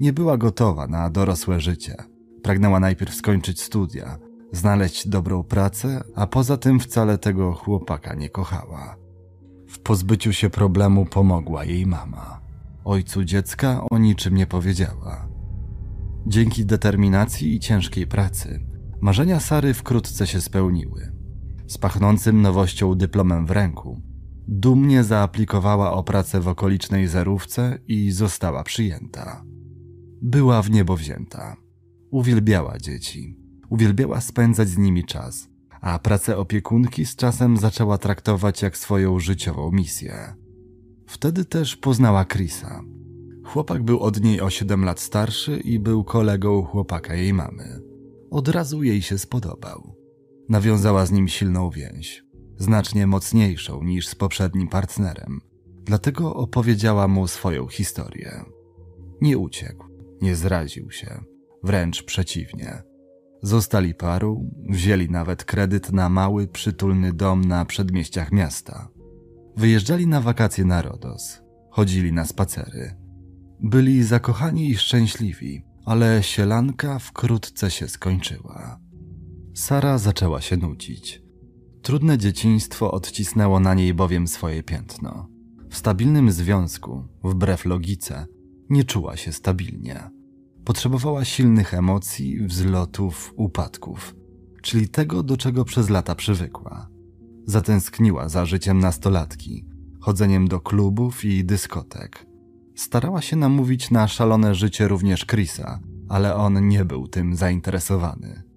Nie 0.00 0.12
była 0.12 0.36
gotowa 0.36 0.86
na 0.86 1.10
dorosłe 1.10 1.60
życie. 1.60 1.96
Pragnęła 2.42 2.80
najpierw 2.80 3.14
skończyć 3.14 3.62
studia, 3.62 4.18
znaleźć 4.52 5.08
dobrą 5.08 5.44
pracę, 5.44 6.04
a 6.14 6.26
poza 6.26 6.56
tym 6.56 6.80
wcale 6.80 7.18
tego 7.18 7.52
chłopaka 7.52 8.14
nie 8.14 8.30
kochała. 8.30 8.96
W 9.68 9.78
pozbyciu 9.78 10.32
się 10.32 10.50
problemu 10.50 11.06
pomogła 11.06 11.64
jej 11.64 11.86
mama. 11.86 12.40
Ojcu 12.84 13.24
dziecka 13.24 13.84
o 13.90 13.98
niczym 13.98 14.34
nie 14.34 14.46
powiedziała. 14.46 15.28
Dzięki 16.26 16.66
determinacji 16.66 17.54
i 17.54 17.60
ciężkiej 17.60 18.06
pracy, 18.06 18.66
marzenia 19.00 19.40
Sary 19.40 19.74
wkrótce 19.74 20.26
się 20.26 20.40
spełniły. 20.40 21.12
Z 21.66 21.78
pachnącym 21.78 22.42
nowością 22.42 22.94
dyplomem 22.94 23.46
w 23.46 23.50
ręku, 23.50 24.02
dumnie 24.48 25.04
zaaplikowała 25.04 25.92
o 25.92 26.02
pracę 26.02 26.40
w 26.40 26.48
okolicznej 26.48 27.08
zerówce 27.08 27.78
i 27.88 28.10
została 28.10 28.64
przyjęta. 28.64 29.44
Była 30.22 30.62
w 30.62 30.70
niebo 30.70 30.96
wzięta. 30.96 31.56
Uwielbiała 32.10 32.78
dzieci, 32.78 33.38
uwielbiała 33.70 34.20
spędzać 34.20 34.68
z 34.68 34.78
nimi 34.78 35.04
czas, 35.04 35.48
a 35.80 35.98
pracę 35.98 36.36
opiekunki 36.36 37.06
z 37.06 37.16
czasem 37.16 37.56
zaczęła 37.56 37.98
traktować 37.98 38.62
jak 38.62 38.76
swoją 38.76 39.20
życiową 39.20 39.70
misję. 39.72 40.34
Wtedy 41.06 41.44
też 41.44 41.76
poznała 41.76 42.24
Chrisa. 42.24 42.82
Chłopak 43.44 43.82
był 43.82 44.00
od 44.00 44.20
niej 44.20 44.40
o 44.40 44.50
7 44.50 44.84
lat 44.84 45.00
starszy 45.00 45.56
i 45.56 45.78
był 45.78 46.04
kolegą 46.04 46.62
chłopaka 46.62 47.14
jej 47.14 47.32
mamy. 47.32 47.80
Od 48.30 48.48
razu 48.48 48.82
jej 48.82 49.02
się 49.02 49.18
spodobał. 49.18 49.96
Nawiązała 50.48 51.06
z 51.06 51.12
nim 51.12 51.28
silną 51.28 51.70
więź, 51.70 52.23
znacznie 52.58 53.06
mocniejszą 53.06 53.82
niż 53.82 54.08
z 54.08 54.14
poprzednim 54.14 54.68
partnerem. 54.68 55.40
Dlatego 55.84 56.34
opowiedziała 56.34 57.08
mu 57.08 57.26
swoją 57.26 57.66
historię. 57.66 58.44
Nie 59.20 59.38
uciekł, 59.38 59.84
nie 60.22 60.36
zraził 60.36 60.90
się, 60.90 61.24
wręcz 61.62 62.02
przeciwnie. 62.02 62.82
Zostali 63.42 63.94
parą, 63.94 64.50
wzięli 64.68 65.10
nawet 65.10 65.44
kredyt 65.44 65.92
na 65.92 66.08
mały, 66.08 66.48
przytulny 66.48 67.12
dom 67.12 67.44
na 67.44 67.64
przedmieściach 67.64 68.32
miasta. 68.32 68.88
Wyjeżdżali 69.56 70.06
na 70.06 70.20
wakacje 70.20 70.64
na 70.64 70.82
Rodos, 70.82 71.42
chodzili 71.70 72.12
na 72.12 72.24
spacery. 72.24 72.96
Byli 73.60 74.02
zakochani 74.02 74.70
i 74.70 74.76
szczęśliwi, 74.76 75.64
ale 75.84 76.22
sielanka 76.22 76.98
wkrótce 76.98 77.70
się 77.70 77.88
skończyła. 77.88 78.80
Sara 79.54 79.98
zaczęła 79.98 80.40
się 80.40 80.56
nudzić. 80.56 81.23
Trudne 81.84 82.18
dzieciństwo 82.18 82.92
odcisnęło 82.92 83.60
na 83.60 83.74
niej 83.74 83.94
bowiem 83.94 84.28
swoje 84.28 84.62
piętno. 84.62 85.28
W 85.70 85.76
stabilnym 85.76 86.30
związku, 86.30 87.04
wbrew 87.24 87.64
logice, 87.64 88.26
nie 88.70 88.84
czuła 88.84 89.16
się 89.16 89.32
stabilnie. 89.32 90.10
Potrzebowała 90.64 91.24
silnych 91.24 91.74
emocji, 91.74 92.46
wzlotów, 92.46 93.34
upadków, 93.36 94.14
czyli 94.62 94.88
tego, 94.88 95.22
do 95.22 95.36
czego 95.36 95.64
przez 95.64 95.90
lata 95.90 96.14
przywykła. 96.14 96.88
Zatęskniła 97.46 98.28
za 98.28 98.46
życiem 98.46 98.78
nastolatki, 98.78 99.64
chodzeniem 100.00 100.48
do 100.48 100.60
klubów 100.60 101.24
i 101.24 101.44
dyskotek. 101.44 102.26
Starała 102.74 103.22
się 103.22 103.36
namówić 103.36 103.90
na 103.90 104.08
szalone 104.08 104.54
życie 104.54 104.88
również 104.88 105.26
Chrisa, 105.26 105.80
ale 106.08 106.34
on 106.34 106.68
nie 106.68 106.84
był 106.84 107.08
tym 107.08 107.36
zainteresowany. 107.36 108.53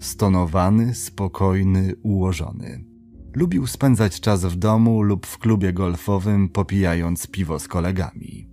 Stonowany, 0.00 0.94
spokojny, 0.94 1.94
ułożony. 2.02 2.84
Lubił 3.34 3.66
spędzać 3.66 4.20
czas 4.20 4.44
w 4.44 4.56
domu 4.56 5.02
lub 5.02 5.26
w 5.26 5.38
klubie 5.38 5.72
golfowym, 5.72 6.48
popijając 6.48 7.26
piwo 7.26 7.58
z 7.58 7.68
kolegami. 7.68 8.48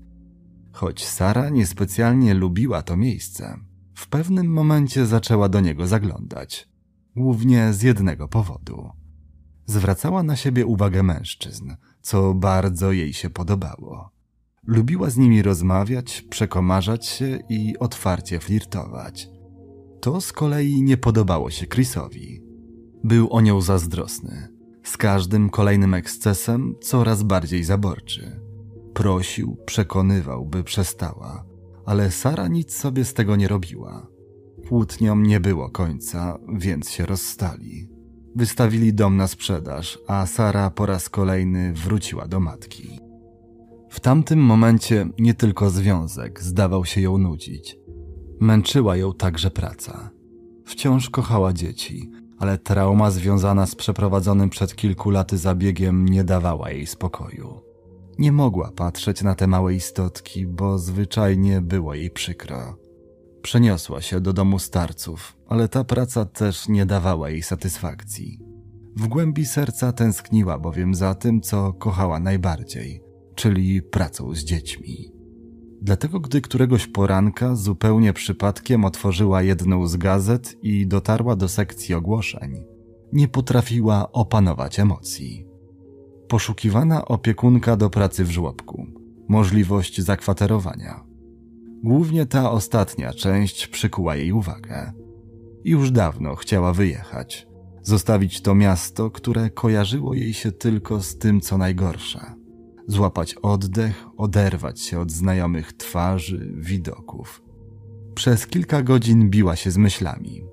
Choć 0.72 1.06
Sara 1.06 1.50
niespecjalnie 1.50 2.34
lubiła 2.34 2.82
to 2.82 2.98
miejsce, 2.98 3.60
w 3.94 4.08
pewnym 4.08 4.54
momencie 4.54 5.06
zaczęła 5.06 5.50
do 5.50 5.62
niego 5.62 5.88
zaglądać. 5.88 6.70
Głównie 7.16 7.74
z 7.74 7.82
jednego 7.82 8.28
powodu. 8.28 8.90
Zwracała 9.66 10.24
na 10.24 10.36
siebie 10.36 10.66
uwagę 10.66 11.04
mężczyzn, 11.04 11.76
co 12.02 12.34
bardzo 12.34 12.92
jej 12.92 13.14
się 13.14 13.30
podobało. 13.30 14.10
Lubiła 14.64 15.10
z 15.10 15.18
nimi 15.18 15.42
rozmawiać, 15.42 16.22
przekomarzać 16.30 17.06
się 17.06 17.40
i 17.50 17.78
otwarcie 17.80 18.40
flirtować. 18.40 19.37
To 20.02 20.22
z 20.22 20.34
kolei 20.34 20.82
nie 20.82 20.98
podobało 20.98 21.50
się 21.50 21.68
Chrisowi. 21.68 22.44
Był 23.04 23.30
o 23.30 23.42
nią 23.42 23.62
zazdrosny. 23.62 24.48
Z 24.84 24.98
każdym 24.98 25.50
kolejnym 25.50 25.94
ekscesem 25.94 26.76
coraz 26.82 27.24
bardziej 27.24 27.64
zaborczy. 27.64 28.40
Prosił, 28.94 29.58
przekonywał, 29.66 30.46
by 30.46 30.64
przestała, 30.64 31.46
ale 31.86 32.12
Sara 32.12 32.48
nic 32.48 32.74
sobie 32.74 33.06
z 33.06 33.14
tego 33.14 33.36
nie 33.36 33.48
robiła. 33.48 34.08
Kłótniom 34.68 35.24
nie 35.24 35.40
było 35.40 35.70
końca, 35.70 36.38
więc 36.54 36.90
się 36.90 37.06
rozstali. 37.06 37.90
Wystawili 38.36 38.94
dom 38.94 39.18
na 39.18 39.28
sprzedaż, 39.28 40.00
a 40.08 40.26
Sara 40.26 40.70
po 40.70 40.86
raz 40.86 41.10
kolejny 41.10 41.74
wróciła 41.74 42.28
do 42.28 42.40
matki. 42.40 43.00
W 43.90 44.00
tamtym 44.00 44.40
momencie 44.40 45.10
nie 45.20 45.34
tylko 45.34 45.70
związek 45.70 46.44
zdawał 46.44 46.86
się 46.86 47.02
ją 47.02 47.18
nudzić. 47.18 47.78
Męczyła 48.40 48.98
ją 48.98 49.14
także 49.14 49.52
praca. 49.52 50.10
Wciąż 50.66 51.10
kochała 51.10 51.54
dzieci, 51.54 52.12
ale 52.40 52.58
trauma 52.58 53.12
związana 53.12 53.66
z 53.66 53.76
przeprowadzonym 53.76 54.50
przed 54.50 54.76
kilku 54.76 55.10
laty 55.10 55.38
zabiegiem 55.38 56.06
nie 56.06 56.24
dawała 56.24 56.72
jej 56.72 56.88
spokoju. 56.88 57.62
Nie 58.20 58.32
mogła 58.32 58.72
patrzeć 58.72 59.22
na 59.22 59.36
te 59.36 59.48
małe 59.48 59.74
istotki, 59.74 60.48
bo 60.48 60.78
zwyczajnie 60.78 61.62
było 61.62 61.94
jej 61.94 62.12
przykro. 62.12 62.78
Przeniosła 63.42 64.02
się 64.02 64.22
do 64.22 64.34
domu 64.34 64.60
starców, 64.60 65.38
ale 65.48 65.68
ta 65.68 65.84
praca 65.84 66.26
też 66.26 66.68
nie 66.68 66.86
dawała 66.86 67.30
jej 67.30 67.44
satysfakcji. 67.44 68.40
W 68.96 69.08
głębi 69.08 69.46
serca 69.46 69.92
tęskniła 69.94 70.60
bowiem 70.60 70.96
za 70.96 71.16
tym, 71.16 71.42
co 71.42 71.74
kochała 71.74 72.20
najbardziej, 72.20 73.04
czyli 73.36 73.82
pracą 73.82 74.36
z 74.36 74.44
dziećmi. 74.44 75.17
Dlatego, 75.82 76.20
gdy 76.20 76.42
któregoś 76.42 76.88
poranka 76.88 77.56
zupełnie 77.56 78.14
przypadkiem 78.14 78.86
otworzyła 78.86 79.42
jedną 79.42 79.88
z 79.88 79.98
gazet 79.98 80.58
i 80.64 80.88
dotarła 80.88 81.36
do 81.36 81.48
sekcji 81.48 81.96
ogłoszeń, 81.96 82.64
nie 83.14 83.28
potrafiła 83.28 84.12
opanować 84.12 84.80
emocji. 84.80 85.46
Poszukiwana 86.28 87.06
opiekunka 87.06 87.78
do 87.78 87.90
pracy 87.90 88.24
w 88.24 88.32
żłobku, 88.32 88.86
możliwość 89.28 90.02
zakwaterowania, 90.02 91.08
Głównie 91.84 92.26
ta 92.26 92.52
ostatnia 92.52 93.14
część 93.14 93.68
przykuła 93.68 94.16
jej 94.16 94.32
uwagę. 94.32 94.92
Już 95.64 95.92
dawno 95.92 96.36
chciała 96.36 96.74
wyjechać, 96.74 97.48
zostawić 97.82 98.42
to 98.42 98.56
miasto, 98.56 99.12
które 99.12 99.50
kojarzyło 99.50 100.14
jej 100.14 100.34
się 100.34 100.52
tylko 100.52 101.02
z 101.02 101.18
tym, 101.18 101.42
co 101.42 101.58
najgorsze. 101.58 102.20
Złapać 102.88 103.34
oddech, 103.34 104.06
oderwać 104.18 104.82
się 104.82 105.00
od 105.00 105.12
znajomych 105.12 105.74
twarzy, 105.74 106.54
widoków. 106.56 107.42
Przez 108.16 108.48
kilka 108.48 108.82
godzin 108.82 109.30
biła 109.30 109.56
się 109.56 109.72
z 109.72 109.78
myślami. 109.78 110.44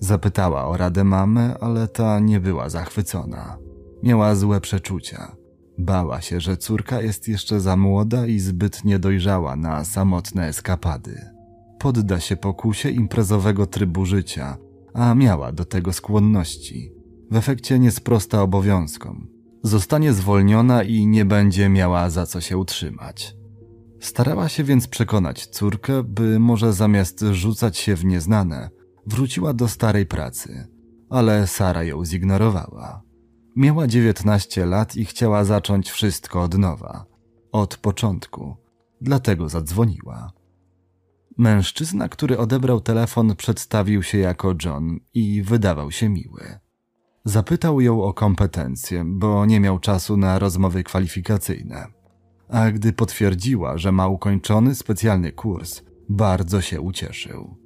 Zapytała 0.00 0.66
o 0.66 0.76
radę 0.76 1.04
mamę, 1.04 1.58
ale 1.60 1.88
ta 1.88 2.20
nie 2.20 2.40
była 2.40 2.68
zachwycona. 2.68 3.58
Miała 4.02 4.34
złe 4.34 4.60
przeczucia 4.60 5.36
Bała 5.78 6.20
się, 6.20 6.40
że 6.40 6.56
córka 6.56 7.02
jest 7.02 7.28
jeszcze 7.28 7.60
za 7.60 7.76
młoda 7.76 8.26
i 8.26 8.38
zbyt 8.38 8.84
niedojrzała 8.84 9.56
na 9.56 9.84
samotne 9.84 10.48
eskapady. 10.48 11.20
Podda 11.78 12.20
się 12.20 12.36
pokusie 12.36 12.90
imprezowego 12.90 13.66
trybu 13.66 14.06
życia, 14.06 14.56
a 14.92 15.14
miała 15.14 15.52
do 15.52 15.64
tego 15.64 15.92
skłonności. 15.92 16.92
W 17.30 17.36
efekcie 17.36 17.78
nie 17.78 17.90
sprosta 17.90 18.42
obowiązkom. 18.42 19.33
Zostanie 19.64 20.12
zwolniona 20.12 20.82
i 20.82 21.06
nie 21.06 21.24
będzie 21.24 21.68
miała 21.68 22.10
za 22.10 22.26
co 22.26 22.40
się 22.40 22.58
utrzymać. 22.58 23.36
Starała 24.00 24.48
się 24.48 24.64
więc 24.64 24.88
przekonać 24.88 25.46
córkę, 25.46 26.02
by 26.02 26.38
może 26.38 26.72
zamiast 26.72 27.24
rzucać 27.32 27.78
się 27.78 27.96
w 27.96 28.04
nieznane, 28.04 28.70
wróciła 29.06 29.52
do 29.54 29.68
starej 29.68 30.06
pracy, 30.06 30.68
ale 31.10 31.46
Sara 31.46 31.84
ją 31.84 32.04
zignorowała. 32.04 33.02
Miała 33.56 33.86
19 33.86 34.66
lat 34.66 34.96
i 34.96 35.04
chciała 35.04 35.44
zacząć 35.44 35.90
wszystko 35.90 36.42
od 36.42 36.58
nowa, 36.58 37.04
od 37.52 37.76
początku, 37.76 38.56
dlatego 39.00 39.48
zadzwoniła. 39.48 40.32
Mężczyzna, 41.38 42.08
który 42.08 42.38
odebrał 42.38 42.80
telefon, 42.80 43.36
przedstawił 43.36 44.02
się 44.02 44.18
jako 44.18 44.54
John 44.64 44.98
i 45.14 45.42
wydawał 45.42 45.90
się 45.90 46.08
miły. 46.08 46.63
Zapytał 47.26 47.80
ją 47.80 48.02
o 48.02 48.14
kompetencje, 48.14 49.04
bo 49.06 49.46
nie 49.46 49.60
miał 49.60 49.78
czasu 49.78 50.16
na 50.16 50.38
rozmowy 50.38 50.82
kwalifikacyjne. 50.82 51.86
A 52.48 52.70
gdy 52.70 52.92
potwierdziła, 52.92 53.78
że 53.78 53.92
ma 53.92 54.08
ukończony 54.08 54.74
specjalny 54.74 55.32
kurs, 55.32 55.82
bardzo 56.08 56.60
się 56.60 56.80
ucieszył. 56.80 57.56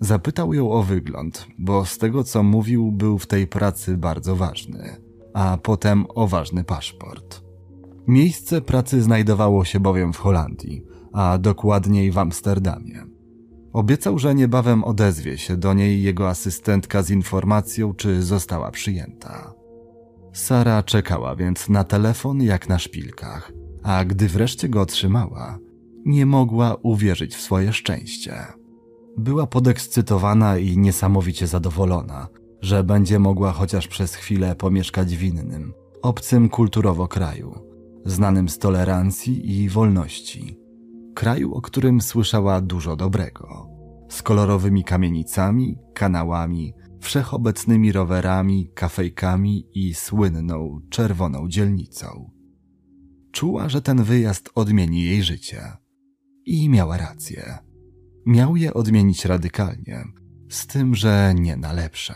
Zapytał 0.00 0.54
ją 0.54 0.72
o 0.72 0.82
wygląd, 0.82 1.46
bo 1.58 1.84
z 1.84 1.98
tego 1.98 2.24
co 2.24 2.42
mówił, 2.42 2.92
był 2.92 3.18
w 3.18 3.26
tej 3.26 3.46
pracy 3.46 3.96
bardzo 3.96 4.36
ważny, 4.36 4.96
a 5.34 5.58
potem 5.62 6.06
o 6.14 6.26
ważny 6.26 6.64
paszport. 6.64 7.44
Miejsce 8.06 8.60
pracy 8.60 9.02
znajdowało 9.02 9.64
się 9.64 9.80
bowiem 9.80 10.12
w 10.12 10.18
Holandii, 10.18 10.84
a 11.12 11.38
dokładniej 11.38 12.10
w 12.10 12.18
Amsterdamie. 12.18 13.13
Obiecał, 13.74 14.18
że 14.18 14.34
niebawem 14.34 14.84
odezwie 14.84 15.38
się 15.38 15.56
do 15.56 15.74
niej 15.74 16.02
jego 16.02 16.28
asystentka 16.28 17.02
z 17.02 17.10
informacją, 17.10 17.94
czy 17.94 18.22
została 18.22 18.70
przyjęta. 18.70 19.54
Sara 20.32 20.82
czekała 20.82 21.36
więc 21.36 21.68
na 21.68 21.84
telefon 21.84 22.42
jak 22.42 22.68
na 22.68 22.78
szpilkach, 22.78 23.52
a 23.82 24.04
gdy 24.04 24.28
wreszcie 24.28 24.68
go 24.68 24.80
otrzymała, 24.80 25.58
nie 26.04 26.26
mogła 26.26 26.76
uwierzyć 26.82 27.36
w 27.36 27.40
swoje 27.40 27.72
szczęście. 27.72 28.34
Była 29.18 29.46
podekscytowana 29.46 30.58
i 30.58 30.78
niesamowicie 30.78 31.46
zadowolona, 31.46 32.28
że 32.60 32.84
będzie 32.84 33.18
mogła 33.18 33.52
chociaż 33.52 33.88
przez 33.88 34.14
chwilę 34.14 34.56
pomieszkać 34.56 35.16
w 35.16 35.22
innym, 35.22 35.72
obcym 36.02 36.48
kulturowo 36.48 37.08
kraju, 37.08 37.54
znanym 38.04 38.48
z 38.48 38.58
tolerancji 38.58 39.62
i 39.62 39.68
wolności 39.68 40.63
kraju, 41.14 41.54
o 41.54 41.60
którym 41.60 42.00
słyszała 42.00 42.60
dużo 42.60 42.96
dobrego. 42.96 43.70
Z 44.08 44.22
kolorowymi 44.22 44.84
kamienicami, 44.84 45.78
kanałami, 45.94 46.74
wszechobecnymi 47.00 47.92
rowerami, 47.92 48.70
kafejkami 48.74 49.66
i 49.74 49.94
słynną 49.94 50.80
czerwoną 50.90 51.48
dzielnicą. 51.48 52.30
Czuła, 53.32 53.68
że 53.68 53.82
ten 53.82 54.02
wyjazd 54.02 54.50
odmieni 54.54 55.02
jej 55.02 55.22
życie. 55.22 55.72
I 56.46 56.68
miała 56.68 56.96
rację. 56.96 57.58
Miał 58.26 58.56
je 58.56 58.74
odmienić 58.74 59.24
radykalnie, 59.24 60.04
z 60.48 60.66
tym, 60.66 60.94
że 60.94 61.34
nie 61.36 61.56
na 61.56 61.72
lepsze. 61.72 62.14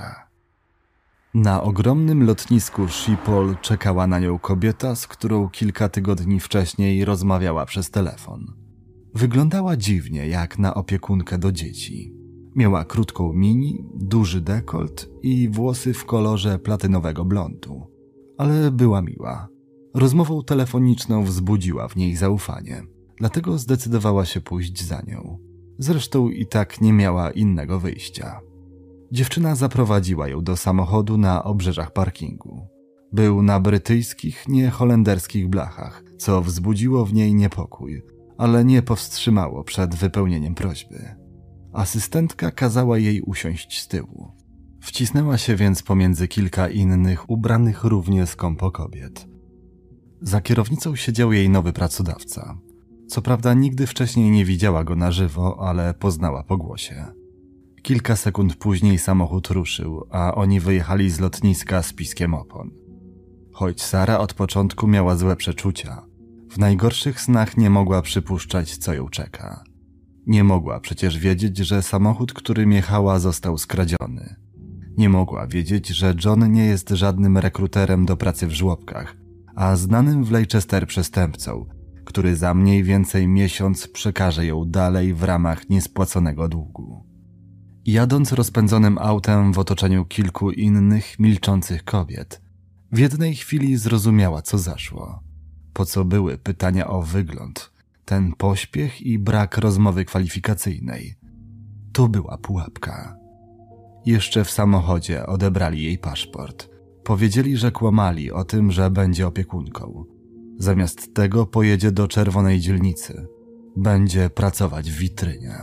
Na 1.34 1.62
ogromnym 1.62 2.26
lotnisku 2.26 2.88
Schiphol 2.88 3.56
czekała 3.62 4.06
na 4.06 4.18
nią 4.18 4.38
kobieta, 4.38 4.94
z 4.94 5.06
którą 5.06 5.48
kilka 5.48 5.88
tygodni 5.88 6.40
wcześniej 6.40 7.04
rozmawiała 7.04 7.66
przez 7.66 7.90
telefon. 7.90 8.67
Wyglądała 9.14 9.76
dziwnie, 9.76 10.28
jak 10.28 10.58
na 10.58 10.74
opiekunkę 10.74 11.38
do 11.38 11.52
dzieci. 11.52 12.14
Miała 12.54 12.84
krótką 12.84 13.32
mini, 13.32 13.84
duży 13.94 14.40
dekolt 14.40 15.10
i 15.22 15.48
włosy 15.48 15.94
w 15.94 16.04
kolorze 16.04 16.58
platynowego 16.58 17.24
blondu. 17.24 17.86
Ale 18.38 18.70
była 18.70 19.02
miła. 19.02 19.48
Rozmową 19.94 20.42
telefoniczną 20.42 21.24
wzbudziła 21.24 21.88
w 21.88 21.96
niej 21.96 22.16
zaufanie, 22.16 22.82
dlatego 23.16 23.58
zdecydowała 23.58 24.24
się 24.24 24.40
pójść 24.40 24.84
za 24.84 25.02
nią. 25.06 25.38
Zresztą 25.78 26.28
i 26.28 26.46
tak 26.46 26.80
nie 26.80 26.92
miała 26.92 27.30
innego 27.30 27.80
wyjścia. 27.80 28.40
Dziewczyna 29.12 29.54
zaprowadziła 29.54 30.28
ją 30.28 30.44
do 30.44 30.56
samochodu 30.56 31.18
na 31.18 31.44
obrzeżach 31.44 31.92
parkingu. 31.92 32.66
Był 33.12 33.42
na 33.42 33.60
brytyjskich, 33.60 34.48
nie 34.48 34.70
holenderskich 34.70 35.48
blachach, 35.48 36.04
co 36.18 36.42
wzbudziło 36.42 37.04
w 37.04 37.12
niej 37.12 37.34
niepokój, 37.34 38.02
ale 38.38 38.64
nie 38.64 38.82
powstrzymało 38.82 39.64
przed 39.64 39.94
wypełnieniem 39.94 40.54
prośby. 40.54 41.14
Asystentka 41.72 42.50
kazała 42.50 42.98
jej 42.98 43.22
usiąść 43.22 43.82
z 43.82 43.88
tyłu. 43.88 44.32
Wcisnęła 44.80 45.38
się 45.38 45.56
więc 45.56 45.82
pomiędzy 45.82 46.28
kilka 46.28 46.68
innych, 46.68 47.30
ubranych 47.30 47.84
równie 47.84 48.26
skąpo 48.26 48.70
kobiet. 48.70 49.28
Za 50.20 50.40
kierownicą 50.40 50.96
siedział 50.96 51.32
jej 51.32 51.50
nowy 51.50 51.72
pracodawca. 51.72 52.58
Co 53.08 53.22
prawda 53.22 53.54
nigdy 53.54 53.86
wcześniej 53.86 54.30
nie 54.30 54.44
widziała 54.44 54.84
go 54.84 54.96
na 54.96 55.12
żywo, 55.12 55.56
ale 55.68 55.94
poznała 55.94 56.42
po 56.42 56.56
głosie. 56.56 57.06
Kilka 57.82 58.16
sekund 58.16 58.56
później 58.56 58.98
samochód 58.98 59.48
ruszył, 59.48 60.04
a 60.10 60.34
oni 60.34 60.60
wyjechali 60.60 61.10
z 61.10 61.20
lotniska 61.20 61.82
z 61.82 61.92
piskiem 61.92 62.34
opon. 62.34 62.70
Choć 63.52 63.82
Sara 63.82 64.18
od 64.18 64.34
początku 64.34 64.86
miała 64.86 65.16
złe 65.16 65.36
przeczucia, 65.36 66.07
w 66.50 66.58
najgorszych 66.58 67.20
snach 67.20 67.56
nie 67.56 67.70
mogła 67.70 68.02
przypuszczać, 68.02 68.76
co 68.76 68.94
ją 68.94 69.08
czeka. 69.08 69.64
Nie 70.26 70.44
mogła 70.44 70.80
przecież 70.80 71.18
wiedzieć, 71.18 71.58
że 71.58 71.82
samochód, 71.82 72.32
którym 72.32 72.72
jechała, 72.72 73.18
został 73.18 73.58
skradziony. 73.58 74.36
Nie 74.96 75.08
mogła 75.08 75.46
wiedzieć, 75.46 75.88
że 75.88 76.14
John 76.24 76.52
nie 76.52 76.64
jest 76.64 76.90
żadnym 76.90 77.38
rekruterem 77.38 78.06
do 78.06 78.16
pracy 78.16 78.46
w 78.46 78.52
żłobkach, 78.52 79.16
a 79.56 79.76
znanym 79.76 80.24
w 80.24 80.30
Leicester 80.30 80.86
przestępcą, 80.86 81.66
który 82.04 82.36
za 82.36 82.54
mniej 82.54 82.82
więcej 82.82 83.28
miesiąc 83.28 83.88
przekaże 83.88 84.46
ją 84.46 84.64
dalej 84.64 85.14
w 85.14 85.22
ramach 85.22 85.68
niespłaconego 85.70 86.48
długu. 86.48 87.06
Jadąc 87.86 88.32
rozpędzonym 88.32 88.98
autem 88.98 89.52
w 89.52 89.58
otoczeniu 89.58 90.04
kilku 90.04 90.50
innych, 90.50 91.18
milczących 91.18 91.84
kobiet, 91.84 92.42
w 92.92 92.98
jednej 92.98 93.34
chwili 93.34 93.76
zrozumiała, 93.76 94.42
co 94.42 94.58
zaszło 94.58 95.27
po 95.78 95.84
co 95.84 96.04
były 96.04 96.38
pytania 96.38 96.86
o 96.88 97.02
wygląd, 97.02 97.70
ten 98.04 98.32
pośpiech 98.32 99.02
i 99.02 99.18
brak 99.18 99.58
rozmowy 99.58 100.04
kwalifikacyjnej. 100.04 101.14
To 101.92 102.08
była 102.08 102.38
pułapka. 102.38 103.16
Jeszcze 104.06 104.44
w 104.44 104.50
samochodzie 104.50 105.26
odebrali 105.26 105.82
jej 105.82 105.98
paszport. 105.98 106.68
Powiedzieli, 107.04 107.56
że 107.56 107.72
kłamali 107.72 108.32
o 108.32 108.44
tym, 108.44 108.72
że 108.72 108.90
będzie 108.90 109.26
opiekunką. 109.26 110.04
Zamiast 110.56 111.14
tego 111.14 111.46
pojedzie 111.46 111.92
do 111.92 112.08
czerwonej 112.08 112.60
dzielnicy. 112.60 113.26
Będzie 113.76 114.30
pracować 114.30 114.90
w 114.90 114.98
witrynie. 114.98 115.56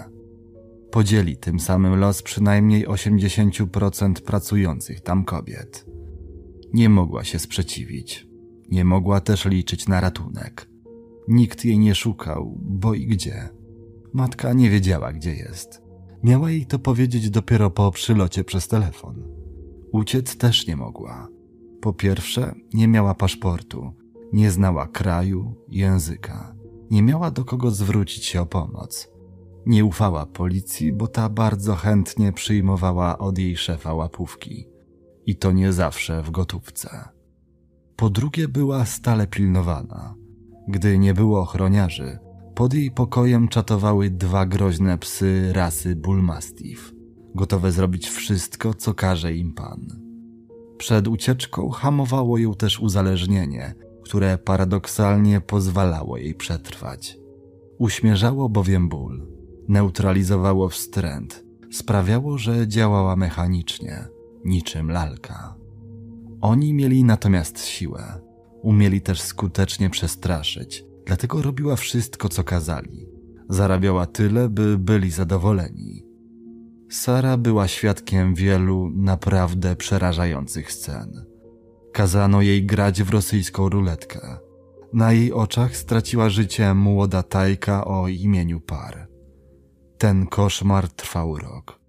Podzieli 0.91 1.37
tym 1.37 1.59
samym 1.59 1.95
los 1.95 2.21
przynajmniej 2.21 2.87
80% 2.87 4.13
pracujących 4.13 5.01
tam 5.01 5.25
kobiet. 5.25 5.85
Nie 6.73 6.89
mogła 6.89 7.23
się 7.23 7.39
sprzeciwić. 7.39 8.34
Nie 8.71 8.85
mogła 8.85 9.21
też 9.21 9.45
liczyć 9.45 9.87
na 9.87 10.01
ratunek. 10.01 10.69
Nikt 11.27 11.65
jej 11.65 11.79
nie 11.79 11.95
szukał, 11.95 12.57
bo 12.61 12.93
i 12.93 13.07
gdzie. 13.07 13.49
Matka 14.13 14.53
nie 14.53 14.69
wiedziała, 14.69 15.13
gdzie 15.13 15.33
jest. 15.33 15.81
Miała 16.23 16.51
jej 16.51 16.65
to 16.65 16.79
powiedzieć 16.79 17.29
dopiero 17.29 17.69
po 17.69 17.91
przylocie 17.91 18.43
przez 18.43 18.67
telefon. 18.67 19.23
Uciec 19.91 20.37
też 20.37 20.67
nie 20.67 20.75
mogła. 20.75 21.27
Po 21.81 21.93
pierwsze, 21.93 22.55
nie 22.73 22.87
miała 22.87 23.15
paszportu, 23.15 23.93
nie 24.33 24.51
znała 24.51 24.87
kraju, 24.87 25.55
języka, 25.69 26.55
nie 26.91 27.03
miała 27.03 27.31
do 27.31 27.45
kogo 27.45 27.71
zwrócić 27.71 28.25
się 28.25 28.41
o 28.41 28.45
pomoc. 28.45 29.11
Nie 29.65 29.85
ufała 29.85 30.25
policji, 30.25 30.93
bo 30.93 31.07
ta 31.07 31.29
bardzo 31.29 31.75
chętnie 31.75 32.33
przyjmowała 32.33 33.17
od 33.17 33.37
jej 33.37 33.57
szefa 33.57 33.93
łapówki. 33.93 34.67
I 35.25 35.35
to 35.35 35.51
nie 35.51 35.73
zawsze 35.73 36.23
w 36.23 36.31
gotówce. 36.31 37.14
Po 37.95 38.09
drugie, 38.09 38.47
była 38.47 38.85
stale 38.85 39.27
pilnowana. 39.27 40.15
Gdy 40.67 40.99
nie 40.99 41.13
było 41.13 41.41
ochroniarzy, 41.41 42.19
pod 42.55 42.73
jej 42.73 42.91
pokojem 42.91 43.47
czatowały 43.47 44.09
dwa 44.09 44.45
groźne 44.45 44.97
psy 44.97 45.53
rasy 45.53 45.95
Bullmastiff, 45.95 46.93
gotowe 47.35 47.71
zrobić 47.71 48.09
wszystko, 48.09 48.73
co 48.73 48.93
każe 48.93 49.33
im 49.33 49.53
pan. 49.53 50.05
Przed 50.77 51.07
ucieczką 51.07 51.69
hamowało 51.69 52.37
ją 52.37 52.53
też 52.53 52.79
uzależnienie, 52.79 53.75
które 54.03 54.37
paradoksalnie 54.37 55.41
pozwalało 55.41 56.17
jej 56.17 56.35
przetrwać. 56.35 57.17
Uśmierzało 57.77 58.49
bowiem 58.49 58.89
ból, 58.89 59.27
neutralizowało 59.67 60.69
wstręt, 60.69 61.43
sprawiało, 61.71 62.37
że 62.37 62.67
działała 62.67 63.15
mechanicznie, 63.15 64.07
niczym 64.45 64.91
lalka. 64.91 65.64
Oni 66.45 66.73
mieli 66.73 67.03
natomiast 67.03 67.65
siłę. 67.65 68.21
Umieli 68.61 69.01
też 69.01 69.21
skutecznie 69.21 69.89
przestraszyć, 69.89 70.85
dlatego 71.05 71.41
robiła 71.41 71.75
wszystko, 71.75 72.29
co 72.29 72.43
kazali. 72.43 73.09
Zarabiała 73.49 74.05
tyle, 74.05 74.49
by 74.49 74.77
byli 74.77 75.11
zadowoleni. 75.11 76.05
Sara 76.89 77.37
była 77.37 77.67
świadkiem 77.67 78.35
wielu 78.35 78.89
naprawdę 78.89 79.75
przerażających 79.75 80.71
scen. 80.71 81.25
Kazano 81.93 82.41
jej 82.41 82.65
grać 82.65 83.03
w 83.03 83.09
rosyjską 83.09 83.69
ruletkę. 83.69 84.37
Na 84.93 85.13
jej 85.13 85.33
oczach 85.33 85.77
straciła 85.77 86.29
życie 86.29 86.73
młoda 86.73 87.23
Tajka 87.23 87.85
o 87.85 88.07
imieniu 88.07 88.61
Par. 88.61 89.07
Ten 89.97 90.27
koszmar 90.27 90.89
trwał 90.89 91.37
rok. 91.37 91.79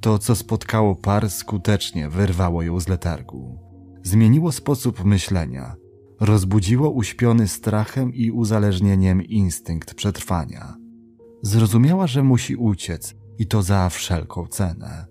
To, 0.00 0.18
co 0.18 0.34
spotkało 0.34 0.96
Par, 0.96 1.30
skutecznie 1.30 2.08
wyrwało 2.08 2.62
ją 2.62 2.80
z 2.80 2.88
letargu. 2.88 3.69
Zmieniło 4.02 4.52
sposób 4.52 5.04
myślenia, 5.04 5.76
rozbudziło 6.20 6.90
uśpiony 6.90 7.48
strachem 7.48 8.14
i 8.14 8.30
uzależnieniem 8.30 9.22
instynkt 9.22 9.94
przetrwania. 9.94 10.76
Zrozumiała, 11.42 12.06
że 12.06 12.22
musi 12.22 12.56
uciec 12.56 13.14
i 13.38 13.46
to 13.46 13.62
za 13.62 13.88
wszelką 13.88 14.46
cenę. 14.46 15.06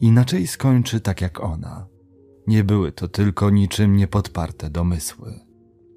Inaczej 0.00 0.46
skończy 0.46 1.00
tak 1.00 1.20
jak 1.20 1.40
ona. 1.40 1.86
Nie 2.46 2.64
były 2.64 2.92
to 2.92 3.08
tylko 3.08 3.50
niczym 3.50 3.96
niepodparte 3.96 4.70
domysły. 4.70 5.40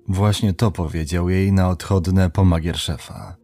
Właśnie 0.07 0.53
to 0.53 0.71
powiedział 0.71 1.29
jej 1.29 1.51
na 1.51 1.69
odchodne 1.69 2.29
pomagier 2.29 2.77
szefa, 2.77 3.35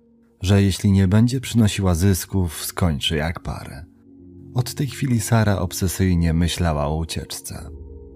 że 0.42 0.64
jeśli 0.64 0.92
nie 0.92 1.08
będzie 1.08 1.42
przynosiła 1.42 1.96
zysków, 1.96 2.66
skończy 2.66 3.16
jak 3.16 3.40
parę. 3.40 3.86
Od 4.54 4.74
tej 4.74 4.88
chwili 4.88 5.20
Sara 5.20 5.60
obsesyjnie 5.60 6.34
myślała 6.34 6.86
o 6.86 6.98
ucieczce. 6.98 7.70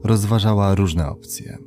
Rozważała 0.06 0.76
różne 0.76 1.10
opcje. 1.10 1.58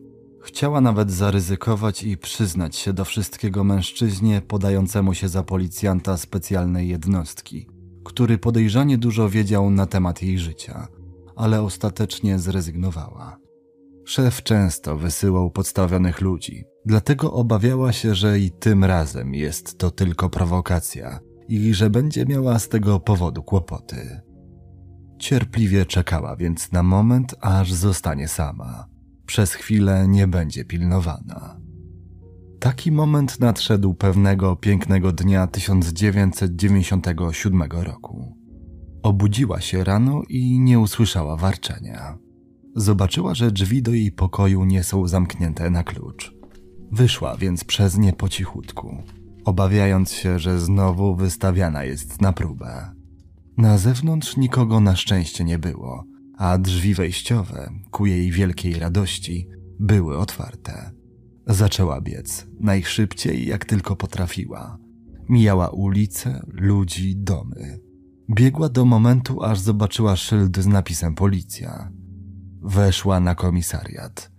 Chciała 0.42 0.80
nawet 0.80 1.10
zaryzykować 1.10 2.02
i 2.02 2.18
przyznać 2.18 2.76
się 2.76 2.92
do 2.92 3.04
wszystkiego 3.04 3.64
mężczyźnie 3.64 4.42
podającemu 4.48 5.14
się 5.14 5.28
za 5.28 5.42
policjanta 5.42 6.16
specjalnej 6.16 6.88
jednostki, 6.88 7.66
który 8.04 8.38
podejrzanie 8.38 8.98
dużo 8.98 9.28
wiedział 9.28 9.70
na 9.70 9.86
temat 9.86 10.22
jej 10.22 10.38
życia, 10.38 10.88
ale 11.36 11.62
ostatecznie 11.62 12.38
zrezygnowała. 12.38 13.38
Szef 14.04 14.42
często 14.42 14.96
wysyłał 14.96 15.50
podstawionych 15.50 16.20
ludzi, 16.20 16.64
dlatego 16.86 17.32
obawiała 17.32 17.92
się, 17.92 18.14
że 18.14 18.38
i 18.38 18.50
tym 18.50 18.84
razem 18.84 19.34
jest 19.34 19.78
to 19.78 19.90
tylko 19.90 20.30
prowokacja 20.30 21.20
i 21.48 21.74
że 21.74 21.90
będzie 21.90 22.26
miała 22.26 22.58
z 22.58 22.68
tego 22.68 23.00
powodu 23.00 23.42
kłopoty. 23.42 24.27
Cierpliwie 25.18 25.86
czekała 25.86 26.36
więc 26.36 26.72
na 26.72 26.82
moment, 26.82 27.34
aż 27.40 27.72
zostanie 27.72 28.28
sama. 28.28 28.86
Przez 29.26 29.52
chwilę 29.52 30.08
nie 30.08 30.26
będzie 30.26 30.64
pilnowana. 30.64 31.60
Taki 32.60 32.92
moment 32.92 33.40
nadszedł 33.40 33.94
pewnego 33.94 34.56
pięknego 34.56 35.12
dnia 35.12 35.46
1997 35.46 37.62
roku. 37.62 38.36
Obudziła 39.02 39.60
się 39.60 39.84
rano 39.84 40.22
i 40.28 40.60
nie 40.60 40.78
usłyszała 40.78 41.36
warczenia. 41.36 42.18
Zobaczyła, 42.76 43.34
że 43.34 43.50
drzwi 43.50 43.82
do 43.82 43.92
jej 43.92 44.12
pokoju 44.12 44.64
nie 44.64 44.84
są 44.84 45.08
zamknięte 45.08 45.70
na 45.70 45.82
klucz. 45.82 46.34
Wyszła 46.92 47.36
więc 47.36 47.64
przez 47.64 47.98
nie 47.98 48.12
po 48.12 48.28
cichutku, 48.28 48.96
obawiając 49.44 50.12
się, 50.12 50.38
że 50.38 50.60
znowu 50.60 51.16
wystawiana 51.16 51.84
jest 51.84 52.20
na 52.20 52.32
próbę. 52.32 52.97
Na 53.58 53.78
zewnątrz 53.78 54.36
nikogo 54.36 54.80
na 54.80 54.96
szczęście 54.96 55.44
nie 55.44 55.58
było, 55.58 56.04
a 56.36 56.58
drzwi 56.58 56.94
wejściowe, 56.94 57.70
ku 57.90 58.06
jej 58.06 58.30
wielkiej 58.30 58.74
radości, 58.74 59.48
były 59.80 60.18
otwarte. 60.18 60.90
Zaczęła 61.46 62.00
biec, 62.00 62.46
najszybciej 62.60 63.46
jak 63.46 63.64
tylko 63.64 63.96
potrafiła. 63.96 64.78
Mijała 65.28 65.68
ulice, 65.68 66.46
ludzi, 66.46 67.16
domy. 67.16 67.80
Biegła 68.30 68.68
do 68.68 68.84
momentu, 68.84 69.42
aż 69.42 69.60
zobaczyła 69.60 70.16
szyld 70.16 70.58
z 70.58 70.66
napisem 70.66 71.14
policja. 71.14 71.92
Weszła 72.62 73.20
na 73.20 73.34
komisariat. 73.34 74.30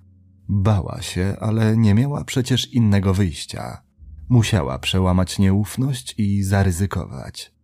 Bała 0.50 1.02
się, 1.02 1.36
ale 1.40 1.78
nie 1.78 1.94
miała 1.94 2.24
przecież 2.24 2.74
innego 2.74 3.14
wyjścia. 3.14 3.84
Musiała 4.30 4.80
przełamać 4.80 5.40
nieufność 5.40 6.16
i 6.18 6.44
zaryzykować. 6.44 7.59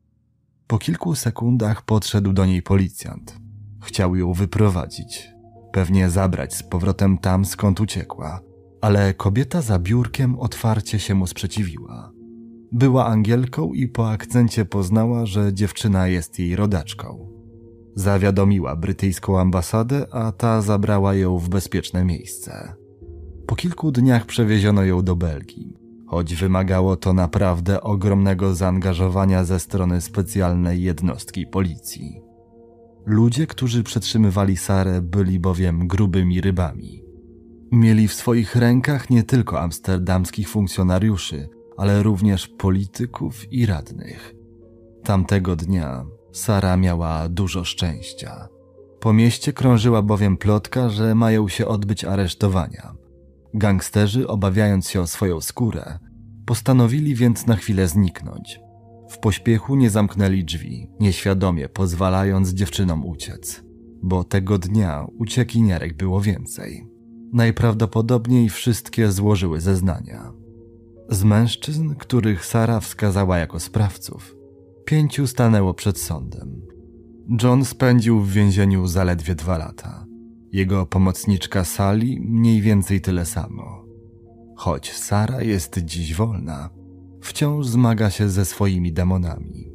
Po 0.67 0.77
kilku 0.77 1.15
sekundach 1.15 1.81
podszedł 1.81 2.33
do 2.33 2.45
niej 2.45 2.61
policjant. 2.61 3.37
Chciał 3.83 4.15
ją 4.15 4.33
wyprowadzić, 4.33 5.29
pewnie 5.71 6.09
zabrać 6.09 6.55
z 6.55 6.63
powrotem 6.63 7.17
tam, 7.17 7.45
skąd 7.45 7.81
uciekła, 7.81 8.41
ale 8.81 9.13
kobieta 9.13 9.61
za 9.61 9.79
biurkiem 9.79 10.39
otwarcie 10.39 10.99
się 10.99 11.15
mu 11.15 11.27
sprzeciwiła. 11.27 12.11
Była 12.71 13.05
Angielką 13.05 13.73
i 13.73 13.87
po 13.87 14.09
akcencie 14.09 14.65
poznała, 14.65 15.25
że 15.25 15.53
dziewczyna 15.53 16.07
jest 16.07 16.39
jej 16.39 16.55
rodaczką. 16.55 17.29
Zawiadomiła 17.95 18.75
brytyjską 18.75 19.39
ambasadę, 19.39 20.13
a 20.13 20.31
ta 20.31 20.61
zabrała 20.61 21.15
ją 21.15 21.37
w 21.37 21.49
bezpieczne 21.49 22.05
miejsce. 22.05 22.75
Po 23.47 23.55
kilku 23.55 23.91
dniach 23.91 24.25
przewieziono 24.25 24.83
ją 24.83 25.01
do 25.01 25.15
Belgii, 25.15 25.77
choć 26.15 26.35
wymagało 26.35 26.95
to 26.95 27.13
naprawdę 27.13 27.81
ogromnego 27.81 28.55
zaangażowania 28.55 29.43
ze 29.43 29.59
strony 29.59 30.01
specjalnej 30.01 30.81
jednostki 30.81 31.47
policji. 31.47 32.21
Ludzie, 33.05 33.47
którzy 33.47 33.83
przetrzymywali 33.83 34.57
Sarę, 34.57 35.01
byli 35.01 35.39
bowiem 35.39 35.87
grubymi 35.87 36.41
rybami. 36.41 37.03
Mieli 37.71 38.07
w 38.07 38.13
swoich 38.13 38.55
rękach 38.55 39.09
nie 39.09 39.23
tylko 39.23 39.61
amsterdamskich 39.61 40.49
funkcjonariuszy, 40.49 41.49
ale 41.77 42.03
również 42.03 42.47
polityków 42.47 43.53
i 43.53 43.65
radnych. 43.65 44.35
Tamtego 45.03 45.55
dnia 45.55 46.05
Sara 46.31 46.77
miała 46.77 47.29
dużo 47.29 47.63
szczęścia. 47.63 48.47
Po 48.99 49.13
mieście 49.13 49.53
krążyła 49.53 50.01
bowiem 50.01 50.37
plotka, 50.37 50.89
że 50.89 51.15
mają 51.15 51.47
się 51.47 51.67
odbyć 51.67 52.03
aresztowania. 52.03 53.04
Gangsterzy, 53.57 54.27
obawiając 54.27 54.89
się 54.89 55.01
o 55.01 55.07
swoją 55.07 55.41
skórę, 55.41 55.99
postanowili 56.45 57.15
więc 57.15 57.47
na 57.47 57.55
chwilę 57.55 57.87
zniknąć. 57.87 58.59
W 59.09 59.19
pośpiechu 59.19 59.75
nie 59.75 59.89
zamknęli 59.89 60.43
drzwi, 60.43 60.89
nieświadomie 60.99 61.69
pozwalając 61.69 62.49
dziewczynom 62.49 63.05
uciec, 63.05 63.63
bo 64.03 64.23
tego 64.23 64.57
dnia 64.57 65.05
uciekinierek 65.19 65.97
było 65.97 66.21
więcej. 66.21 66.87
Najprawdopodobniej 67.33 68.49
wszystkie 68.49 69.11
złożyły 69.11 69.61
zeznania. 69.61 70.33
Z 71.09 71.23
mężczyzn, 71.23 71.95
których 71.95 72.45
Sara 72.45 72.79
wskazała 72.79 73.37
jako 73.37 73.59
sprawców, 73.59 74.35
pięciu 74.85 75.27
stanęło 75.27 75.73
przed 75.73 75.99
sądem. 75.99 76.61
John 77.43 77.65
spędził 77.65 78.21
w 78.21 78.31
więzieniu 78.31 78.87
zaledwie 78.87 79.35
dwa 79.35 79.57
lata. 79.57 80.04
Jego 80.55 80.85
pomocniczka 80.85 81.63
Sally 81.63 82.19
mniej 82.19 82.61
więcej 82.61 83.01
tyle 83.01 83.25
samo. 83.25 83.85
Choć 84.55 84.93
Sara 84.93 85.41
jest 85.41 85.77
dziś 85.77 86.13
wolna, 86.13 86.69
wciąż 87.21 87.67
zmaga 87.67 88.09
się 88.09 88.29
ze 88.29 88.45
swoimi 88.45 88.93
demonami. 88.93 89.71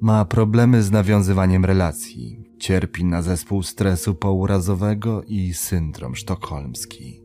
Ma 0.00 0.24
problemy 0.24 0.82
z 0.82 0.90
nawiązywaniem 0.90 1.64
relacji, 1.64 2.44
cierpi 2.58 3.04
na 3.04 3.22
zespół 3.22 3.62
stresu 3.62 4.14
pourazowego 4.14 5.22
i 5.22 5.54
syndrom 5.54 6.16
sztokholmski. 6.16 7.22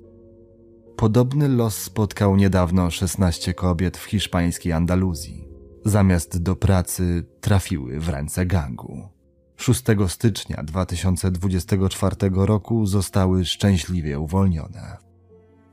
Podobny 0.95 1.47
los 1.47 1.75
spotkał 1.75 2.35
niedawno 2.35 2.91
16 2.91 3.53
kobiet 3.53 3.97
w 3.97 4.05
hiszpańskiej 4.05 4.71
Andaluzji. 4.71 5.47
Zamiast 5.85 6.37
do 6.41 6.55
pracy 6.55 7.25
trafiły 7.41 7.99
w 7.99 8.09
ręce 8.09 8.45
gangu. 8.45 9.12
6 9.57 9.83
stycznia 10.07 10.63
2024 10.63 12.15
roku 12.33 12.85
zostały 12.85 13.45
szczęśliwie 13.45 14.19
uwolnione. 14.19 14.97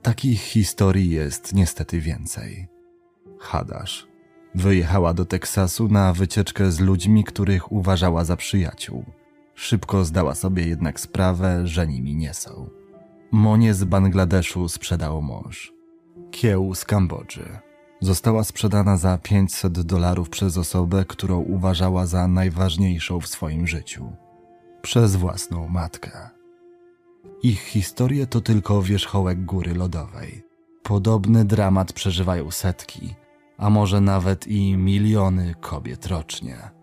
Takich 0.03 0.41
historii 0.41 1.11
jest 1.11 1.55
niestety 1.55 2.01
więcej. 2.01 2.69
Hadasz 3.39 4.11
wyjechała 4.55 5.15
do 5.15 5.25
Teksasu 5.25 5.89
na 5.89 6.13
wycieczkę 6.13 6.73
z 6.73 6.81
ludźmi, 6.81 7.25
których 7.25 7.73
uważała 7.73 8.25
za 8.25 8.37
przyjaciół. 8.37 9.05
Szybko 9.55 10.05
zdała 10.05 10.35
sobie 10.35 10.67
jednak 10.67 11.01
sprawę, 11.01 11.67
że 11.67 11.87
nimi 11.87 12.17
nie 12.17 12.35
są. 12.35 12.71
Monie 13.33 13.75
z 13.75 13.85
Bangladeszu 13.85 14.69
sprzedał 14.69 15.23
mąż. 15.23 15.73
Kieł 16.31 16.75
z 16.75 16.85
Kambodży. 16.85 17.59
Została 18.01 18.45
sprzedana 18.45 18.97
za 18.97 19.19
500 19.19 19.81
dolarów 19.81 20.29
przez 20.31 20.59
osobę, 20.59 21.05
którą 21.05 21.41
uważała 21.41 22.07
za 22.07 22.29
najważniejszą 22.29 23.21
w 23.21 23.27
swoim 23.27 23.67
życiu. 23.67 24.13
Przez 24.83 25.17
własną 25.17 25.69
matkę. 25.69 26.31
Ich 27.43 27.61
historie 27.61 28.27
to 28.27 28.41
tylko 28.41 28.83
wierzchołek 28.83 29.45
góry 29.45 29.75
lodowej. 29.75 30.43
Podobny 30.83 31.45
dramat 31.45 31.93
przeżywają 31.93 32.51
setki, 32.51 33.15
a 33.59 33.71
może 33.71 34.01
nawet 34.01 34.47
i 34.47 34.77
miliony 34.77 35.55
kobiet 35.61 36.07
rocznie. 36.07 36.80